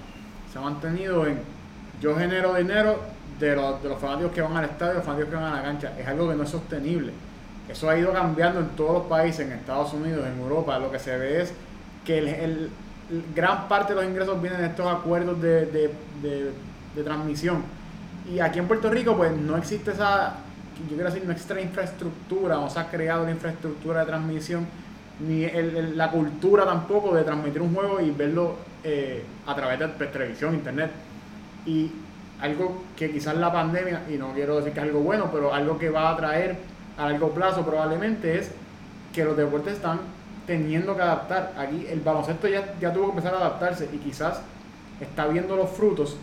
Se 0.51 0.57
ha 0.57 0.61
mantenido 0.61 1.25
en 1.27 1.39
yo 2.01 2.15
genero 2.15 2.53
dinero 2.53 2.99
de 3.39 3.55
los, 3.55 3.81
de 3.83 3.89
los 3.89 3.99
fanáticos 3.99 4.31
que 4.31 4.41
van 4.41 4.55
al 4.55 4.65
estadio, 4.65 4.95
los 4.95 5.03
fanáticos 5.03 5.31
que 5.31 5.35
van 5.35 5.53
a 5.53 5.55
la 5.57 5.63
cancha. 5.63 5.93
Es 5.99 6.07
algo 6.07 6.29
que 6.29 6.35
no 6.35 6.43
es 6.43 6.49
sostenible. 6.49 7.11
Eso 7.69 7.89
ha 7.89 7.97
ido 7.97 8.13
cambiando 8.13 8.59
en 8.59 8.69
todos 8.69 8.93
los 8.93 9.03
países, 9.07 9.45
en 9.45 9.51
Estados 9.53 9.93
Unidos, 9.93 10.25
en 10.25 10.39
Europa. 10.39 10.79
Lo 10.79 10.91
que 10.91 10.99
se 10.99 11.17
ve 11.17 11.41
es 11.41 11.53
que 12.05 12.19
el, 12.19 12.69
gran 13.35 13.67
parte 13.67 13.93
de 13.93 14.01
los 14.01 14.09
ingresos 14.09 14.41
vienen 14.41 14.61
de 14.61 14.67
estos 14.67 14.87
acuerdos 14.87 15.41
de, 15.41 15.65
de- 15.65 15.91
de- 16.21 16.51
transmisión. 17.03 17.61
Y 18.33 18.39
aquí 18.39 18.57
en 18.57 18.67
Puerto 18.67 18.89
Rico, 18.89 19.15
pues 19.15 19.31
no 19.31 19.55
existe 19.55 19.91
esa, 19.91 20.37
yo 20.89 20.95
quiero 20.95 21.05
decir, 21.11 21.23
no 21.25 21.31
existe 21.31 21.53
la 21.53 21.61
infraestructura, 21.61 22.55
no 22.55 22.69
se 22.71 22.79
ha 22.79 22.89
creado 22.89 23.23
la 23.25 23.29
infraestructura 23.31 23.99
de 23.99 24.07
transmisión, 24.07 24.65
ni 25.19 25.43
el- 25.43 25.95
la 25.97 26.09
cultura 26.09 26.65
tampoco 26.65 27.13
de 27.15 27.23
transmitir 27.23 27.61
un 27.61 27.73
juego 27.75 28.01
y 28.01 28.09
verlo 28.11 28.55
eh, 28.83 29.23
a 29.45 29.55
través 29.55 29.77
de 29.79 29.87
pues, 29.89 30.11
televisión, 30.11 30.55
internet. 30.55 30.89
Y 31.65 31.91
algo 32.41 32.83
que 32.95 33.11
quizás 33.11 33.35
la 33.37 33.51
pandemia, 33.51 34.03
y 34.09 34.13
no 34.17 34.31
quiero 34.33 34.57
decir 34.57 34.73
que 34.73 34.79
es 34.79 34.85
algo 34.85 35.01
bueno, 35.01 35.29
pero 35.31 35.53
algo 35.53 35.77
que 35.77 35.89
va 35.89 36.09
a 36.11 36.17
traer 36.17 36.57
a 36.97 37.09
largo 37.09 37.31
plazo 37.31 37.65
probablemente 37.65 38.37
es 38.39 38.51
que 39.13 39.23
los 39.23 39.37
deportes 39.37 39.73
están 39.73 39.99
teniendo 40.45 40.95
que 40.95 41.01
adaptar. 41.01 41.53
Aquí 41.57 41.85
el 41.89 41.99
baloncesto 42.01 42.47
ya, 42.47 42.73
ya 42.79 42.93
tuvo 42.93 43.05
que 43.05 43.09
empezar 43.11 43.33
a 43.33 43.37
adaptarse 43.37 43.89
y 43.93 43.97
quizás 43.97 44.41
está 45.01 45.27
viendo 45.27 45.55
los 45.55 45.69
frutos 45.69 46.17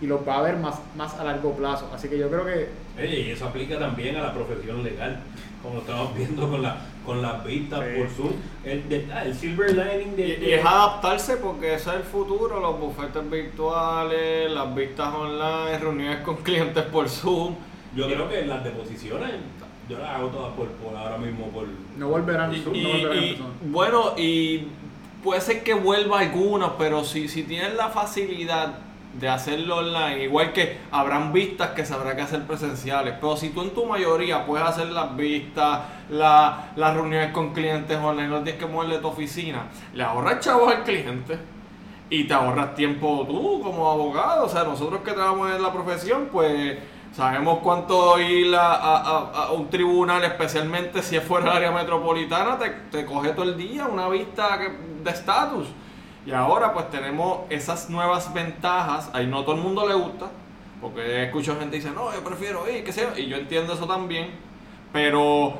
y 0.00 0.06
los 0.06 0.26
va 0.26 0.38
a 0.38 0.42
ver 0.42 0.56
más, 0.56 0.76
más 0.96 1.14
a 1.14 1.24
largo 1.24 1.52
plazo. 1.54 1.90
Así 1.94 2.08
que 2.08 2.18
yo 2.18 2.28
creo 2.28 2.44
que 2.44 2.68
Oye, 2.98 3.20
y 3.20 3.30
eso 3.30 3.46
aplica 3.46 3.78
también 3.78 4.16
a 4.16 4.20
la 4.22 4.34
profesión 4.34 4.82
legal, 4.82 5.18
como 5.62 5.78
estamos 5.78 6.14
viendo 6.16 6.48
con, 6.50 6.62
la, 6.62 6.76
con 7.06 7.22
las 7.22 7.44
vistas 7.44 7.80
Sí. 7.80 8.00
por 8.00 8.08
Zoom. 8.10 8.32
El, 8.64 8.88
de- 8.88 9.08
ah, 9.12 9.24
el 9.24 9.34
silver 9.34 9.70
lining 9.70 10.16
de, 10.16 10.36
de- 10.36 10.48
y 10.50 10.52
es 10.54 10.64
adaptarse 10.64 11.36
porque 11.36 11.74
ese 11.74 11.90
es 11.90 11.96
el 11.96 12.02
futuro, 12.02 12.58
los 12.60 12.78
bufetes 12.80 13.30
virtuales, 13.30 14.50
las 14.50 14.74
vistas 14.74 15.14
online, 15.14 15.78
reuniones 15.78 16.18
con 16.18 16.36
clientes 16.42 16.82
por 16.84 17.08
Zoom. 17.08 17.54
Yo 17.94 18.06
creo 18.06 18.28
que 18.28 18.44
las 18.46 18.62
deposiciones, 18.64 19.30
yo 19.88 19.98
las 19.98 20.10
hago 20.10 20.28
todas 20.28 20.52
por, 20.54 20.68
por 20.68 20.96
ahora 20.96 21.18
mismo 21.18 21.46
por... 21.46 21.64
no 21.96 22.08
volverán, 22.08 22.54
Y, 22.54 22.58
no 22.60 22.74
y- 22.74 22.84
volverán 23.02 23.24
y, 23.24 23.38
bueno, 23.70 24.12
y 24.16 24.68
puede 25.24 25.40
ser 25.40 25.62
que 25.62 25.74
vuelva 25.74 26.20
algunos, 26.20 26.72
pero 26.78 27.04
si, 27.04 27.28
si 27.28 27.42
tienes 27.44 27.74
la 27.74 27.88
facilidad 27.88 28.74
de 29.18 29.28
hacerlo 29.28 29.78
online, 29.78 30.24
igual 30.24 30.52
que 30.52 30.76
habrán 30.92 31.32
vistas 31.32 31.70
que 31.70 31.84
se 31.84 31.94
habrá 31.94 32.14
que 32.14 32.22
hacer 32.22 32.42
presenciales, 32.46 33.14
pero 33.20 33.36
si 33.36 33.48
tú 33.48 33.62
en 33.62 33.70
tu 33.70 33.84
mayoría 33.86 34.44
puedes 34.46 34.66
hacer 34.66 34.88
las 34.90 35.16
vistas, 35.16 35.80
la- 36.10 36.70
las 36.76 36.94
reuniones 36.94 37.32
con 37.32 37.52
clientes 37.52 37.96
online, 37.98 38.28
no 38.28 38.42
tienes 38.42 38.60
que 38.62 38.66
mover 38.70 38.90
de 38.90 38.98
tu 38.98 39.08
oficina, 39.08 39.64
le 39.94 40.02
ahorras 40.04 40.40
chavos 40.40 40.72
al 40.72 40.84
cliente 40.84 41.38
y 42.10 42.24
te 42.24 42.34
ahorras 42.34 42.74
tiempo 42.74 43.24
tú 43.28 43.60
como 43.62 43.90
abogado. 43.90 44.44
O 44.44 44.48
sea, 44.48 44.64
nosotros 44.64 45.00
que 45.04 45.12
trabajamos 45.12 45.50
en 45.52 45.62
la 45.62 45.72
profesión, 45.72 46.28
pues 46.30 46.78
sabemos 47.12 47.58
cuánto 47.62 48.18
ir 48.20 48.54
a, 48.56 49.50
un 49.52 49.68
tribunal, 49.68 50.24
especialmente 50.24 51.02
si 51.02 51.16
es 51.16 51.22
fuera 51.22 51.46
del 51.46 51.56
área 51.56 51.70
metropolitana, 51.70 52.58
te, 52.58 52.70
te 52.90 53.04
coge 53.04 53.30
todo 53.30 53.44
el 53.44 53.56
día 53.56 53.86
una 53.86 54.08
vista 54.08 54.58
de 55.02 55.10
estatus. 55.10 55.68
Y 56.26 56.32
ahora 56.32 56.72
pues 56.74 56.90
tenemos 56.90 57.40
esas 57.48 57.88
nuevas 57.88 58.32
ventajas, 58.34 59.10
ahí 59.14 59.26
no 59.26 59.42
todo 59.44 59.54
el 59.54 59.62
mundo 59.62 59.88
le 59.88 59.94
gusta, 59.94 60.26
porque 60.80 61.24
escucho 61.24 61.56
gente 61.58 61.78
que 61.78 61.84
dice, 61.84 61.94
no, 61.94 62.12
yo 62.12 62.22
prefiero 62.22 62.68
ir, 62.70 62.84
qué 62.84 62.92
sé 62.92 63.02
yo, 63.02 63.18
y 63.18 63.28
yo 63.28 63.36
entiendo 63.36 63.72
eso 63.72 63.86
también, 63.86 64.30
pero 64.92 65.54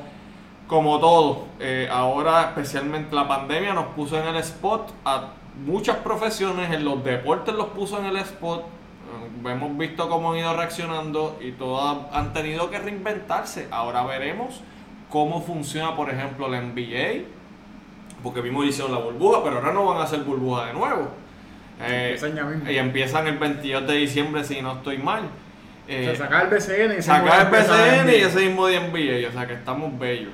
como 0.67 0.99
todo, 0.99 1.45
eh, 1.59 1.89
ahora 1.91 2.41
especialmente 2.43 3.15
la 3.15 3.27
pandemia 3.27 3.73
nos 3.73 3.87
puso 3.95 4.19
en 4.21 4.27
el 4.27 4.35
spot 4.35 4.91
a 5.03 5.29
muchas 5.65 5.97
profesiones, 5.97 6.71
en 6.71 6.85
los 6.85 7.03
deportes 7.03 7.55
los 7.55 7.69
puso 7.69 7.97
en 7.97 8.05
el 8.05 8.17
spot. 8.17 8.63
Eh, 9.45 9.49
Hemos 9.51 9.77
visto 9.77 10.09
cómo 10.09 10.31
han 10.33 10.39
ido 10.39 10.55
reaccionando 10.55 11.39
y 11.41 11.51
todas 11.53 11.97
han 12.13 12.33
tenido 12.33 12.69
que 12.69 12.77
reinventarse. 12.79 13.67
Ahora 13.71 14.03
veremos 14.03 14.61
cómo 15.09 15.41
funciona, 15.41 15.95
por 15.95 16.09
ejemplo, 16.09 16.47
la 16.49 16.61
NBA, 16.61 17.23
porque 18.21 18.41
vimos 18.41 18.65
hicieron 18.65 18.91
la 18.91 18.99
burbuja, 18.99 19.43
pero 19.43 19.57
ahora 19.57 19.71
no 19.73 19.85
van 19.85 19.97
a 19.99 20.03
hacer 20.03 20.19
burbuja 20.21 20.67
de 20.67 20.73
nuevo. 20.73 21.07
Eh, 21.81 22.17
Empiezan 22.21 22.63
y 22.69 22.77
empiezan 22.77 23.27
el 23.27 23.37
22 23.37 23.87
de 23.87 23.93
diciembre, 23.95 24.43
si 24.43 24.61
no 24.61 24.73
estoy 24.73 24.97
mal. 24.97 25.23
O 25.23 25.91
sea, 25.91 26.11
Eh, 26.13 26.15
sacar 26.15 26.43
el 26.43 26.49
BCN 26.49 26.99
y 26.99 27.01
sacar 27.01 27.45
el 27.45 27.51
BCN 27.51 28.09
y 28.09 28.15
ese 28.21 28.39
mismo 28.47 28.67
día 28.67 28.79
NBA, 28.81 29.29
o 29.29 29.31
sea 29.31 29.47
que 29.47 29.53
estamos 29.53 29.97
bellos. 29.97 30.33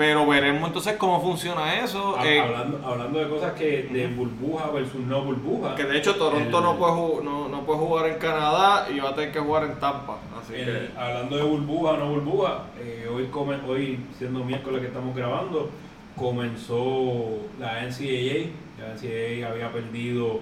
Pero 0.00 0.26
veremos 0.26 0.66
entonces 0.66 0.94
cómo 0.96 1.20
funciona 1.20 1.74
eso. 1.84 2.16
Ha- 2.18 2.26
eh, 2.26 2.40
hablando, 2.40 2.80
hablando 2.86 3.18
de 3.18 3.28
cosas 3.28 3.52
que 3.52 3.82
de 3.82 4.06
burbuja 4.06 4.70
versus 4.70 5.02
no 5.04 5.20
burbuja. 5.20 5.74
que 5.74 5.84
de 5.84 5.98
hecho 5.98 6.14
Toronto 6.16 6.56
el- 6.58 6.64
no, 6.64 6.76
puede 6.78 7.22
no, 7.22 7.48
no 7.50 7.60
puede 7.66 7.78
jugar 7.80 8.06
en 8.06 8.14
Canadá 8.18 8.86
y 8.90 8.98
va 8.98 9.10
a 9.10 9.14
tener 9.14 9.30
que 9.30 9.40
jugar 9.40 9.64
en 9.64 9.78
Tampa. 9.78 10.16
Así 10.40 10.54
El- 10.54 10.64
que 10.64 10.98
hablando 10.98 11.36
de 11.36 11.42
burbuja, 11.42 11.98
no 11.98 12.08
burbuja, 12.14 12.62
eh, 12.80 13.10
hoy, 13.14 13.26
come, 13.26 13.56
hoy 13.68 14.00
siendo 14.16 14.42
miércoles 14.42 14.80
que 14.80 14.86
estamos 14.86 15.14
grabando, 15.14 15.68
comenzó 16.16 17.38
la 17.58 17.80
NCAA. 17.84 18.52
La 18.80 18.94
NCAA 18.94 19.50
había 19.50 19.70
perdido, 19.70 20.40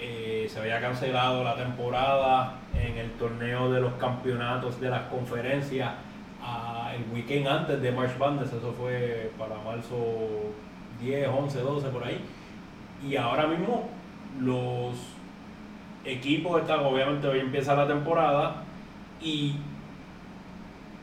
eh, 0.00 0.48
se 0.52 0.58
había 0.58 0.80
cancelado 0.80 1.44
la 1.44 1.54
temporada 1.54 2.54
en 2.74 2.98
el 2.98 3.12
torneo 3.12 3.70
de 3.70 3.80
los 3.80 3.92
campeonatos 3.94 4.80
de 4.80 4.90
las 4.90 5.02
conferencias 5.02 5.92
ah, 6.46 6.92
el 6.94 7.14
weekend 7.14 7.48
antes 7.48 7.82
de 7.82 7.92
March 7.92 8.16
Madness, 8.18 8.52
eso 8.52 8.72
fue 8.78 9.30
para 9.38 9.56
marzo 9.56 9.96
10, 11.00 11.28
11, 11.28 11.60
12 11.60 11.88
por 11.88 12.04
ahí. 12.04 12.20
Y 13.06 13.16
ahora 13.16 13.46
mismo 13.46 13.88
los 14.40 14.94
equipos 16.04 16.60
están, 16.60 16.80
obviamente 16.80 17.26
hoy 17.26 17.40
empieza 17.40 17.74
la 17.74 17.86
temporada 17.86 18.62
y 19.20 19.56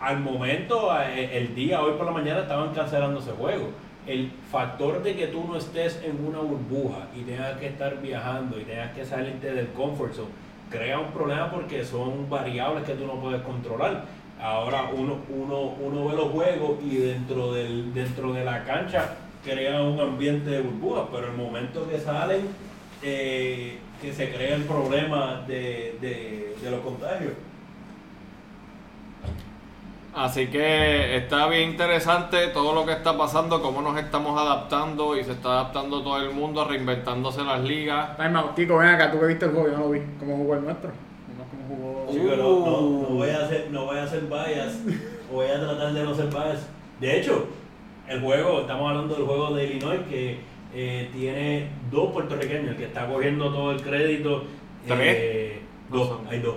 al 0.03 0.19
momento, 0.19 0.91
eh, 1.01 1.37
el 1.37 1.55
día, 1.55 1.81
hoy 1.81 1.93
por 1.93 2.05
la 2.05 2.11
mañana, 2.11 2.41
estaban 2.41 2.73
cancelando 2.73 3.21
ese 3.21 3.31
juego. 3.31 3.69
El 4.05 4.31
factor 4.51 5.01
de 5.01 5.15
que 5.15 5.27
tú 5.27 5.45
no 5.47 5.55
estés 5.55 6.01
en 6.03 6.25
una 6.25 6.39
burbuja 6.39 7.07
y 7.15 7.21
tengas 7.21 7.57
que 7.57 7.67
estar 7.67 8.01
viajando 8.01 8.59
y 8.59 8.63
tengas 8.63 8.91
que 8.91 9.05
salirte 9.05 9.53
del 9.53 9.69
comfort 9.69 10.13
zone, 10.13 10.27
crea 10.69 10.99
un 10.99 11.11
problema 11.11 11.49
porque 11.49 11.85
son 11.85 12.29
variables 12.29 12.83
que 12.83 12.95
tú 12.95 13.07
no 13.07 13.13
puedes 13.13 13.41
controlar. 13.43 14.03
Ahora 14.43 14.89
uno, 14.93 15.19
uno, 15.29 15.73
uno 15.79 16.09
ve 16.09 16.15
los 16.17 16.25
juegos 16.25 16.71
y 16.83 16.97
dentro, 16.97 17.53
del, 17.53 17.93
dentro 17.93 18.33
de 18.33 18.43
la 18.43 18.65
cancha 18.65 19.15
crea 19.41 19.81
un 19.81 19.97
ambiente 19.97 20.49
de 20.49 20.61
burbuja, 20.61 21.07
pero 21.09 21.27
el 21.27 21.37
momento 21.37 21.87
que 21.89 21.97
salen, 21.97 22.49
eh, 23.01 23.79
que 24.01 24.11
se 24.11 24.33
crea 24.33 24.55
el 24.55 24.63
problema 24.63 25.45
de, 25.47 25.97
de, 26.01 26.57
de 26.61 26.71
los 26.71 26.81
contagios. 26.81 27.31
Así 30.13 30.47
que 30.47 31.15
está 31.15 31.47
bien 31.47 31.69
interesante 31.69 32.49
todo 32.49 32.75
lo 32.75 32.85
que 32.85 32.91
está 32.91 33.17
pasando, 33.17 33.61
cómo 33.61 33.81
nos 33.81 33.97
estamos 33.97 34.37
adaptando 34.39 35.17
y 35.17 35.23
se 35.23 35.31
está 35.31 35.53
adaptando 35.53 36.03
todo 36.03 36.17
el 36.17 36.31
mundo, 36.31 36.65
reinventándose 36.65 37.45
las 37.45 37.61
ligas. 37.61 38.19
Out, 38.19 38.55
Kiko, 38.55 38.77
ven 38.77 38.89
acá, 38.89 39.09
tú 39.09 39.21
que 39.21 39.25
viste 39.25 39.45
el 39.45 39.51
juego, 39.51 39.69
yo 39.69 39.77
no 39.77 39.83
lo 39.85 39.89
vi. 39.91 40.01
¿Cómo 40.19 40.35
jugó 40.35 40.55
el 40.55 40.65
nuestro? 40.65 40.91
No, 41.77 42.37
no 42.37 43.15
voy 43.15 43.29
a 43.29 43.39
hacer, 43.45 43.67
no 43.71 43.85
voy 43.85 43.97
a 43.97 44.03
hacer 44.03 44.21
bias, 44.21 44.79
voy 45.31 45.47
a 45.47 45.59
tratar 45.59 45.93
de 45.93 46.03
no 46.03 46.13
ser 46.13 46.27
bias. 46.27 46.69
De 46.99 47.19
hecho, 47.19 47.47
el 48.07 48.21
juego, 48.21 48.61
estamos 48.61 48.89
hablando 48.89 49.15
del 49.15 49.25
juego 49.25 49.53
de 49.55 49.65
Illinois 49.65 49.99
que 50.09 50.37
eh, 50.73 51.09
tiene 51.13 51.69
dos 51.91 52.11
puertorriqueños, 52.11 52.69
el 52.71 52.77
que 52.77 52.85
está 52.85 53.07
cogiendo 53.07 53.51
todo 53.51 53.71
el 53.71 53.81
crédito. 53.81 54.43
¿Tres? 54.87 55.15
eh, 55.19 55.59
dos, 55.89 56.11
hay 56.29 56.39
dos. 56.39 56.55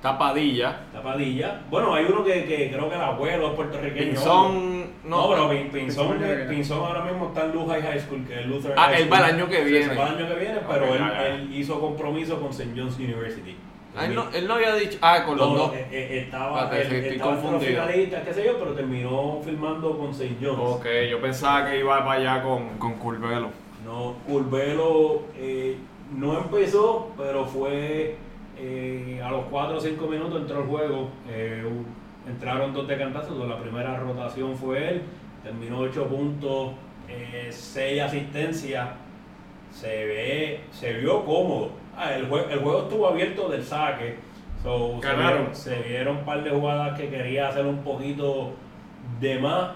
Tapadilla. 0.00 0.80
Tapadilla. 0.92 1.62
Bueno, 1.70 1.94
hay 1.94 2.04
uno 2.04 2.22
que, 2.24 2.44
que 2.44 2.70
creo 2.70 2.88
que 2.90 2.94
el 2.94 3.00
abuelo 3.00 3.48
es 3.48 3.54
puertorriqueño. 3.54 4.10
Pinzón. 4.12 4.84
No, 5.04 5.22
No, 5.22 5.28
pero 5.30 5.50
Pin- 5.50 5.70
Pinzón, 5.70 6.18
Pinzón. 6.18 6.48
Pinzón 6.48 6.78
ahora 6.84 7.04
mismo 7.04 7.28
está 7.28 7.44
en 7.46 7.52
Lehigh 7.56 7.82
High 7.82 8.00
School, 8.00 8.24
que 8.26 8.40
es 8.40 8.46
Luther 8.46 8.74
Ah, 8.76 8.84
High 8.84 8.94
él 8.96 9.00
School. 9.08 9.12
va 9.12 9.18
el 9.28 9.34
año 9.34 9.48
que 9.48 9.64
viene. 9.64 9.84
sí, 9.84 9.96
va 9.96 10.08
el 10.08 10.16
año 10.16 10.28
que 10.28 10.34
viene, 10.40 10.58
pero 10.68 10.94
él, 10.94 11.02
él 11.26 11.54
hizo 11.54 11.80
compromiso 11.80 12.38
con 12.40 12.50
St. 12.50 12.70
John's 12.76 12.96
University. 12.98 13.56
Ah, 13.96 14.06
él, 14.06 14.14
no, 14.14 14.28
él 14.32 14.48
no 14.48 14.54
había 14.54 14.74
dicho. 14.74 14.98
Ah, 15.00 15.24
con 15.24 15.36
los 15.36 15.48
No, 15.48 15.56
dos. 15.56 15.74
eh, 15.74 15.86
eh, 15.90 16.18
estaba, 16.24 16.64
Espérate, 16.64 16.82
él- 16.82 16.88
sí, 16.90 16.96
estoy 16.96 17.12
estaba 17.16 17.32
confundido. 17.40 17.70
finalistas, 17.70 18.22
qué 18.24 18.34
sé 18.34 18.44
yo, 18.44 18.58
pero 18.58 18.72
terminó 18.72 19.40
filmando 19.44 19.98
con 19.98 20.10
St. 20.10 20.36
John's. 20.42 20.58
Ok, 20.76 20.86
yo 21.10 21.20
pensaba 21.20 21.70
que 21.70 21.78
iba 21.78 22.04
para 22.04 22.20
allá 22.20 22.42
con, 22.42 22.70
con 22.78 22.94
Curvelo. 22.94 23.50
No, 23.84 24.14
Curvelo 24.26 25.22
eh, 25.36 25.76
no 26.16 26.38
empezó, 26.38 27.12
pero 27.16 27.44
fue 27.44 28.16
eh, 28.58 29.20
a 29.24 29.30
los 29.30 29.44
4 29.46 29.76
o 29.76 29.80
5 29.80 30.06
minutos 30.06 30.40
entró 30.40 30.60
el 30.62 30.66
juego. 30.66 31.08
eh, 31.28 31.62
entraron 32.26 32.72
dos 32.72 32.88
de 32.88 32.96
cantazo, 32.96 33.46
la 33.46 33.58
primera 33.58 33.96
rotación 34.00 34.56
fue 34.56 34.88
él, 34.88 35.02
terminó 35.42 35.78
8 35.80 36.06
puntos, 36.06 36.72
6 37.50 38.00
asistencias. 38.02 38.88
Se 39.70 40.04
ve, 40.06 40.60
se 40.72 40.92
vio 40.94 41.24
cómodo. 41.24 41.70
Ah, 41.96 42.14
el, 42.14 42.28
jue- 42.28 42.50
el 42.50 42.58
juego 42.60 42.82
estuvo 42.82 43.06
abierto 43.08 43.48
del 43.48 43.64
saque. 43.64 44.16
So, 44.62 44.98
se, 45.00 45.06
Ganaron. 45.06 45.38
vieron, 45.38 45.54
se 45.54 45.76
vieron 45.82 46.16
un 46.18 46.24
par 46.24 46.42
de 46.42 46.50
jugadas 46.50 46.98
que 46.98 47.08
quería 47.08 47.48
hacer 47.48 47.66
un 47.66 47.78
poquito 47.84 48.52
de 49.20 49.38
más, 49.38 49.70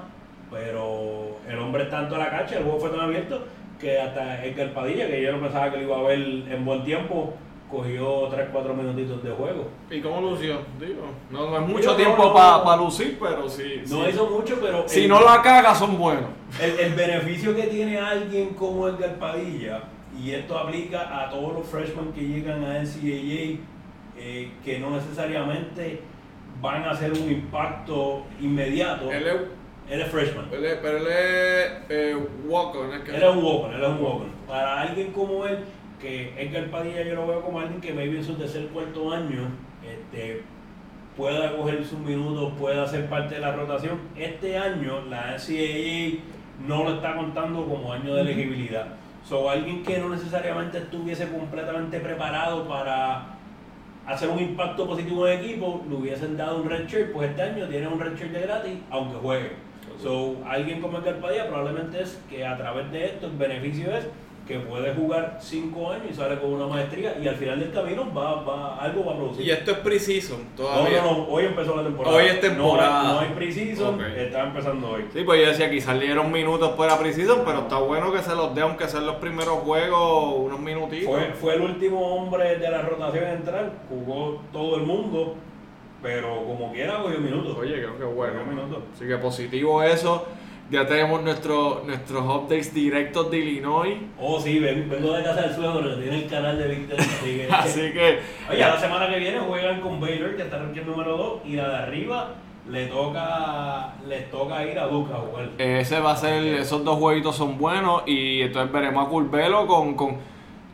pero 0.50 1.36
el 1.48 1.58
hombre 1.58 1.84
está 1.84 2.00
en 2.00 2.08
toda 2.08 2.20
la 2.24 2.30
cancha, 2.30 2.56
el 2.58 2.64
juego 2.64 2.80
fue 2.80 2.90
tan 2.90 3.00
abierto 3.00 3.44
que 3.78 4.00
hasta 4.00 4.44
Edgar 4.44 4.72
Padilla, 4.72 5.06
que 5.06 5.22
yo 5.22 5.32
no 5.32 5.40
pensaba 5.40 5.70
que 5.70 5.76
lo 5.78 5.82
iba 5.84 5.98
a 5.98 6.02
ver 6.02 6.18
en 6.18 6.64
buen 6.64 6.82
tiempo, 6.84 7.34
cogió 7.70 8.30
3-4 8.30 8.74
minutitos 8.74 9.22
de 9.22 9.30
juego. 9.30 9.68
¿Y 9.90 10.00
cómo 10.00 10.22
lució? 10.22 10.58
Digo, 10.80 11.02
no, 11.30 11.50
no 11.50 11.56
es 11.58 11.62
mucho 11.62 11.94
Digo, 11.94 11.96
tiempo 11.96 12.24
no, 12.24 12.32
para 12.64 12.76
lucir, 12.78 13.18
pero 13.20 13.46
sí. 13.48 13.82
No 13.90 14.04
sí. 14.04 14.10
hizo 14.10 14.26
mucho, 14.30 14.58
pero 14.60 14.84
Si 14.88 15.02
el, 15.04 15.08
no 15.10 15.20
la 15.20 15.42
caga, 15.42 15.74
son 15.74 15.98
buenos. 15.98 16.30
el, 16.60 16.78
el 16.80 16.94
beneficio 16.94 17.54
que 17.54 17.64
tiene 17.64 17.98
alguien 18.00 18.54
como 18.54 18.88
Edgar 18.88 19.16
Padilla, 19.16 19.82
y 20.22 20.30
esto 20.32 20.58
aplica 20.58 21.22
a 21.24 21.30
todos 21.30 21.54
los 21.54 21.66
freshmen 21.66 22.12
que 22.12 22.22
llegan 22.22 22.64
a 22.64 22.78
NCAA, 22.82 23.58
eh, 24.18 24.50
que 24.64 24.78
no 24.78 24.90
necesariamente 24.90 26.00
van 26.60 26.82
a 26.84 26.90
hacer 26.90 27.12
un 27.12 27.30
impacto 27.30 28.24
inmediato. 28.40 29.10
Él 29.12 29.26
es, 29.26 29.36
Él 29.90 30.00
es 30.02 30.08
freshman. 30.08 30.46
él 30.52 30.64
es- 30.64 30.78
pero 30.82 30.98
él 30.98 31.06
es 31.06 31.70
eh, 31.88 32.16
Walker, 32.46 32.82
¿no 32.88 32.94
es 32.94 33.00
que? 33.02 33.16
Él 33.16 33.22
es 33.22 33.28
un 33.36 33.44
walker, 33.44 33.74
él 33.76 33.82
es 33.82 33.88
un 33.88 34.00
walker. 34.02 34.28
Para 34.46 34.80
alguien 34.82 35.12
como 35.12 35.46
él, 35.46 35.58
que 36.00 36.32
Edgar 36.40 36.66
Padilla 36.70 37.02
yo 37.02 37.14
lo 37.14 37.26
veo 37.26 37.42
como 37.42 37.60
alguien 37.60 37.80
que 37.80 37.92
maybe 37.92 38.18
en 38.18 38.24
su 38.24 38.34
tercer 38.34 38.66
cuarto 38.68 39.12
año 39.12 39.48
este, 39.84 40.42
pueda 41.16 41.56
coger 41.56 41.84
sus 41.84 41.98
minutos, 42.00 42.52
pueda 42.58 42.86
ser 42.86 43.08
parte 43.08 43.36
de 43.36 43.40
la 43.40 43.52
rotación. 43.52 43.98
Este 44.16 44.56
año 44.58 45.04
la 45.08 45.32
NCAA 45.36 46.18
no 46.66 46.84
lo 46.84 46.94
está 46.96 47.14
contando 47.16 47.64
como 47.66 47.92
año 47.92 48.14
de 48.14 48.20
elegibilidad. 48.22 48.88
So, 49.28 49.50
alguien 49.50 49.82
que 49.82 49.98
no 49.98 50.08
necesariamente 50.08 50.78
estuviese 50.78 51.28
completamente 51.28 52.00
preparado 52.00 52.66
para 52.66 53.36
hacer 54.06 54.30
un 54.30 54.38
impacto 54.38 54.86
positivo 54.86 55.28
en 55.28 55.38
el 55.38 55.44
equipo, 55.44 55.84
le 55.86 55.96
hubiesen 55.96 56.38
dado 56.38 56.62
un 56.62 56.70
red 56.70 56.86
shirt, 56.86 57.12
pues 57.12 57.28
este 57.28 57.42
año 57.42 57.68
tiene 57.68 57.88
un 57.88 58.00
red 58.00 58.16
shirt 58.16 58.32
de 58.32 58.40
gratis, 58.40 58.78
aunque 58.88 59.18
juegue. 59.18 59.52
So, 60.02 60.36
alguien 60.46 60.80
como 60.80 61.00
Padilla 61.00 61.46
probablemente 61.46 62.00
es 62.00 62.18
que 62.30 62.46
a 62.46 62.56
través 62.56 62.90
de 62.90 63.04
esto 63.04 63.26
el 63.26 63.36
beneficio 63.36 63.94
es 63.94 64.06
que 64.48 64.58
puede 64.60 64.94
jugar 64.94 65.36
5 65.40 65.90
años 65.92 66.06
y 66.10 66.14
sale 66.14 66.40
con 66.40 66.54
una 66.54 66.66
maestría 66.66 67.18
y 67.22 67.28
al 67.28 67.36
final 67.36 67.60
del 67.60 67.70
camino 67.70 68.10
va, 68.16 68.42
va, 68.42 68.76
algo 68.78 69.04
va 69.04 69.12
a 69.12 69.16
producir. 69.16 69.44
Y 69.46 69.50
esto 69.50 69.72
es 69.72 69.78
preciso 69.78 70.38
no, 70.38 70.56
todavía. 70.56 71.02
no, 71.02 71.18
no, 71.18 71.24
hoy 71.28 71.44
empezó 71.44 71.76
la 71.76 71.82
temporada. 71.82 72.16
Hoy 72.16 72.24
es 72.24 72.40
temporada. 72.40 73.02
No, 73.02 73.12
no 73.12 73.20
hay 73.20 73.28
precision, 73.34 73.94
Ok. 73.96 74.00
está 74.16 74.44
empezando 74.44 74.88
hoy. 74.88 75.04
Sí, 75.12 75.22
pues 75.22 75.40
yo 75.42 75.48
decía, 75.48 75.70
quizás 75.70 75.96
le 75.96 76.06
dieron 76.06 76.32
minutos 76.32 76.74
fuera 76.76 76.98
preciso, 76.98 77.42
pero 77.44 77.58
está 77.60 77.78
bueno 77.78 78.10
que 78.10 78.22
se 78.22 78.34
los 78.34 78.54
dé, 78.54 78.62
aunque 78.62 78.88
sean 78.88 79.04
los 79.04 79.16
primeros 79.16 79.58
juegos, 79.58 80.34
unos 80.38 80.60
minutitos. 80.60 81.14
Fue, 81.14 81.32
fue 81.34 81.54
el 81.56 81.60
último 81.60 82.00
hombre 82.16 82.56
de 82.56 82.70
la 82.70 82.80
rotación 82.80 83.24
en 83.24 83.30
entrar, 83.34 83.70
jugó 83.90 84.40
todo 84.50 84.76
el 84.76 84.84
mundo, 84.84 85.34
pero 86.02 86.42
como 86.46 86.72
quiera 86.72 87.02
cogió 87.02 87.18
minutos. 87.18 87.54
Oye, 87.58 87.74
creo 87.74 87.98
que 87.98 88.04
bueno. 88.04 88.32
Cogió 88.38 88.46
minutos. 88.54 88.78
Así 88.94 89.06
que 89.06 89.16
positivo 89.18 89.82
eso. 89.82 90.26
Ya 90.70 90.86
tenemos 90.86 91.22
nuestro, 91.22 91.82
nuestros 91.86 92.22
updates 92.24 92.74
directos 92.74 93.30
de 93.30 93.38
Illinois. 93.38 93.96
Oh, 94.20 94.38
sí, 94.38 94.58
ven- 94.58 94.88
vengo 94.90 95.12
de 95.14 95.22
casa 95.24 95.42
del 95.42 95.54
suegro, 95.54 95.96
tiene 95.98 96.24
el 96.24 96.28
canal 96.28 96.58
de 96.58 96.68
Víctor. 96.68 97.00
Así 97.00 97.36
que, 97.36 97.48
Así 97.50 97.80
que 97.92 98.18
Oye, 98.50 98.58
la 98.60 98.78
semana 98.78 99.08
que 99.08 99.18
viene 99.18 99.38
juegan 99.40 99.80
con 99.80 99.98
Baylor, 99.98 100.36
que 100.36 100.42
está 100.42 100.58
en 100.58 100.76
el 100.78 100.86
número 100.86 101.16
2, 101.16 101.40
y 101.46 101.52
la 101.56 101.68
de 101.70 101.76
arriba 101.76 102.34
le 102.68 102.86
toca, 102.88 103.94
les 104.06 104.30
toca 104.30 104.62
ir 104.66 104.78
a 104.78 104.86
Duke 104.88 105.10
a 105.10 105.16
jugar. 105.16 105.48
ese 105.56 106.00
va 106.00 106.12
a 106.12 106.16
ser, 106.16 106.44
esos 106.44 106.84
dos 106.84 106.98
jueguitos 106.98 107.34
son 107.34 107.56
buenos 107.56 108.02
y 108.04 108.42
entonces 108.42 108.70
veremos 108.70 109.06
a 109.06 109.08
Curvelo 109.08 109.66
con, 109.66 109.94
con, 109.94 110.16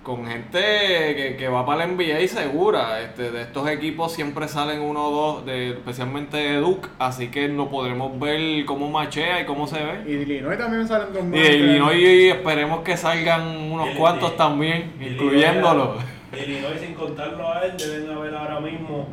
con 0.04 0.26
gente 0.26 0.60
que, 0.60 1.34
que 1.36 1.48
va 1.48 1.66
para 1.66 1.78
la 1.78 1.86
NBA 1.92 2.28
segura. 2.28 3.00
Este, 3.02 3.32
de 3.32 3.42
estos 3.42 3.68
equipos 3.68 4.12
siempre 4.12 4.46
salen 4.46 4.80
uno 4.82 5.06
o 5.06 5.10
dos, 5.10 5.46
de, 5.46 5.70
especialmente 5.70 6.36
de 6.36 6.56
Duke, 6.58 6.88
así 7.00 7.28
que 7.28 7.48
lo 7.48 7.68
podremos 7.68 8.16
ver 8.20 8.64
cómo 8.66 8.88
machea 8.90 9.40
y 9.40 9.46
cómo 9.46 9.66
se 9.66 9.82
ve. 9.82 10.02
Y 10.06 10.12
de 10.14 10.22
Illinois 10.22 10.58
también 10.58 10.86
salen 10.86 11.12
dos 11.12 11.24
más. 11.24 11.36
Y 11.38 11.42
de 11.42 11.56
Illinois 11.56 12.32
esperemos 12.34 12.80
que 12.82 12.96
salgan 12.96 13.48
unos 13.72 13.88
El- 13.88 13.96
cuantos 13.96 14.30
el- 14.32 14.36
también, 14.36 14.92
el 15.00 15.12
incluyéndolo. 15.14 15.96
Illinois- 15.96 16.42
el 16.44 16.50
Illinois, 16.50 16.80
sin 16.80 16.94
contarlo 16.94 17.52
a 17.52 17.62
él, 17.64 17.72
deben 17.78 18.10
haber 18.16 18.34
ahora 18.34 18.60
mismo 18.60 19.08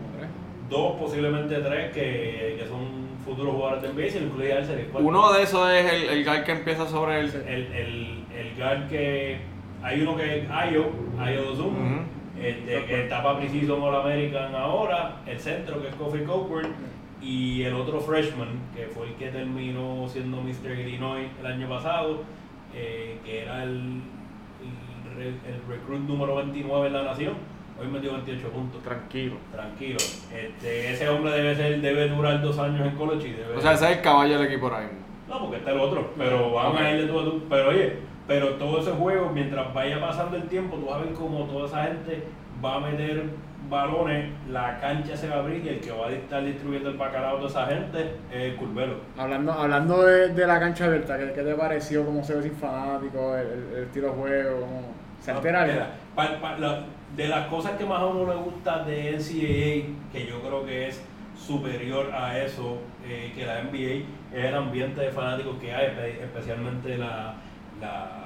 dos, 0.69 0.99
posiblemente 0.99 1.55
tres, 1.55 1.91
que, 1.93 2.57
que 2.59 2.65
son 2.67 3.01
futuros 3.25 3.53
jugadores 3.55 3.83
de 3.83 3.89
NBA, 3.89 4.19
lo 4.19 4.25
incluye 4.27 4.53
a 4.53 4.59
él. 4.59 4.87
Uno 4.95 5.31
de 5.33 5.43
esos 5.43 5.69
es 5.71 5.93
el, 5.93 6.25
el 6.27 6.43
que 6.43 6.51
empieza 6.51 6.87
sobre 6.87 7.19
el... 7.21 7.27
el, 7.27 7.47
el, 7.73 8.23
el 8.35 8.55
guard 8.57 8.87
que 8.89 9.37
hay 9.83 10.01
uno 10.01 10.15
que 10.15 10.39
es 10.39 10.49
Ayo, 10.49 10.85
Ayo 11.19 11.43
Dozum, 11.43 11.67
Ujú. 11.67 12.01
este, 12.41 12.85
que 12.85 13.03
está 13.03 13.23
para 13.23 13.39
Precision 13.39 13.81
All 13.81 13.95
American 13.95 14.55
ahora, 14.55 15.17
el 15.25 15.39
centro 15.39 15.81
que 15.81 15.87
es 15.89 15.95
Kofi 15.95 16.19
Cockburn, 16.19 16.67
y 17.21 17.61
el 17.63 17.73
otro 17.75 17.99
freshman, 18.01 18.49
que 18.75 18.85
fue 18.87 19.07
el 19.09 19.13
que 19.13 19.27
terminó 19.27 20.07
siendo 20.09 20.41
Mr. 20.41 20.71
Illinois 20.79 21.27
el 21.39 21.45
año 21.45 21.69
pasado, 21.69 22.23
eh, 22.73 23.19
que 23.23 23.43
era 23.43 23.63
el, 23.63 24.01
el, 24.61 25.15
re- 25.17 25.27
el 25.53 25.61
recruit 25.69 26.01
número 26.01 26.35
29 26.37 26.87
en 26.87 26.93
la 26.93 27.03
nación, 27.03 27.33
hoy 27.79 27.87
metió 27.87 28.13
28 28.13 28.47
puntos. 28.49 28.81
Tranquilo. 28.81 29.35
Tranquilo, 29.51 29.97
este, 30.33 30.91
ese 30.93 31.09
hombre 31.09 31.31
debe 31.33 31.55
ser, 31.55 31.79
debe 31.79 32.09
durar 32.09 32.41
dos 32.41 32.57
años 32.57 32.87
en 32.87 32.95
college 32.95 33.27
y 33.27 33.31
debe 33.33 33.55
O 33.55 33.61
sea, 33.61 33.73
ese 33.73 33.85
es 33.91 33.97
el 33.97 34.01
caballo 34.03 34.39
del 34.39 34.47
equipo 34.47 34.65
ahora 34.67 34.79
mismo. 34.81 34.99
no, 35.29 35.39
porque 35.41 35.57
está 35.57 35.71
el 35.71 35.79
otro, 35.79 36.11
pero 36.17 36.51
van 36.53 36.67
Ok. 36.71 36.79
a 36.79 36.91
ir 36.91 37.01
de 37.01 37.07
tú 37.07 37.19
a 37.19 37.23
tú. 37.23 37.43
Pero 37.49 37.69
oye, 37.69 37.93
pero 38.27 38.55
todo 38.55 38.79
ese 38.81 38.91
juego, 38.91 39.29
mientras 39.33 39.73
vaya 39.73 39.99
pasando 39.99 40.37
el 40.37 40.43
tiempo, 40.43 40.77
tú 40.77 40.85
vas 40.85 41.01
a 41.01 41.03
ver 41.05 41.13
cómo 41.13 41.45
toda 41.45 41.67
esa 41.67 41.83
gente 41.85 42.23
va 42.63 42.75
a 42.75 42.79
meter 42.79 43.23
balones, 43.69 44.29
la 44.49 44.79
cancha 44.79 45.15
se 45.15 45.29
va 45.29 45.35
a 45.35 45.39
abrir 45.39 45.65
y 45.65 45.69
el 45.69 45.79
que 45.79 45.91
va 45.91 46.07
a 46.07 46.11
estar 46.11 46.43
distribuyendo 46.43 46.89
el 46.89 46.97
bacalao 46.97 47.37
a 47.37 47.39
toda 47.39 47.49
esa 47.49 47.65
gente 47.67 48.15
es 48.31 48.41
el 48.51 48.55
Curvelo. 48.57 48.95
Hablando, 49.17 49.51
hablando 49.53 50.03
de, 50.03 50.29
de 50.29 50.47
la 50.47 50.59
cancha 50.59 50.85
abierta, 50.85 51.17
¿qué, 51.17 51.31
qué 51.33 51.41
te 51.41 51.55
pareció? 51.55 52.05
¿Cómo 52.05 52.23
se 52.23 52.35
ve 52.35 52.43
sin 52.43 52.53
fanáticos? 52.55 53.37
El, 53.39 53.75
el- 53.77 53.83
estilo 53.83 54.07
de 54.07 54.13
juego? 54.13 54.59
¿cómo- 54.61 54.81
¿Se 55.21 55.31
altera 55.31 55.61
algo? 55.63 55.81
Pa- 56.15 56.57
la- 56.57 56.83
de 57.15 57.27
las 57.27 57.47
cosas 57.47 57.73
que 57.73 57.85
más 57.85 57.99
a 58.01 58.05
uno 58.07 58.33
le 58.33 58.39
gusta 58.39 58.83
de 58.83 59.11
NCAA, 59.11 60.11
que 60.11 60.25
yo 60.27 60.41
creo 60.41 60.65
que 60.65 60.87
es 60.87 61.01
superior 61.37 62.11
a 62.13 62.37
eso 62.39 62.77
eh, 63.07 63.31
que 63.35 63.45
la 63.45 63.61
NBA, 63.63 64.05
es 64.37 64.45
el 64.45 64.55
ambiente 64.55 65.01
de 65.01 65.11
fanáticos 65.11 65.57
que 65.59 65.73
hay, 65.73 65.87
espe- 65.87 66.23
especialmente 66.23 66.97
la, 66.97 67.35
la- 67.81 68.17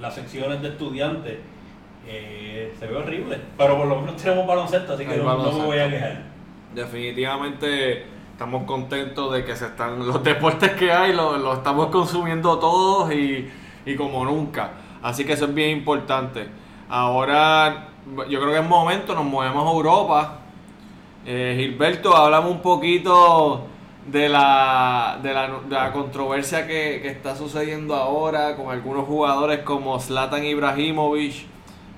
las 0.00 0.14
secciones 0.14 0.60
de 0.62 0.68
estudiantes. 0.68 1.38
Eh, 2.06 2.74
se 2.78 2.86
ve 2.86 2.96
horrible, 2.96 3.38
pero 3.58 3.76
por 3.76 3.86
lo 3.86 4.00
menos 4.00 4.16
tenemos 4.16 4.46
baloncesto, 4.46 4.94
así 4.94 5.04
que 5.04 5.16
no, 5.18 5.24
no 5.36 5.52
me 5.52 5.64
voy 5.64 5.78
a 5.78 5.90
quejar. 5.90 6.22
Definitivamente 6.74 8.06
estamos 8.32 8.64
contentos 8.64 9.32
de 9.32 9.44
que 9.44 9.54
se 9.54 9.66
están 9.66 9.98
los 10.06 10.22
deportes 10.22 10.70
que 10.72 10.90
hay, 10.92 11.12
los 11.12 11.58
estamos 11.58 11.88
consumiendo 11.88 12.58
todos 12.58 13.12
y, 13.12 13.48
y 13.84 13.94
como 13.96 14.24
nunca. 14.24 14.70
Así 15.02 15.24
que 15.24 15.34
eso 15.34 15.44
es 15.46 15.54
bien 15.54 15.70
importante. 15.78 16.48
Ahora 16.88 17.88
yo 18.28 18.40
creo 18.40 18.52
que 18.52 18.58
es 18.60 18.66
momento, 18.68 19.14
nos 19.14 19.24
movemos 19.24 19.66
a 19.66 19.70
Europa. 19.70 20.38
Eh, 21.26 21.56
Gilberto, 21.58 22.16
hablamos 22.16 22.50
un 22.52 22.62
poquito 22.62 23.66
de 24.10 24.28
la, 24.28 25.18
de 25.22 25.34
la, 25.34 25.48
de 25.68 25.74
la 25.74 25.92
controversia 25.92 26.66
que, 26.66 27.00
que 27.02 27.08
está 27.08 27.36
sucediendo 27.36 27.94
ahora 27.94 28.56
con 28.56 28.70
algunos 28.70 29.06
jugadores 29.06 29.60
como 29.60 29.98
Zlatan 30.00 30.44
Ibrahimovic, 30.44 31.46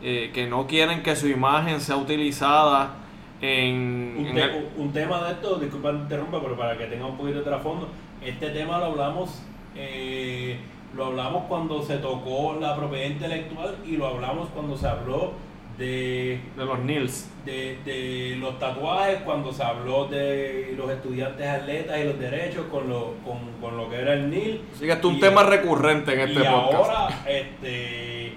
eh, 0.02 0.30
que 0.34 0.46
no 0.46 0.66
quieren 0.66 1.02
que 1.02 1.14
su 1.14 1.28
imagen 1.28 1.80
sea 1.80 1.96
utilizada 1.96 2.94
en, 3.40 4.16
Un, 4.18 4.26
en 4.26 4.34
te- 4.34 4.42
el- 4.44 4.68
un 4.76 4.92
tema 4.92 5.22
de 5.24 5.32
esto, 5.32 5.56
disculpa 5.56 5.90
interrumpa, 5.92 6.40
pero 6.42 6.56
para 6.56 6.76
que 6.76 6.86
tenga 6.86 7.06
un 7.06 7.16
poquito 7.16 7.38
de 7.38 7.44
trasfondo, 7.44 7.88
este 8.24 8.50
tema 8.50 8.78
lo 8.78 8.86
hablamos, 8.86 9.42
eh, 9.76 10.58
lo 10.96 11.06
hablamos 11.06 11.44
cuando 11.48 11.82
se 11.82 11.98
tocó 11.98 12.56
la 12.60 12.74
propiedad 12.76 13.06
intelectual 13.06 13.76
y 13.86 13.96
lo 13.96 14.06
hablamos 14.08 14.48
cuando 14.54 14.76
se 14.76 14.88
habló 14.88 15.32
de, 15.80 16.40
de 16.56 16.64
los 16.64 16.78
Nils. 16.80 17.28
de, 17.44 17.78
de 17.84 18.36
los 18.38 18.58
tatuajes, 18.58 19.22
cuando 19.22 19.50
se 19.52 19.62
habló 19.64 20.06
de 20.06 20.74
los 20.76 20.90
estudiantes 20.90 21.46
atletas 21.48 21.98
y 21.98 22.04
los 22.04 22.18
derechos 22.20 22.66
con 22.70 22.88
lo, 22.88 23.14
con, 23.24 23.38
con 23.60 23.76
lo 23.78 23.88
que 23.90 23.96
era 23.96 24.12
el 24.12 24.28
NIL. 24.30 24.60
Así 24.74 24.84
que 24.86 24.92
es 24.92 25.04
un 25.04 25.16
Y- 25.16 25.20
tema 25.20 25.42
recurrente 25.42 26.12
en 26.12 26.20
este 26.20 26.34
y 26.34 26.44
podcast. 26.44 26.74
ahora, 26.74 27.08
este, 27.26 28.34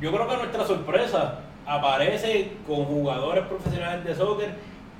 yo 0.00 0.12
creo 0.12 0.28
que 0.28 0.36
nuestra 0.36 0.64
sorpresa 0.66 1.40
aparece 1.66 2.50
con 2.66 2.84
jugadores 2.84 3.44
profesionales 3.44 4.04
de 4.04 4.14
soccer 4.16 4.50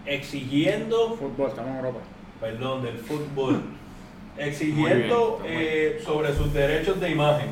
exigiendo, 0.07 1.17
Fútbol, 1.17 1.49
estamos 1.49 1.71
en 1.73 1.77
Europa. 1.79 1.99
perdón, 2.41 2.83
del 2.83 2.97
fútbol, 2.99 3.61
exigiendo 4.39 5.41
bien, 5.43 5.59
eh, 5.61 6.01
sobre 6.05 6.33
sus 6.35 6.53
derechos 6.53 7.01
de 7.01 7.11
imagen. 7.11 7.49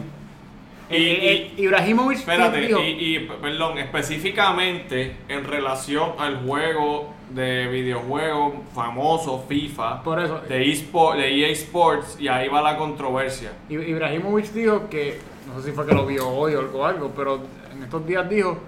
Y- 0.90 0.94
Eh, 0.96 1.32
eh, 1.32 1.52
Ibrahimovic 1.58 2.18
Espérate, 2.18 2.60
dijo- 2.60 2.80
y, 2.80 3.16
y, 3.16 3.18
perdón, 3.42 3.76
específicamente 3.78 5.16
en 5.28 5.44
relación 5.44 6.12
al 6.18 6.38
juego 6.46 7.14
de 7.30 7.66
videojuegos 7.68 8.54
famoso 8.74 9.44
FIFA 9.48 10.02
por 10.02 10.18
eso, 10.18 10.40
de, 10.48 10.64
eSpo- 10.64 11.14
de 11.14 11.28
EA 11.40 11.48
Sports 11.50 12.16
y 12.18 12.28
ahí 12.28 12.48
va 12.48 12.62
la 12.62 12.76
controversia. 12.78 13.52
Ibrahimovic 13.68 14.46
dijo 14.52 14.88
que, 14.88 15.18
no 15.46 15.60
sé 15.60 15.68
si 15.70 15.74
fue 15.74 15.86
que 15.86 15.94
lo 15.94 16.06
vio 16.06 16.26
hoy 16.26 16.54
o 16.54 16.60
algo, 16.60 16.86
algo, 16.86 17.12
pero 17.14 17.40
en 17.74 17.82
estos 17.82 18.06
días 18.06 18.28
dijo 18.30 18.58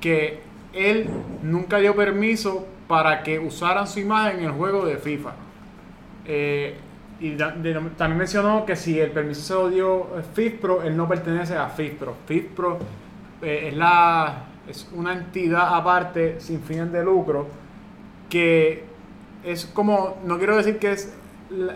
que 0.00 0.40
él 0.74 1.08
nunca 1.42 1.78
dio 1.78 1.94
permiso 1.96 2.66
para 2.86 3.22
que 3.22 3.38
usaran 3.38 3.86
su 3.86 4.00
imagen 4.00 4.40
en 4.40 4.44
el 4.46 4.52
juego 4.52 4.84
de 4.84 4.96
FIFA. 4.98 5.32
Eh, 6.26 6.74
y 7.22 7.36
también 7.36 8.18
mencionó 8.18 8.66
que 8.66 8.74
si 8.74 8.98
el 8.98 9.12
permiso 9.12 9.42
se 9.42 9.54
lo 9.54 9.70
dio 9.70 10.06
FIFPro, 10.34 10.82
él 10.82 10.96
no 10.96 11.06
pertenece 11.06 11.56
a 11.56 11.68
FIFPro. 11.68 12.16
FIFPro 12.26 12.78
eh, 13.40 13.68
es, 13.68 13.76
la, 13.76 14.46
es 14.66 14.90
una 14.92 15.12
entidad 15.12 15.72
aparte 15.72 16.40
sin 16.40 16.60
fines 16.62 16.90
de 16.90 17.04
lucro 17.04 17.46
que 18.28 18.82
es 19.44 19.66
como, 19.66 20.18
no 20.24 20.36
quiero 20.38 20.56
decir 20.56 20.80
que 20.80 20.90
es 20.90 21.14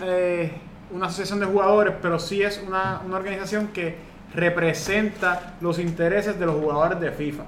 eh, 0.02 0.50
una 0.90 1.06
asociación 1.06 1.38
de 1.38 1.46
jugadores, 1.46 1.94
pero 2.02 2.18
sí 2.18 2.42
es 2.42 2.60
una, 2.66 3.02
una 3.06 3.16
organización 3.16 3.68
que 3.68 3.94
representa 4.34 5.54
los 5.60 5.78
intereses 5.78 6.40
de 6.40 6.46
los 6.46 6.56
jugadores 6.56 6.98
de 6.98 7.12
FIFA. 7.12 7.44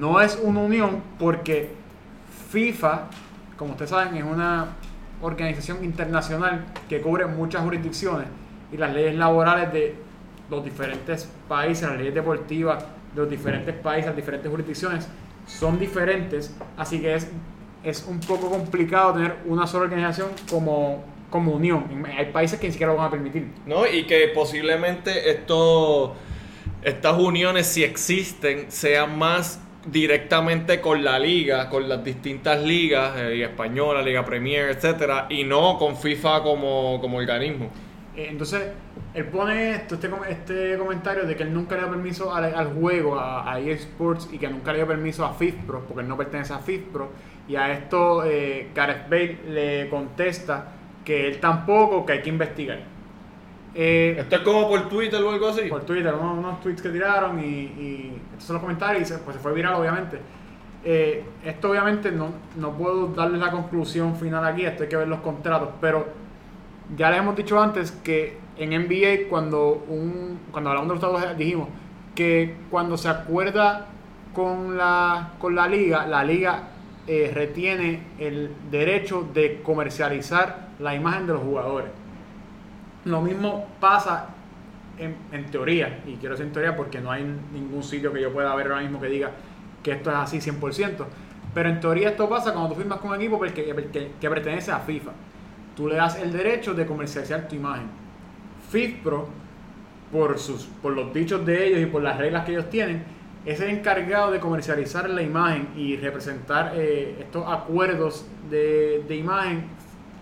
No 0.00 0.20
es 0.20 0.36
una 0.42 0.60
unión 0.60 1.00
porque 1.16 1.70
FIFA, 2.50 3.02
como 3.56 3.72
ustedes 3.72 3.90
saben, 3.90 4.16
es 4.16 4.24
una 4.24 4.66
organización 5.22 5.84
internacional 5.84 6.64
que 6.88 7.00
cubre 7.00 7.26
muchas 7.26 7.62
jurisdicciones 7.62 8.26
y 8.72 8.76
las 8.76 8.92
leyes 8.92 9.14
laborales 9.14 9.72
de 9.72 9.94
los 10.50 10.64
diferentes 10.64 11.28
países, 11.48 11.88
las 11.88 11.98
leyes 11.98 12.14
deportivas 12.14 12.84
de 13.14 13.20
los 13.20 13.30
diferentes 13.30 13.74
países, 13.74 14.06
las 14.06 14.16
diferentes 14.16 14.50
jurisdicciones 14.50 15.08
son 15.46 15.78
diferentes, 15.78 16.54
así 16.76 17.00
que 17.00 17.14
es, 17.14 17.28
es 17.82 18.04
un 18.08 18.20
poco 18.20 18.50
complicado 18.50 19.14
tener 19.14 19.36
una 19.46 19.66
sola 19.66 19.84
organización 19.84 20.30
como, 20.50 21.04
como 21.30 21.52
unión. 21.52 21.84
Hay 22.16 22.26
países 22.26 22.58
que 22.58 22.66
ni 22.66 22.72
siquiera 22.72 22.92
lo 22.92 22.98
van 22.98 23.08
a 23.08 23.10
permitir. 23.10 23.48
¿no? 23.66 23.86
Y 23.86 24.04
que 24.04 24.28
posiblemente 24.34 25.30
esto, 25.30 26.14
estas 26.82 27.18
uniones, 27.18 27.66
si 27.66 27.84
existen, 27.84 28.70
sean 28.70 29.18
más 29.18 29.60
directamente 29.86 30.80
con 30.80 31.04
la 31.04 31.18
liga, 31.18 31.68
con 31.68 31.88
las 31.88 32.02
distintas 32.04 32.62
ligas, 32.62 33.16
eh, 33.18 33.30
Liga 33.30 33.48
Española, 33.48 34.02
Liga 34.02 34.24
Premier, 34.24 34.70
etcétera, 34.70 35.26
y 35.28 35.44
no 35.44 35.78
con 35.78 35.96
FIFA 35.96 36.42
como, 36.42 36.98
como 37.00 37.18
organismo. 37.18 37.70
Eh, 38.14 38.28
Entonces, 38.30 38.62
él 39.12 39.26
pone 39.26 39.72
esto, 39.72 39.96
este, 39.96 40.08
este 40.30 40.78
comentario 40.78 41.24
de 41.24 41.36
que 41.36 41.42
él 41.42 41.52
nunca 41.52 41.74
le 41.74 41.82
dio 41.82 41.90
permiso 41.90 42.34
al, 42.34 42.66
juego, 42.74 43.18
a, 43.18 43.52
a 43.52 43.60
EA 43.60 43.74
Sports, 43.74 44.28
y 44.32 44.38
que 44.38 44.48
nunca 44.48 44.72
le 44.72 44.78
dio 44.78 44.86
permiso 44.86 45.24
a 45.24 45.34
FIFPro, 45.34 45.84
porque 45.86 46.02
él 46.02 46.08
no 46.08 46.16
pertenece 46.16 46.52
a 46.52 46.58
FIFPro. 46.60 47.10
Y 47.48 47.56
a 47.56 47.72
esto 47.72 48.24
eh, 48.24 48.70
Gareth 48.74 49.08
Bale 49.10 49.38
le 49.48 49.88
contesta 49.90 50.72
que 51.04 51.26
él 51.28 51.40
tampoco, 51.40 52.06
que 52.06 52.12
hay 52.14 52.22
que 52.22 52.30
investigar. 52.30 52.93
Eh, 53.74 54.16
¿Esto 54.18 54.36
es 54.36 54.42
como 54.42 54.68
por 54.68 54.88
Twitter 54.88 55.20
o 55.22 55.30
algo 55.30 55.48
así? 55.48 55.62
por 55.62 55.82
Twitter, 55.82 56.14
unos, 56.14 56.38
unos 56.38 56.60
tweets 56.60 56.80
que 56.80 56.90
tiraron 56.90 57.40
y, 57.40 57.44
y 57.44 58.22
estos 58.32 58.44
son 58.44 58.54
los 58.54 58.62
comentarios 58.62 59.02
y 59.02 59.04
se, 59.04 59.18
pues 59.18 59.36
se 59.36 59.42
fue 59.42 59.52
viral 59.52 59.74
obviamente. 59.74 60.18
Eh, 60.84 61.24
esto 61.44 61.70
obviamente 61.70 62.12
no, 62.12 62.28
no 62.56 62.72
puedo 62.72 63.06
darles 63.08 63.40
la 63.40 63.50
conclusión 63.50 64.16
final 64.16 64.44
aquí, 64.44 64.66
esto 64.66 64.82
hay 64.82 64.88
que 64.88 64.96
ver 64.96 65.08
los 65.08 65.20
contratos, 65.20 65.70
pero 65.80 66.06
ya 66.94 67.10
les 67.10 67.20
hemos 67.20 67.34
dicho 67.34 67.60
antes 67.60 67.90
que 67.90 68.36
en 68.58 68.70
NBA 68.70 69.30
cuando 69.30 69.84
un 69.88 70.38
cuando 70.52 70.70
hablamos 70.70 70.88
de 70.88 70.94
los 70.94 71.00
tatuajes 71.00 71.38
dijimos 71.38 71.68
que 72.14 72.54
cuando 72.70 72.98
se 72.98 73.08
acuerda 73.08 73.86
con 74.34 74.76
la 74.76 75.32
con 75.38 75.54
la 75.54 75.66
liga, 75.66 76.06
la 76.06 76.22
liga 76.22 76.68
eh, 77.06 77.32
retiene 77.34 78.02
el 78.18 78.50
derecho 78.70 79.26
de 79.32 79.62
comercializar 79.62 80.68
la 80.78 80.94
imagen 80.94 81.26
de 81.26 81.32
los 81.32 81.42
jugadores. 81.42 81.90
Lo 83.04 83.20
mismo 83.20 83.66
pasa 83.80 84.28
en, 84.98 85.50
teoría, 85.50 86.02
y 86.06 86.14
quiero 86.14 86.34
decir 86.34 86.46
en 86.46 86.52
teoría 86.52 86.76
porque 86.76 87.00
no 87.00 87.10
hay 87.10 87.24
ningún 87.52 87.82
sitio 87.82 88.12
que 88.12 88.20
yo 88.20 88.32
pueda 88.32 88.54
ver 88.54 88.68
ahora 88.68 88.82
mismo 88.82 89.00
que 89.00 89.08
diga 89.08 89.30
que 89.82 89.92
esto 89.92 90.10
es 90.10 90.16
así 90.16 90.38
100%, 90.38 91.04
pero 91.52 91.68
en 91.68 91.80
teoría 91.80 92.10
esto 92.10 92.28
pasa 92.28 92.52
cuando 92.52 92.70
tú 92.70 92.76
firmas 92.76 92.98
con 92.98 93.10
un 93.10 93.16
equipo 93.16 93.40
que, 93.40 93.52
que, 93.52 94.30
pertenece 94.30 94.70
a 94.70 94.78
FIFA. 94.80 95.10
Tú 95.76 95.88
le 95.88 95.96
das 95.96 96.16
el 96.16 96.32
derecho 96.32 96.74
de 96.74 96.86
comercializar 96.86 97.48
tu 97.48 97.56
imagen. 97.56 97.86
FIFPro, 98.70 99.28
por, 100.10 100.36
por 100.80 100.92
los 100.92 101.12
dichos 101.12 101.44
de 101.44 101.66
ellos 101.66 101.80
y 101.80 101.86
por 101.86 102.02
las 102.02 102.16
reglas 102.16 102.44
que 102.44 102.52
ellos 102.52 102.70
tienen, 102.70 103.04
es 103.44 103.60
el 103.60 103.70
encargado 103.70 104.30
de 104.30 104.40
comercializar 104.40 105.10
la 105.10 105.22
imagen 105.22 105.68
y 105.76 105.96
representar 105.96 106.72
eh, 106.74 107.16
estos 107.20 107.44
acuerdos 107.46 108.24
de, 108.50 109.04
de 109.06 109.16
imagen 109.16 109.64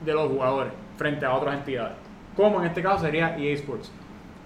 de 0.04 0.12
los 0.12 0.28
jugadores 0.28 0.72
frente 0.96 1.24
a 1.24 1.34
otras 1.34 1.54
entidades. 1.56 2.11
Como 2.36 2.60
en 2.60 2.66
este 2.66 2.82
caso 2.82 3.04
sería 3.04 3.36
EA 3.36 3.54
Sports. 3.54 3.90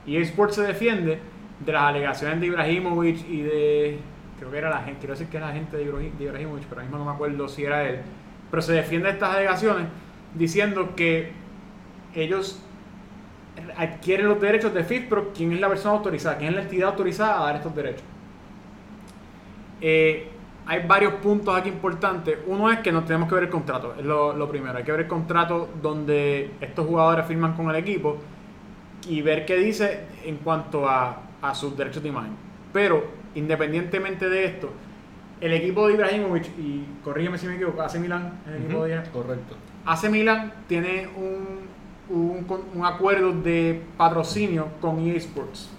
EA 0.06 0.20
Sports 0.20 0.56
se 0.56 0.62
defiende 0.62 1.18
de 1.64 1.72
las 1.72 1.82
alegaciones 1.82 2.40
de 2.40 2.46
Ibrahimovic 2.46 3.28
y 3.28 3.42
de. 3.42 3.98
Creo 4.38 4.50
que 4.50 4.58
era 4.58 4.68
la 4.70 4.78
gente, 4.82 4.98
quiero 5.00 5.14
decir 5.14 5.28
que 5.28 5.36
era 5.38 5.46
la 5.48 5.52
gente 5.54 5.76
de 5.76 5.84
Ibrahim- 5.84 6.18
de 6.18 6.24
Ibrahimovic, 6.24 6.64
pero 6.64 6.80
ahora 6.80 6.82
mismo 6.84 6.98
no 6.98 7.04
me 7.06 7.12
acuerdo 7.12 7.48
si 7.48 7.64
era 7.64 7.84
él. 7.88 8.00
Pero 8.50 8.62
se 8.62 8.72
defiende 8.74 9.08
de 9.08 9.14
estas 9.14 9.34
alegaciones 9.34 9.86
diciendo 10.34 10.94
que 10.94 11.32
ellos 12.14 12.60
adquieren 13.78 14.28
los 14.28 14.38
derechos 14.40 14.74
de 14.74 14.84
FIFPro, 14.84 15.32
quién 15.34 15.52
es 15.52 15.60
la 15.60 15.68
persona 15.68 15.94
autorizada, 15.96 16.36
quién 16.36 16.50
es 16.50 16.56
la 16.56 16.62
entidad 16.62 16.90
autorizada 16.90 17.40
a 17.40 17.46
dar 17.46 17.56
estos 17.56 17.74
derechos. 17.74 18.02
Eh, 19.80 20.28
hay 20.66 20.86
varios 20.86 21.14
puntos 21.14 21.56
aquí 21.56 21.68
importantes. 21.68 22.38
Uno 22.46 22.70
es 22.70 22.80
que 22.80 22.90
nos 22.90 23.04
tenemos 23.04 23.28
que 23.28 23.36
ver 23.36 23.44
el 23.44 23.50
contrato, 23.50 23.94
es 23.98 24.04
lo, 24.04 24.36
lo 24.36 24.48
primero. 24.48 24.76
Hay 24.76 24.84
que 24.84 24.90
ver 24.90 25.02
el 25.02 25.06
contrato 25.06 25.68
donde 25.80 26.50
estos 26.60 26.86
jugadores 26.86 27.26
firman 27.26 27.54
con 27.54 27.70
el 27.70 27.76
equipo 27.76 28.18
y 29.08 29.22
ver 29.22 29.46
qué 29.46 29.56
dice 29.56 30.00
en 30.24 30.38
cuanto 30.38 30.88
a, 30.88 31.22
a 31.40 31.54
sus 31.54 31.76
derechos 31.76 32.02
de 32.02 32.08
imagen. 32.08 32.32
Pero, 32.72 33.04
independientemente 33.36 34.28
de 34.28 34.44
esto, 34.44 34.70
el 35.40 35.52
equipo 35.52 35.86
de 35.86 35.94
Ibrahimovic, 35.94 36.46
y 36.58 36.84
corrígeme 37.04 37.38
si 37.38 37.46
me 37.46 37.54
equivoco, 37.54 37.82
AC 37.82 37.96
Milan, 37.96 38.40
el 38.48 38.64
equipo 38.64 38.84
de 38.84 39.02
Correcto. 39.12 39.54
AC 39.84 40.10
Milan 40.10 40.52
tiene 40.66 41.08
un, 41.16 41.60
un, 42.08 42.46
un 42.74 42.84
acuerdo 42.84 43.32
de 43.32 43.82
patrocinio 43.96 44.68
con 44.80 44.98
EA 44.98 45.14
Sports. 45.18 45.70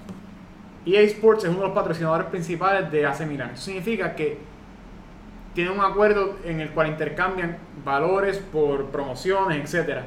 EA 0.86 1.02
Sports 1.02 1.44
es 1.44 1.50
uno 1.50 1.60
de 1.60 1.66
los 1.66 1.76
patrocinadores 1.76 2.28
principales 2.28 2.90
de 2.90 3.06
AC 3.06 3.26
Milan. 3.26 3.52
Eso 3.54 3.64
significa 3.64 4.16
que 4.16 4.38
tienen 5.58 5.74
un 5.74 5.84
acuerdo 5.84 6.36
en 6.46 6.62
el 6.62 6.70
cual 6.70 6.88
intercambian 6.90 7.58
valores 7.84 8.38
por 8.38 8.86
promociones, 8.92 9.60
etcétera. 9.64 10.06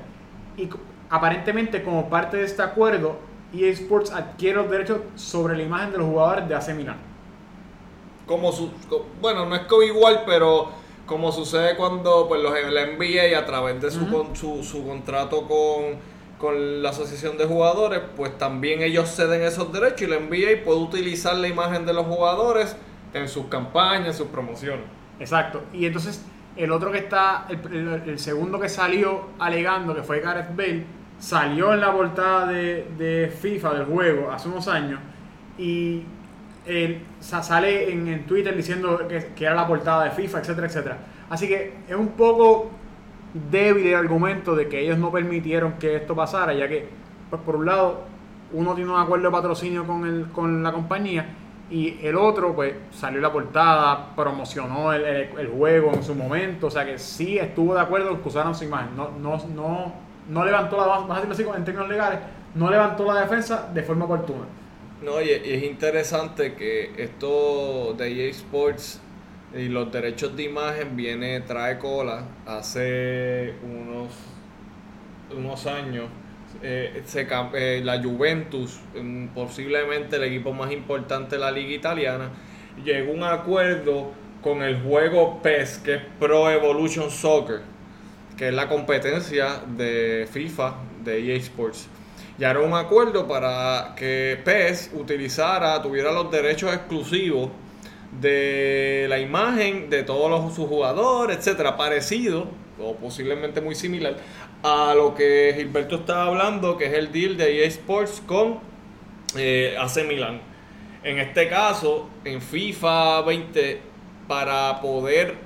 Y 0.56 0.68
aparentemente 1.10 1.82
como 1.82 2.08
parte 2.08 2.36
de 2.36 2.44
este 2.44 2.62
acuerdo, 2.62 3.16
EA 3.52 3.66
Sports 3.72 4.12
adquiere 4.12 4.58
los 4.58 4.70
derechos 4.70 5.00
sobre 5.16 5.56
la 5.56 5.64
imagen 5.64 5.90
de 5.90 5.98
los 5.98 6.06
jugadores 6.06 6.48
de 6.48 6.54
AC 6.54 6.68
Milan. 6.76 6.98
como 8.26 8.52
su, 8.52 8.70
bueno, 9.20 9.44
no 9.44 9.56
es 9.56 9.62
como 9.62 9.82
igual, 9.82 10.22
pero 10.24 10.68
como 11.04 11.32
sucede 11.32 11.74
cuando 11.76 12.28
pues 12.28 12.40
los 12.40 12.52
la 12.72 12.86
NBA 12.86 13.36
a 13.36 13.44
través 13.44 13.82
de 13.82 13.90
su, 13.90 14.02
Ujú. 14.04 14.16
con- 14.26 14.36
su, 14.36 14.62
su 14.62 14.86
contrato 14.86 15.48
con, 15.48 15.96
con 16.38 16.80
la 16.80 16.90
asociación 16.90 17.36
de 17.38 17.46
jugadores, 17.46 18.02
pues 18.16 18.38
también 18.38 18.82
ellos 18.82 19.08
ceden 19.16 19.42
esos 19.42 19.72
derechos 19.72 20.02
y 20.02 20.06
la 20.06 20.20
NBA 20.20 20.62
puede 20.64 20.78
utilizar 20.78 21.34
la 21.34 21.48
imagen 21.48 21.84
de 21.86 21.92
los 21.92 22.06
jugadores 22.06 22.76
en 23.14 23.26
sus 23.28 23.46
campañas, 23.46 24.06
en 24.06 24.14
sus 24.14 24.28
promociones. 24.28 24.84
Exacto. 25.20 25.62
Y 25.72 25.86
entonces 25.86 26.26
el 26.56 26.72
otro 26.72 26.90
que 26.92 26.98
está, 26.98 27.46
el, 27.48 28.02
el- 28.06 28.18
segundo 28.18 28.58
que 28.60 28.68
salió 28.68 29.28
alegando, 29.38 29.94
que 29.94 30.02
fue 30.02 30.20
Gareth 30.20 30.56
Bale, 30.56 30.84
salió 31.18 31.72
en 31.74 31.80
la 31.80 31.92
portada 31.92 32.46
de, 32.48 33.32
FIFA 33.40 33.74
del 33.74 33.84
juego 33.86 34.32
hace 34.32 34.48
unos 34.48 34.66
años 34.68 34.98
y 35.58 36.02
él 36.66 37.02
sa- 37.20 37.42
sale 37.42 37.92
en, 37.92 38.08
en 38.08 38.26
Twitter 38.26 38.56
diciendo 38.56 39.06
que, 39.08 39.32
que 39.36 39.44
era 39.44 39.54
la 39.54 39.66
portada 39.66 40.04
de 40.04 40.10
FIFA, 40.12 40.40
etcétera, 40.40 40.66
etcétera. 40.66 40.98
Así 41.30 41.46
que 41.48 41.74
es 41.88 41.94
un 41.96 42.08
poco 42.08 42.70
débil 43.50 43.86
el 43.86 43.94
argumento 43.94 44.56
de 44.56 44.68
que 44.68 44.80
ellos 44.80 44.98
no 44.98 45.12
permitieron 45.12 45.74
que 45.74 45.96
esto 45.96 46.14
pasara, 46.16 46.52
ya 46.54 46.68
que, 46.68 46.88
pues 47.30 47.40
por 47.42 47.56
un 47.56 47.66
lado, 47.66 48.02
uno 48.52 48.74
tiene 48.74 48.90
un 48.90 48.98
acuerdo 49.00 49.26
de 49.26 49.32
patrocinio 49.32 49.86
con, 49.86 50.04
el, 50.06 50.26
con 50.32 50.62
la 50.62 50.72
compañía 50.72 51.26
y 51.70 51.98
el 52.04 52.16
otro, 52.16 52.54
pues 52.54 52.74
salió 52.90 53.20
la 53.20 53.32
portada, 53.32 54.14
promocionó 54.16 54.92
el, 54.92 55.04
el- 55.04 55.48
juego 55.48 55.92
en 55.94 56.02
su 56.02 56.14
momento, 56.14 56.66
o 56.66 56.70
sea 56.70 56.84
que 56.84 56.98
sí 56.98 57.38
estuvo 57.38 57.74
de 57.74 57.80
acuerdo 57.80 58.20
que 58.22 58.28
usaran 58.28 58.54
su 58.54 58.64
imagen, 58.64 58.96
no, 58.96 59.10
no, 59.12 59.38
no, 59.54 59.92
no 60.28 60.44
levantó 60.44 60.76
la, 60.78 60.86
vamos 60.86 61.10
a 61.10 61.20
decirlo 61.20 61.34
así 61.52 61.58
en 61.58 61.64
términos 61.64 61.88
legales, 61.88 62.18
no 62.54 62.70
levantó 62.70 63.04
la 63.12 63.20
defensa 63.22 63.70
de 63.72 63.82
forma 63.82 64.04
oportuna. 64.06 64.46
No, 65.00 65.20
y 65.22 65.30
es 65.30 65.62
interesante 65.64 66.54
que 66.54 66.92
esto 67.02 67.94
de 67.96 68.26
EA 68.26 68.30
Sports 68.30 69.00
y 69.54 69.68
los 69.68 69.90
derechos 69.90 70.36
de 70.36 70.42
imagen 70.44 70.94
viene, 70.96 71.40
trae 71.40 71.78
cola 71.78 72.24
hace 72.46 73.54
unos, 73.62 74.12
unos 75.30 75.66
años. 75.66 76.08
Eh, 76.62 77.02
se 77.06 77.26
eh, 77.54 77.80
la 77.82 78.02
Juventus, 78.02 78.80
mm, 78.94 79.28
posiblemente 79.28 80.16
el 80.16 80.24
equipo 80.24 80.52
más 80.52 80.70
importante 80.72 81.36
de 81.36 81.40
la 81.40 81.50
liga 81.50 81.72
italiana, 81.72 82.30
llegó 82.84 83.12
a 83.12 83.14
un 83.14 83.22
acuerdo 83.24 84.12
con 84.42 84.62
el 84.62 84.82
juego 84.82 85.40
PES, 85.42 85.78
que 85.78 85.94
es 85.94 86.02
Pro 86.18 86.50
Evolution 86.50 87.10
Soccer, 87.10 87.60
que 88.36 88.48
es 88.48 88.54
la 88.54 88.68
competencia 88.68 89.62
de 89.76 90.28
FIFA, 90.30 90.74
de 91.04 91.32
EA 91.32 91.36
Sports. 91.38 91.88
Ya 92.38 92.50
era 92.50 92.60
un 92.60 92.74
acuerdo 92.74 93.26
para 93.26 93.94
que 93.96 94.38
PES 94.44 94.92
utilizara, 94.94 95.80
tuviera 95.82 96.12
los 96.12 96.30
derechos 96.30 96.72
exclusivos 96.72 97.50
de 98.18 99.06
la 99.08 99.18
imagen 99.18 99.88
de 99.88 100.02
todos 100.02 100.30
los, 100.30 100.54
sus 100.54 100.66
jugadores, 100.66 101.38
etcétera, 101.38 101.76
parecido 101.76 102.48
o 102.78 102.96
posiblemente 102.96 103.60
muy 103.60 103.74
similar 103.74 104.16
a 104.62 104.94
lo 104.94 105.14
que 105.14 105.54
Gilberto 105.56 105.96
estaba 105.96 106.26
hablando, 106.26 106.76
que 106.76 106.86
es 106.86 106.94
el 106.94 107.12
deal 107.12 107.36
de 107.36 107.62
EA 107.62 107.68
Sports 107.68 108.22
con 108.26 108.60
eh, 109.36 109.76
AC 109.78 110.04
Milan. 110.06 110.40
En 111.02 111.18
este 111.18 111.48
caso, 111.48 112.10
en 112.24 112.42
FIFA 112.42 113.22
20, 113.22 113.80
para 114.28 114.80
poder 114.80 115.36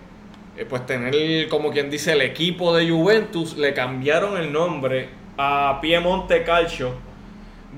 eh, 0.56 0.64
pues 0.68 0.84
tener, 0.86 1.48
como 1.48 1.70
quien 1.70 1.90
dice, 1.90 2.12
el 2.12 2.22
equipo 2.22 2.74
de 2.74 2.90
Juventus, 2.90 3.56
le 3.56 3.72
cambiaron 3.72 4.36
el 4.36 4.52
nombre 4.52 5.08
a 5.36 5.78
Piemonte 5.80 6.42
Calcio 6.42 7.03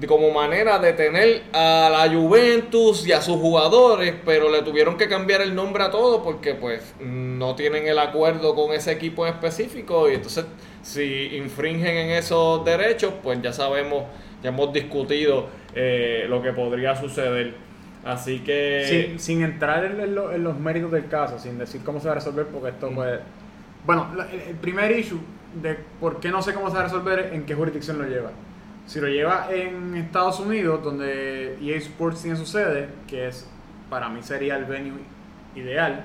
como 0.07 0.30
manera 0.30 0.78
de 0.78 0.92
tener 0.92 1.42
a 1.53 1.88
la 1.90 2.12
Juventus 2.14 3.07
y 3.07 3.12
a 3.12 3.20
sus 3.22 3.36
jugadores, 3.36 4.14
pero 4.24 4.51
le 4.51 4.62
tuvieron 4.62 4.97
que 4.97 5.09
cambiar 5.09 5.40
el 5.40 5.55
nombre 5.55 5.84
a 5.84 5.90
todo 5.90 6.22
porque 6.22 6.55
pues 6.55 6.94
no 7.01 7.55
tienen 7.55 7.86
el 7.86 7.99
acuerdo 7.99 8.55
con 8.55 8.72
ese 8.72 8.92
equipo 8.92 9.26
en 9.26 9.32
específico 9.34 10.11
y 10.11 10.14
entonces 10.14 10.44
si 10.82 11.36
infringen 11.36 11.97
en 11.97 12.11
esos 12.11 12.64
derechos, 12.64 13.14
pues 13.22 13.40
ya 13.42 13.53
sabemos, 13.53 14.05
ya 14.42 14.51
hemos 14.51 14.72
discutido 14.72 15.49
eh, 15.74 16.26
lo 16.28 16.42
que 16.42 16.53
podría 16.53 16.94
suceder. 16.94 17.55
Así 18.05 18.40
que... 18.40 19.07
sin, 19.09 19.18
sin 19.18 19.42
entrar 19.42 19.84
en, 19.84 20.01
en 20.01 20.14
lo- 20.14 20.32
en 20.32 20.44
los 20.44 20.57
méritos 20.59 20.92
del 20.92 21.09
caso, 21.09 21.38
sin 21.40 21.59
decir 21.59 21.80
cómo 21.84 21.99
se 22.01 22.07
va 22.07 22.12
a 22.12 22.16
resolver, 22.16 22.47
porque 22.47 22.68
esto 22.68 22.88
puede... 22.90 23.20
Bueno, 23.84 24.09
el 24.49 24.55
primer 24.57 24.97
issue 24.97 25.18
de 25.61 25.76
por 26.01 26.20
qué 26.20 26.28
no 26.30 26.40
sé 26.42 26.53
cómo 26.55 26.68
se 26.68 26.74
va 26.74 26.80
a 26.80 26.84
resolver 26.84 27.18
es 27.18 27.32
en 27.32 27.47
qué 27.47 27.55
jurisdicción 27.55 27.99
lo 27.99 28.05
lleva. 28.05 28.30
Si 28.87 29.01
lo 29.01 29.09
lleva 29.09 29.49
en 29.51 29.97
Estados 29.97 30.39
Unidos, 30.41 30.82
donde 30.82 31.59
EA 31.61 31.76
Sports 31.78 32.22
tiene 32.22 32.37
su 32.37 32.47
sede, 32.47 32.89
que 33.09 33.28
es 33.28 33.49
para 33.91 34.09
mí 34.09 34.22
sería 34.22 34.57
el 34.57 34.64
venue 34.64 35.01
ideal, 35.57 36.05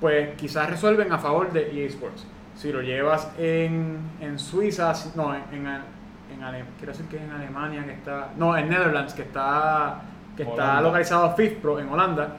pues 0.00 0.34
quizás 0.36 0.68
resuelven 0.68 1.12
a 1.12 1.18
favor 1.18 1.52
de 1.52 1.70
EA 1.82 1.88
Sports. 1.88 2.26
Si 2.56 2.70
lo 2.72 2.82
llevas 2.82 3.30
en, 3.38 3.98
en 4.20 4.38
Suiza, 4.38 4.92
no, 5.16 5.34
en, 5.34 5.42
en, 5.52 5.66
en 5.66 6.42
Ale- 6.42 6.64
quiero 6.78 6.92
decir 6.92 7.06
que 7.06 7.16
en 7.16 7.30
Alemania 7.30 7.84
que 7.84 7.92
está, 7.92 8.28
no, 8.36 8.56
en 8.56 8.68
Netherlands 8.68 9.14
que 9.14 9.22
está, 9.22 10.02
que 10.36 10.42
está 10.44 10.80
localizado 10.82 11.34
FIFPro 11.34 11.80
en 11.80 11.88
Holanda, 11.88 12.36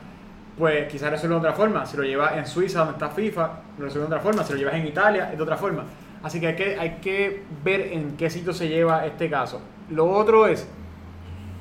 pues 0.58 0.88
quizás 0.90 1.10
resuelve 1.12 1.36
de 1.36 1.40
otra 1.40 1.54
forma. 1.54 1.86
Si 1.86 1.98
lo 1.98 2.04
llevas 2.04 2.38
en 2.38 2.46
Suiza 2.46 2.80
donde 2.80 2.94
está 2.94 3.10
FIFA, 3.10 3.50
lo 3.78 3.86
resuelve 3.86 4.08
de 4.10 4.16
otra 4.16 4.20
forma. 4.20 4.44
Si 4.44 4.54
lo 4.54 4.60
llevas 4.60 4.76
en 4.76 4.88
Italia, 4.88 5.30
es 5.32 5.38
de 5.38 5.44
otra 5.44 5.58
forma. 5.58 5.84
Así 6.26 6.40
que 6.40 6.48
hay 6.48 6.98
que, 7.04 7.44
ver 7.64 7.82
en 7.82 8.18
qué 8.18 8.32
sitio 8.32 8.52
se 8.52 8.68
lleva 8.68 9.06
este 9.06 9.30
caso. 9.30 9.62
Lo 9.92 10.10
otro 10.10 10.48
es, 10.48 10.68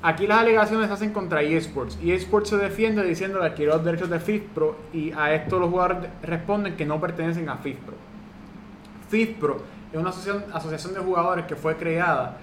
aquí 0.01 0.27
las 0.27 0.39
alegaciones 0.39 0.87
se 0.87 0.95
hacen 0.95 1.13
contra 1.13 1.43
eSports. 1.43 1.99
eSports 2.03 2.49
se 2.49 2.57
defiende 2.57 3.05
diciendo 3.05 3.41
que 3.41 3.45
adquirió 3.45 3.75
los 3.75 3.85
derechos 3.85 4.09
de 4.09 4.21
FIFPro 4.21 4.75
y 4.95 5.13
a 5.13 5.35
esto 5.35 5.59
los 5.59 5.69
jugadores 5.69 6.09
responden 6.23 6.77
que 6.77 6.87
no 6.87 6.99
pertenecen 6.99 7.47
a 7.51 7.59
FIFPro. 7.59 7.95
FIFPro 9.11 9.59
es 9.93 9.99
una 9.99 10.09
asociación, 10.09 10.45
asociación 10.51 10.95
de 10.95 11.01
jugadores 11.01 11.45
que 11.45 11.57
fue 11.57 11.77
creada 11.77 12.39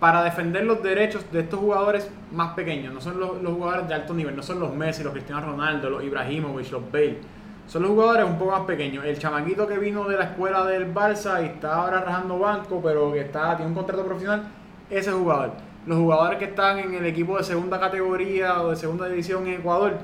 para 0.00 0.22
defender 0.24 0.64
los 0.64 0.82
derechos 0.82 1.30
de 1.30 1.40
estos 1.40 1.60
jugadores 1.60 2.10
más 2.32 2.54
pequeños. 2.54 2.94
No 2.94 3.02
son 3.02 3.20
los, 3.20 3.42
los 3.42 3.52
jugadores 3.52 3.86
de 3.86 3.92
alto 3.92 4.14
nivel, 4.14 4.34
no 4.34 4.42
son 4.42 4.60
los 4.60 4.74
Messi, 4.74 5.04
los 5.04 5.12
Cristiano 5.12 5.44
Ronaldo, 5.44 5.90
los 5.90 6.02
Ibrahimovic, 6.02 6.72
los 6.72 6.90
Bale. 6.90 7.35
Son 7.66 7.82
los 7.82 7.90
jugadores 7.90 8.24
un 8.26 8.38
poco 8.38 8.52
más 8.52 8.60
pequeños. 8.62 9.04
El 9.04 9.18
chamaquito 9.18 9.66
que 9.66 9.78
vino 9.78 10.04
de 10.04 10.16
la 10.16 10.24
escuela 10.24 10.64
del 10.66 10.92
Barça 10.94 11.42
y 11.42 11.46
está 11.46 11.74
ahora 11.76 12.00
rajando 12.00 12.38
banco, 12.38 12.80
pero 12.82 13.12
que 13.12 13.20
está, 13.22 13.56
tiene 13.56 13.70
un 13.70 13.74
contrato 13.74 14.04
profesional, 14.04 14.44
ese 14.88 15.10
jugador. 15.12 15.50
Los 15.86 15.98
jugadores 15.98 16.38
que 16.38 16.46
están 16.46 16.78
en 16.78 16.94
el 16.94 17.06
equipo 17.06 17.36
de 17.36 17.44
segunda 17.44 17.78
categoría 17.80 18.62
o 18.62 18.70
de 18.70 18.76
segunda 18.76 19.06
división 19.08 19.46
en 19.46 19.54
Ecuador, 19.60 19.94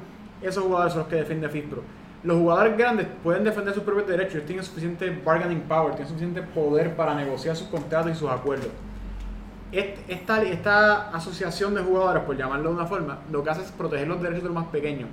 esos 0.40 0.64
jugadores 0.64 0.92
son 0.92 1.00
los 1.02 1.08
que 1.08 1.16
defiende 1.16 1.48
FIFPro. 1.48 1.82
Los 2.24 2.36
jugadores 2.36 2.76
grandes 2.76 3.06
pueden 3.22 3.42
defender 3.42 3.74
sus 3.74 3.82
propios 3.82 4.06
derechos, 4.06 4.34
ellos 4.34 4.46
tienen 4.46 4.64
suficiente 4.64 5.22
bargaining 5.24 5.62
power, 5.62 5.90
tienen 5.94 6.08
suficiente 6.08 6.42
poder 6.42 6.94
para 6.94 7.14
negociar 7.14 7.56
sus 7.56 7.66
contratos 7.68 8.12
y 8.12 8.14
sus 8.14 8.30
acuerdos. 8.30 8.68
Est- 9.72 9.98
Esta, 10.08 10.42
esta 10.42 11.08
asociación 11.10 11.74
de 11.74 11.82
jugadores, 11.82 12.22
por 12.24 12.36
llamarlo 12.36 12.70
de 12.70 12.74
una 12.76 12.86
forma, 12.86 13.18
lo 13.30 13.42
que 13.42 13.50
hace 13.50 13.62
es 13.62 13.72
proteger 13.72 14.06
los 14.06 14.20
derechos 14.20 14.42
de 14.42 14.48
los 14.50 14.54
más 14.56 14.66
pequeños. 14.66 15.08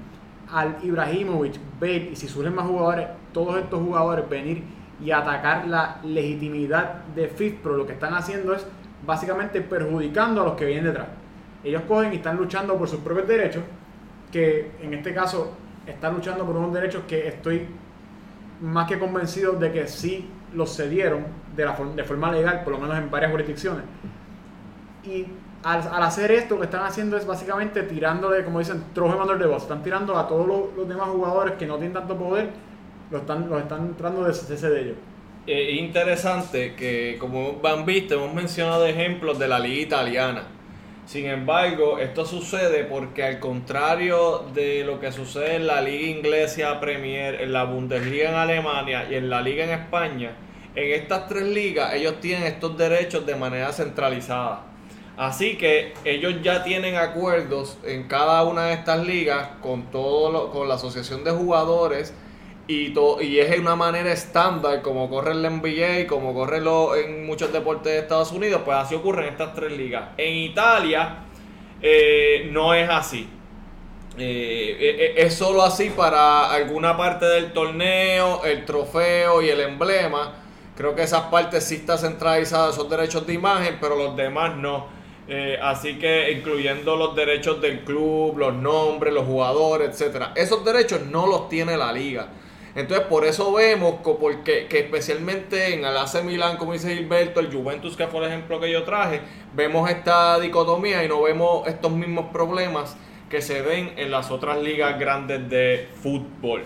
Al 0.51 0.77
Ibrahimovic, 0.83 1.55
Bale 1.79 2.09
y 2.11 2.15
si 2.15 2.27
surgen 2.27 2.55
más 2.55 2.65
jugadores, 2.65 3.07
todos 3.33 3.57
estos 3.57 3.79
jugadores 3.79 4.27
venir 4.27 4.63
y 5.03 5.11
atacar 5.11 5.67
la 5.67 5.99
legitimidad 6.03 7.05
de 7.15 7.27
FIFPro, 7.27 7.77
lo 7.77 7.85
que 7.85 7.93
están 7.93 8.13
haciendo 8.13 8.53
es 8.53 8.65
básicamente 9.05 9.61
perjudicando 9.61 10.41
a 10.41 10.45
los 10.45 10.53
que 10.55 10.65
vienen 10.65 10.85
detrás. 10.85 11.07
Ellos 11.63 11.83
cogen 11.87 12.13
y 12.13 12.17
están 12.17 12.37
luchando 12.37 12.77
por 12.77 12.87
sus 12.87 12.99
propios 12.99 13.27
derechos, 13.27 13.63
que 14.31 14.71
en 14.81 14.93
este 14.93 15.13
caso 15.13 15.53
están 15.85 16.15
luchando 16.15 16.45
por 16.45 16.55
unos 16.55 16.73
derechos 16.73 17.03
que 17.07 17.27
estoy 17.27 17.67
más 18.61 18.87
que 18.87 18.99
convencido 18.99 19.53
de 19.53 19.71
que 19.71 19.87
sí 19.87 20.29
los 20.53 20.75
cedieron 20.75 21.25
de, 21.55 21.65
la, 21.65 21.77
de 21.95 22.03
forma 22.03 22.31
legal, 22.31 22.63
por 22.63 22.73
lo 22.73 22.79
menos 22.79 22.97
en 22.97 23.09
varias 23.09 23.31
jurisdicciones. 23.31 23.83
Y 25.03 25.27
al, 25.63 26.03
hacer 26.03 26.31
esto, 26.31 26.55
lo 26.55 26.61
que 26.61 26.65
están 26.65 26.83
haciendo 26.83 27.17
es 27.17 27.25
básicamente 27.25 27.83
tirándole, 27.83 28.43
como 28.45 28.59
dicen, 28.59 28.83
troje 28.93 29.17
mandor 29.17 29.37
de 29.37 29.45
voz. 29.45 29.63
Están 29.63 29.83
tirando 29.83 30.17
a 30.17 30.27
todos 30.27 30.47
los, 30.75 30.87
demás 30.87 31.09
jugadores 31.09 31.55
que 31.55 31.65
no 31.65 31.75
tienen 31.75 31.93
tanto 31.93 32.17
poder, 32.17 32.49
los 33.11 33.21
están, 33.21 33.49
los 33.49 33.61
están 33.61 33.95
tratando 33.95 34.23
de 34.23 34.29
deshacerse 34.29 34.69
de 34.69 34.81
ellos. 34.81 34.97
Es 35.45 35.79
interesante 35.79 36.75
que, 36.75 37.17
como 37.19 37.59
han 37.63 37.85
visto, 37.85 38.15
hemos 38.15 38.33
mencionado 38.33 38.85
ejemplos 38.85 39.39
de 39.39 39.47
la 39.47 39.59
liga 39.59 39.81
italiana. 39.81 40.43
Sin 41.05 41.25
embargo, 41.25 41.97
esto 41.97 42.23
sucede 42.23 42.83
porque 42.83 43.23
al 43.23 43.39
contrario 43.39 44.45
de 44.53 44.83
lo 44.83 44.99
que 44.99 45.11
sucede 45.11 45.55
en 45.55 45.65
la 45.65 45.81
liga 45.81 46.07
inglesa 46.07 46.79
Premier, 46.79 47.41
en 47.41 47.51
la 47.51 47.63
Bundesliga 47.63 48.29
en 48.29 48.35
Alemania 48.35 49.07
y 49.09 49.15
en 49.15 49.27
la 49.27 49.41
liga 49.41 49.63
en 49.63 49.71
España, 49.71 50.33
en 50.75 50.93
estas 50.93 51.27
tres 51.27 51.47
ligas 51.47 51.95
ellos 51.95 52.19
tienen 52.19 52.43
estos 52.43 52.77
derechos 52.77 53.25
de 53.25 53.35
manera 53.35 53.73
centralizada. 53.73 54.68
Así 55.19 55.57
que 55.57 55.93
ellos 56.05 56.35
ya 56.41 56.63
tienen 56.63 56.95
acuerdos 56.95 57.77
en 57.83 58.07
cada 58.07 58.43
una 58.45 58.67
de 58.67 58.73
estas 58.73 59.05
ligas 59.05 59.49
con 59.61 59.91
todo 59.91 60.31
lo- 60.31 60.49
con 60.49 60.69
la 60.69 60.75
asociación 60.75 61.25
de 61.25 61.31
jugadores 61.31 62.13
y, 62.67 62.91
to- 62.93 63.21
y 63.21 63.37
es 63.39 63.59
una 63.59 63.75
manera 63.75 64.13
estándar 64.13 64.81
como 64.81 65.09
corre 65.09 65.33
el 65.33 65.41
NBA, 65.43 66.07
como 66.07 66.33
corre 66.33 66.59
en 67.03 67.25
muchos 67.25 67.51
deportes 67.51 67.91
de 67.91 67.99
Estados 67.99 68.31
Unidos, 68.31 68.61
pues 68.63 68.77
así 68.77 68.95
ocurre 68.95 69.23
en 69.27 69.33
estas 69.33 69.53
tres 69.53 69.73
ligas. 69.73 70.09
En 70.17 70.35
Italia 70.37 71.17
eh, 71.81 72.47
no 72.53 72.73
es 72.73 72.89
así. 72.89 73.27
Eh, 74.17 74.77
eh, 74.79 75.13
es 75.17 75.33
solo 75.35 75.63
así 75.63 75.89
para 75.89 76.51
alguna 76.53 76.95
parte 76.97 77.25
del 77.25 77.51
torneo, 77.53 78.43
el 78.45 78.63
trofeo 78.65 79.41
y 79.41 79.49
el 79.49 79.59
emblema. 79.61 80.33
Creo 80.77 80.95
que 80.95 81.03
esas 81.03 81.23
partes 81.23 81.65
sí 81.65 81.75
están 81.75 81.97
centralizadas, 81.97 82.75
son 82.75 82.87
derechos 82.89 83.27
de 83.27 83.33
imagen, 83.33 83.77
pero 83.81 83.95
los 83.97 84.15
demás 84.15 84.55
no. 84.55 84.97
Eh, 85.31 85.59
así 85.61 85.99
que 85.99 86.31
incluyendo 86.31 86.95
los 86.95 87.15
derechos 87.15 87.61
del 87.61 87.81
club, 87.81 88.35
los 88.39 88.53
nombres, 88.55 89.13
los 89.13 89.25
jugadores, 89.25 89.89
etcétera. 89.89 90.33
Esos 90.35 90.65
derechos 90.65 91.01
no 91.05 91.27
los 91.27 91.49
tiene 91.49 91.77
la 91.77 91.93
liga. 91.93 92.29
Entonces 92.73 93.05
por 93.07 93.25
eso 93.25 93.53
vemos 93.53 93.95
porque, 94.03 94.65
que 94.67 94.79
especialmente 94.79 95.75
en 95.75 95.85
el 95.85 95.95
AC 95.95 96.23
Milan, 96.23 96.57
como 96.57 96.73
dice 96.73 96.95
Gilberto, 96.95 97.39
el 97.41 97.53
Juventus, 97.53 97.95
que 97.95 98.07
fue 98.07 98.21
el 98.21 98.27
ejemplo 98.27 98.59
que 98.59 98.71
yo 98.71 98.83
traje, 98.83 99.21
vemos 99.53 99.87
esta 99.89 100.39
dicotomía 100.39 101.03
y 101.03 101.07
no 101.07 101.21
vemos 101.21 101.67
estos 101.67 101.91
mismos 101.91 102.25
problemas 102.31 102.97
que 103.29 103.41
se 103.41 103.61
ven 103.61 103.93
en 103.97 104.09
las 104.09 104.31
otras 104.31 104.59
ligas 104.59 104.99
grandes 104.99 105.47
de 105.47 105.89
fútbol. 106.01 106.63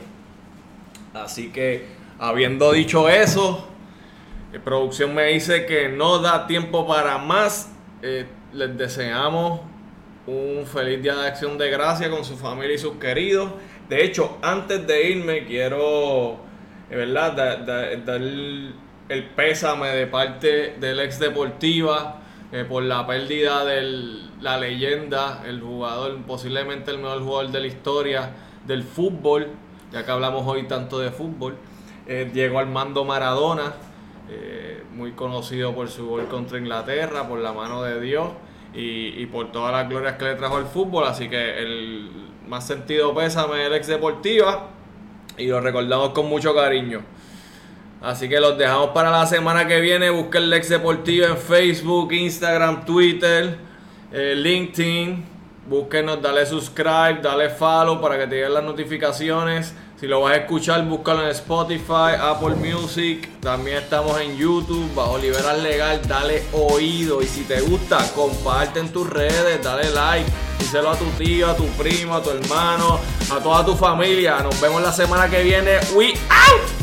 Así 1.14 1.52
que, 1.52 1.86
habiendo 2.18 2.72
dicho 2.72 3.10
eso, 3.10 3.68
producción 4.64 5.14
me 5.14 5.26
dice 5.26 5.66
que 5.66 5.90
no 5.90 6.20
da 6.20 6.48
tiempo 6.48 6.88
para 6.88 7.18
más. 7.18 7.70
Eh, 8.02 8.26
les 8.54 8.78
deseamos 8.78 9.62
un 10.28 10.66
feliz 10.66 11.02
día 11.02 11.16
de 11.16 11.28
acción 11.28 11.58
de 11.58 11.70
gracia 11.70 12.10
con 12.10 12.24
su 12.24 12.38
familia 12.38 12.76
y 12.76 12.78
sus 12.78 12.94
queridos. 12.96 13.52
De 13.90 14.04
hecho, 14.04 14.38
antes 14.42 14.86
de 14.88 15.10
irme, 15.10 15.46
quiero, 15.46 16.38
de 16.90 16.96
verdad, 16.96 17.34
da- 17.34 17.56
da- 17.58 17.96
dar 17.98 18.22
el, 18.22 18.74
pésame 19.36 19.90
de 19.90 20.08
parte 20.08 20.76
del 20.80 21.00
ex 21.02 21.20
Deportiva 21.20 22.22
eh, 22.52 22.66
por 22.68 22.84
la 22.84 23.06
pérdida 23.06 23.66
de 23.66 23.82
la 24.42 24.58
leyenda, 24.58 25.44
el 25.46 25.60
jugador, 25.62 26.18
posiblemente 26.26 26.92
el 26.92 27.00
mejor 27.00 27.22
jugador 27.22 27.52
de 27.52 27.60
la 27.60 27.68
historia 27.68 28.30
del 28.66 28.84
fútbol, 28.84 29.48
ya 29.92 30.06
que 30.06 30.12
hablamos 30.12 30.44
hoy 30.48 30.64
tanto 30.64 31.00
de 31.00 31.12
fútbol. 31.12 31.56
Eh, 32.08 32.30
Diego 32.34 32.60
Armando 32.60 33.04
Maradona, 33.06 33.74
eh, 34.30 34.84
muy 34.94 35.12
conocido 35.12 35.76
por 35.76 35.90
su 35.90 36.08
gol 36.08 36.28
contra 36.28 36.58
Inglaterra, 36.58 37.28
por 37.28 37.40
la 37.40 37.54
mano 37.54 37.84
de 37.84 38.00
Dios 38.00 38.30
y, 38.74 39.26
por 39.28 39.52
todas 39.52 39.72
las 39.72 39.90
glorias 39.90 40.14
que 40.14 40.26
le 40.26 40.36
trajo 40.36 40.60
el 40.60 40.66
fútbol. 40.66 41.06
Así 41.06 41.30
que 41.30 41.60
el 41.60 42.10
más 42.48 42.66
sentido 42.66 43.14
pésame 43.14 43.58
del 43.58 43.74
ex 43.74 43.88
Deportiva 43.88 44.70
y 45.38 45.48
lo 45.48 45.62
recordamos 45.62 46.10
con 46.10 46.28
mucho 46.28 46.56
cariño. 46.56 47.02
Así 48.02 48.28
que 48.28 48.40
los 48.40 48.58
dejamos 48.58 48.90
para 48.90 49.12
la 49.12 49.26
semana 49.26 49.68
que 49.68 49.80
viene. 49.80 50.10
Busquen 50.10 50.50
Lex 50.50 50.70
Deportiva 50.70 51.28
en 51.28 51.38
Facebook, 51.38 52.12
Instagram, 52.12 52.86
Twitter, 52.86 53.58
eh, 54.12 54.36
LinkedIn. 54.36 55.24
Búsquenos, 55.70 56.22
dale 56.22 56.46
subscribe, 56.46 57.20
dale 57.22 57.50
follow 57.50 58.02
para 58.02 58.18
que 58.18 58.28
te 58.28 58.36
lleguen 58.36 58.54
las 58.56 58.64
notificaciones. 58.64 59.74
Si 60.04 60.10
lo 60.10 60.20
vas 60.20 60.34
a 60.34 60.36
escuchar, 60.40 60.84
búscalo 60.84 61.24
en 61.24 61.30
Spotify, 61.30 62.18
Apple 62.20 62.56
Music. 62.56 63.40
También 63.40 63.78
estamos 63.78 64.20
en 64.20 64.36
YouTube, 64.36 64.94
bajo 64.94 65.18
Liberal 65.18 65.64
Legal. 65.64 66.02
Dale 66.06 66.44
oído. 66.52 67.22
Y 67.22 67.26
si 67.26 67.46
te 67.46 67.62
gusta, 67.62 68.06
comparte 68.14 68.82
en 68.82 68.90
tus 68.90 69.10
redes, 69.10 69.64
dale 69.64 69.90
like. 69.92 70.30
Díselo 70.60 70.90
a 70.90 70.98
tu 70.98 71.06
tío, 71.12 71.50
a 71.50 71.56
tu 71.56 71.66
primo, 71.82 72.16
a 72.16 72.22
tu 72.22 72.32
hermano, 72.32 73.00
a 73.32 73.40
toda 73.40 73.66
tu 73.66 73.78
familia. 73.78 74.40
Nos 74.40 74.60
vemos 74.60 74.82
la 74.82 74.92
semana 74.92 75.30
que 75.30 75.42
viene. 75.42 75.80
We 75.96 76.08
out! 76.30 76.83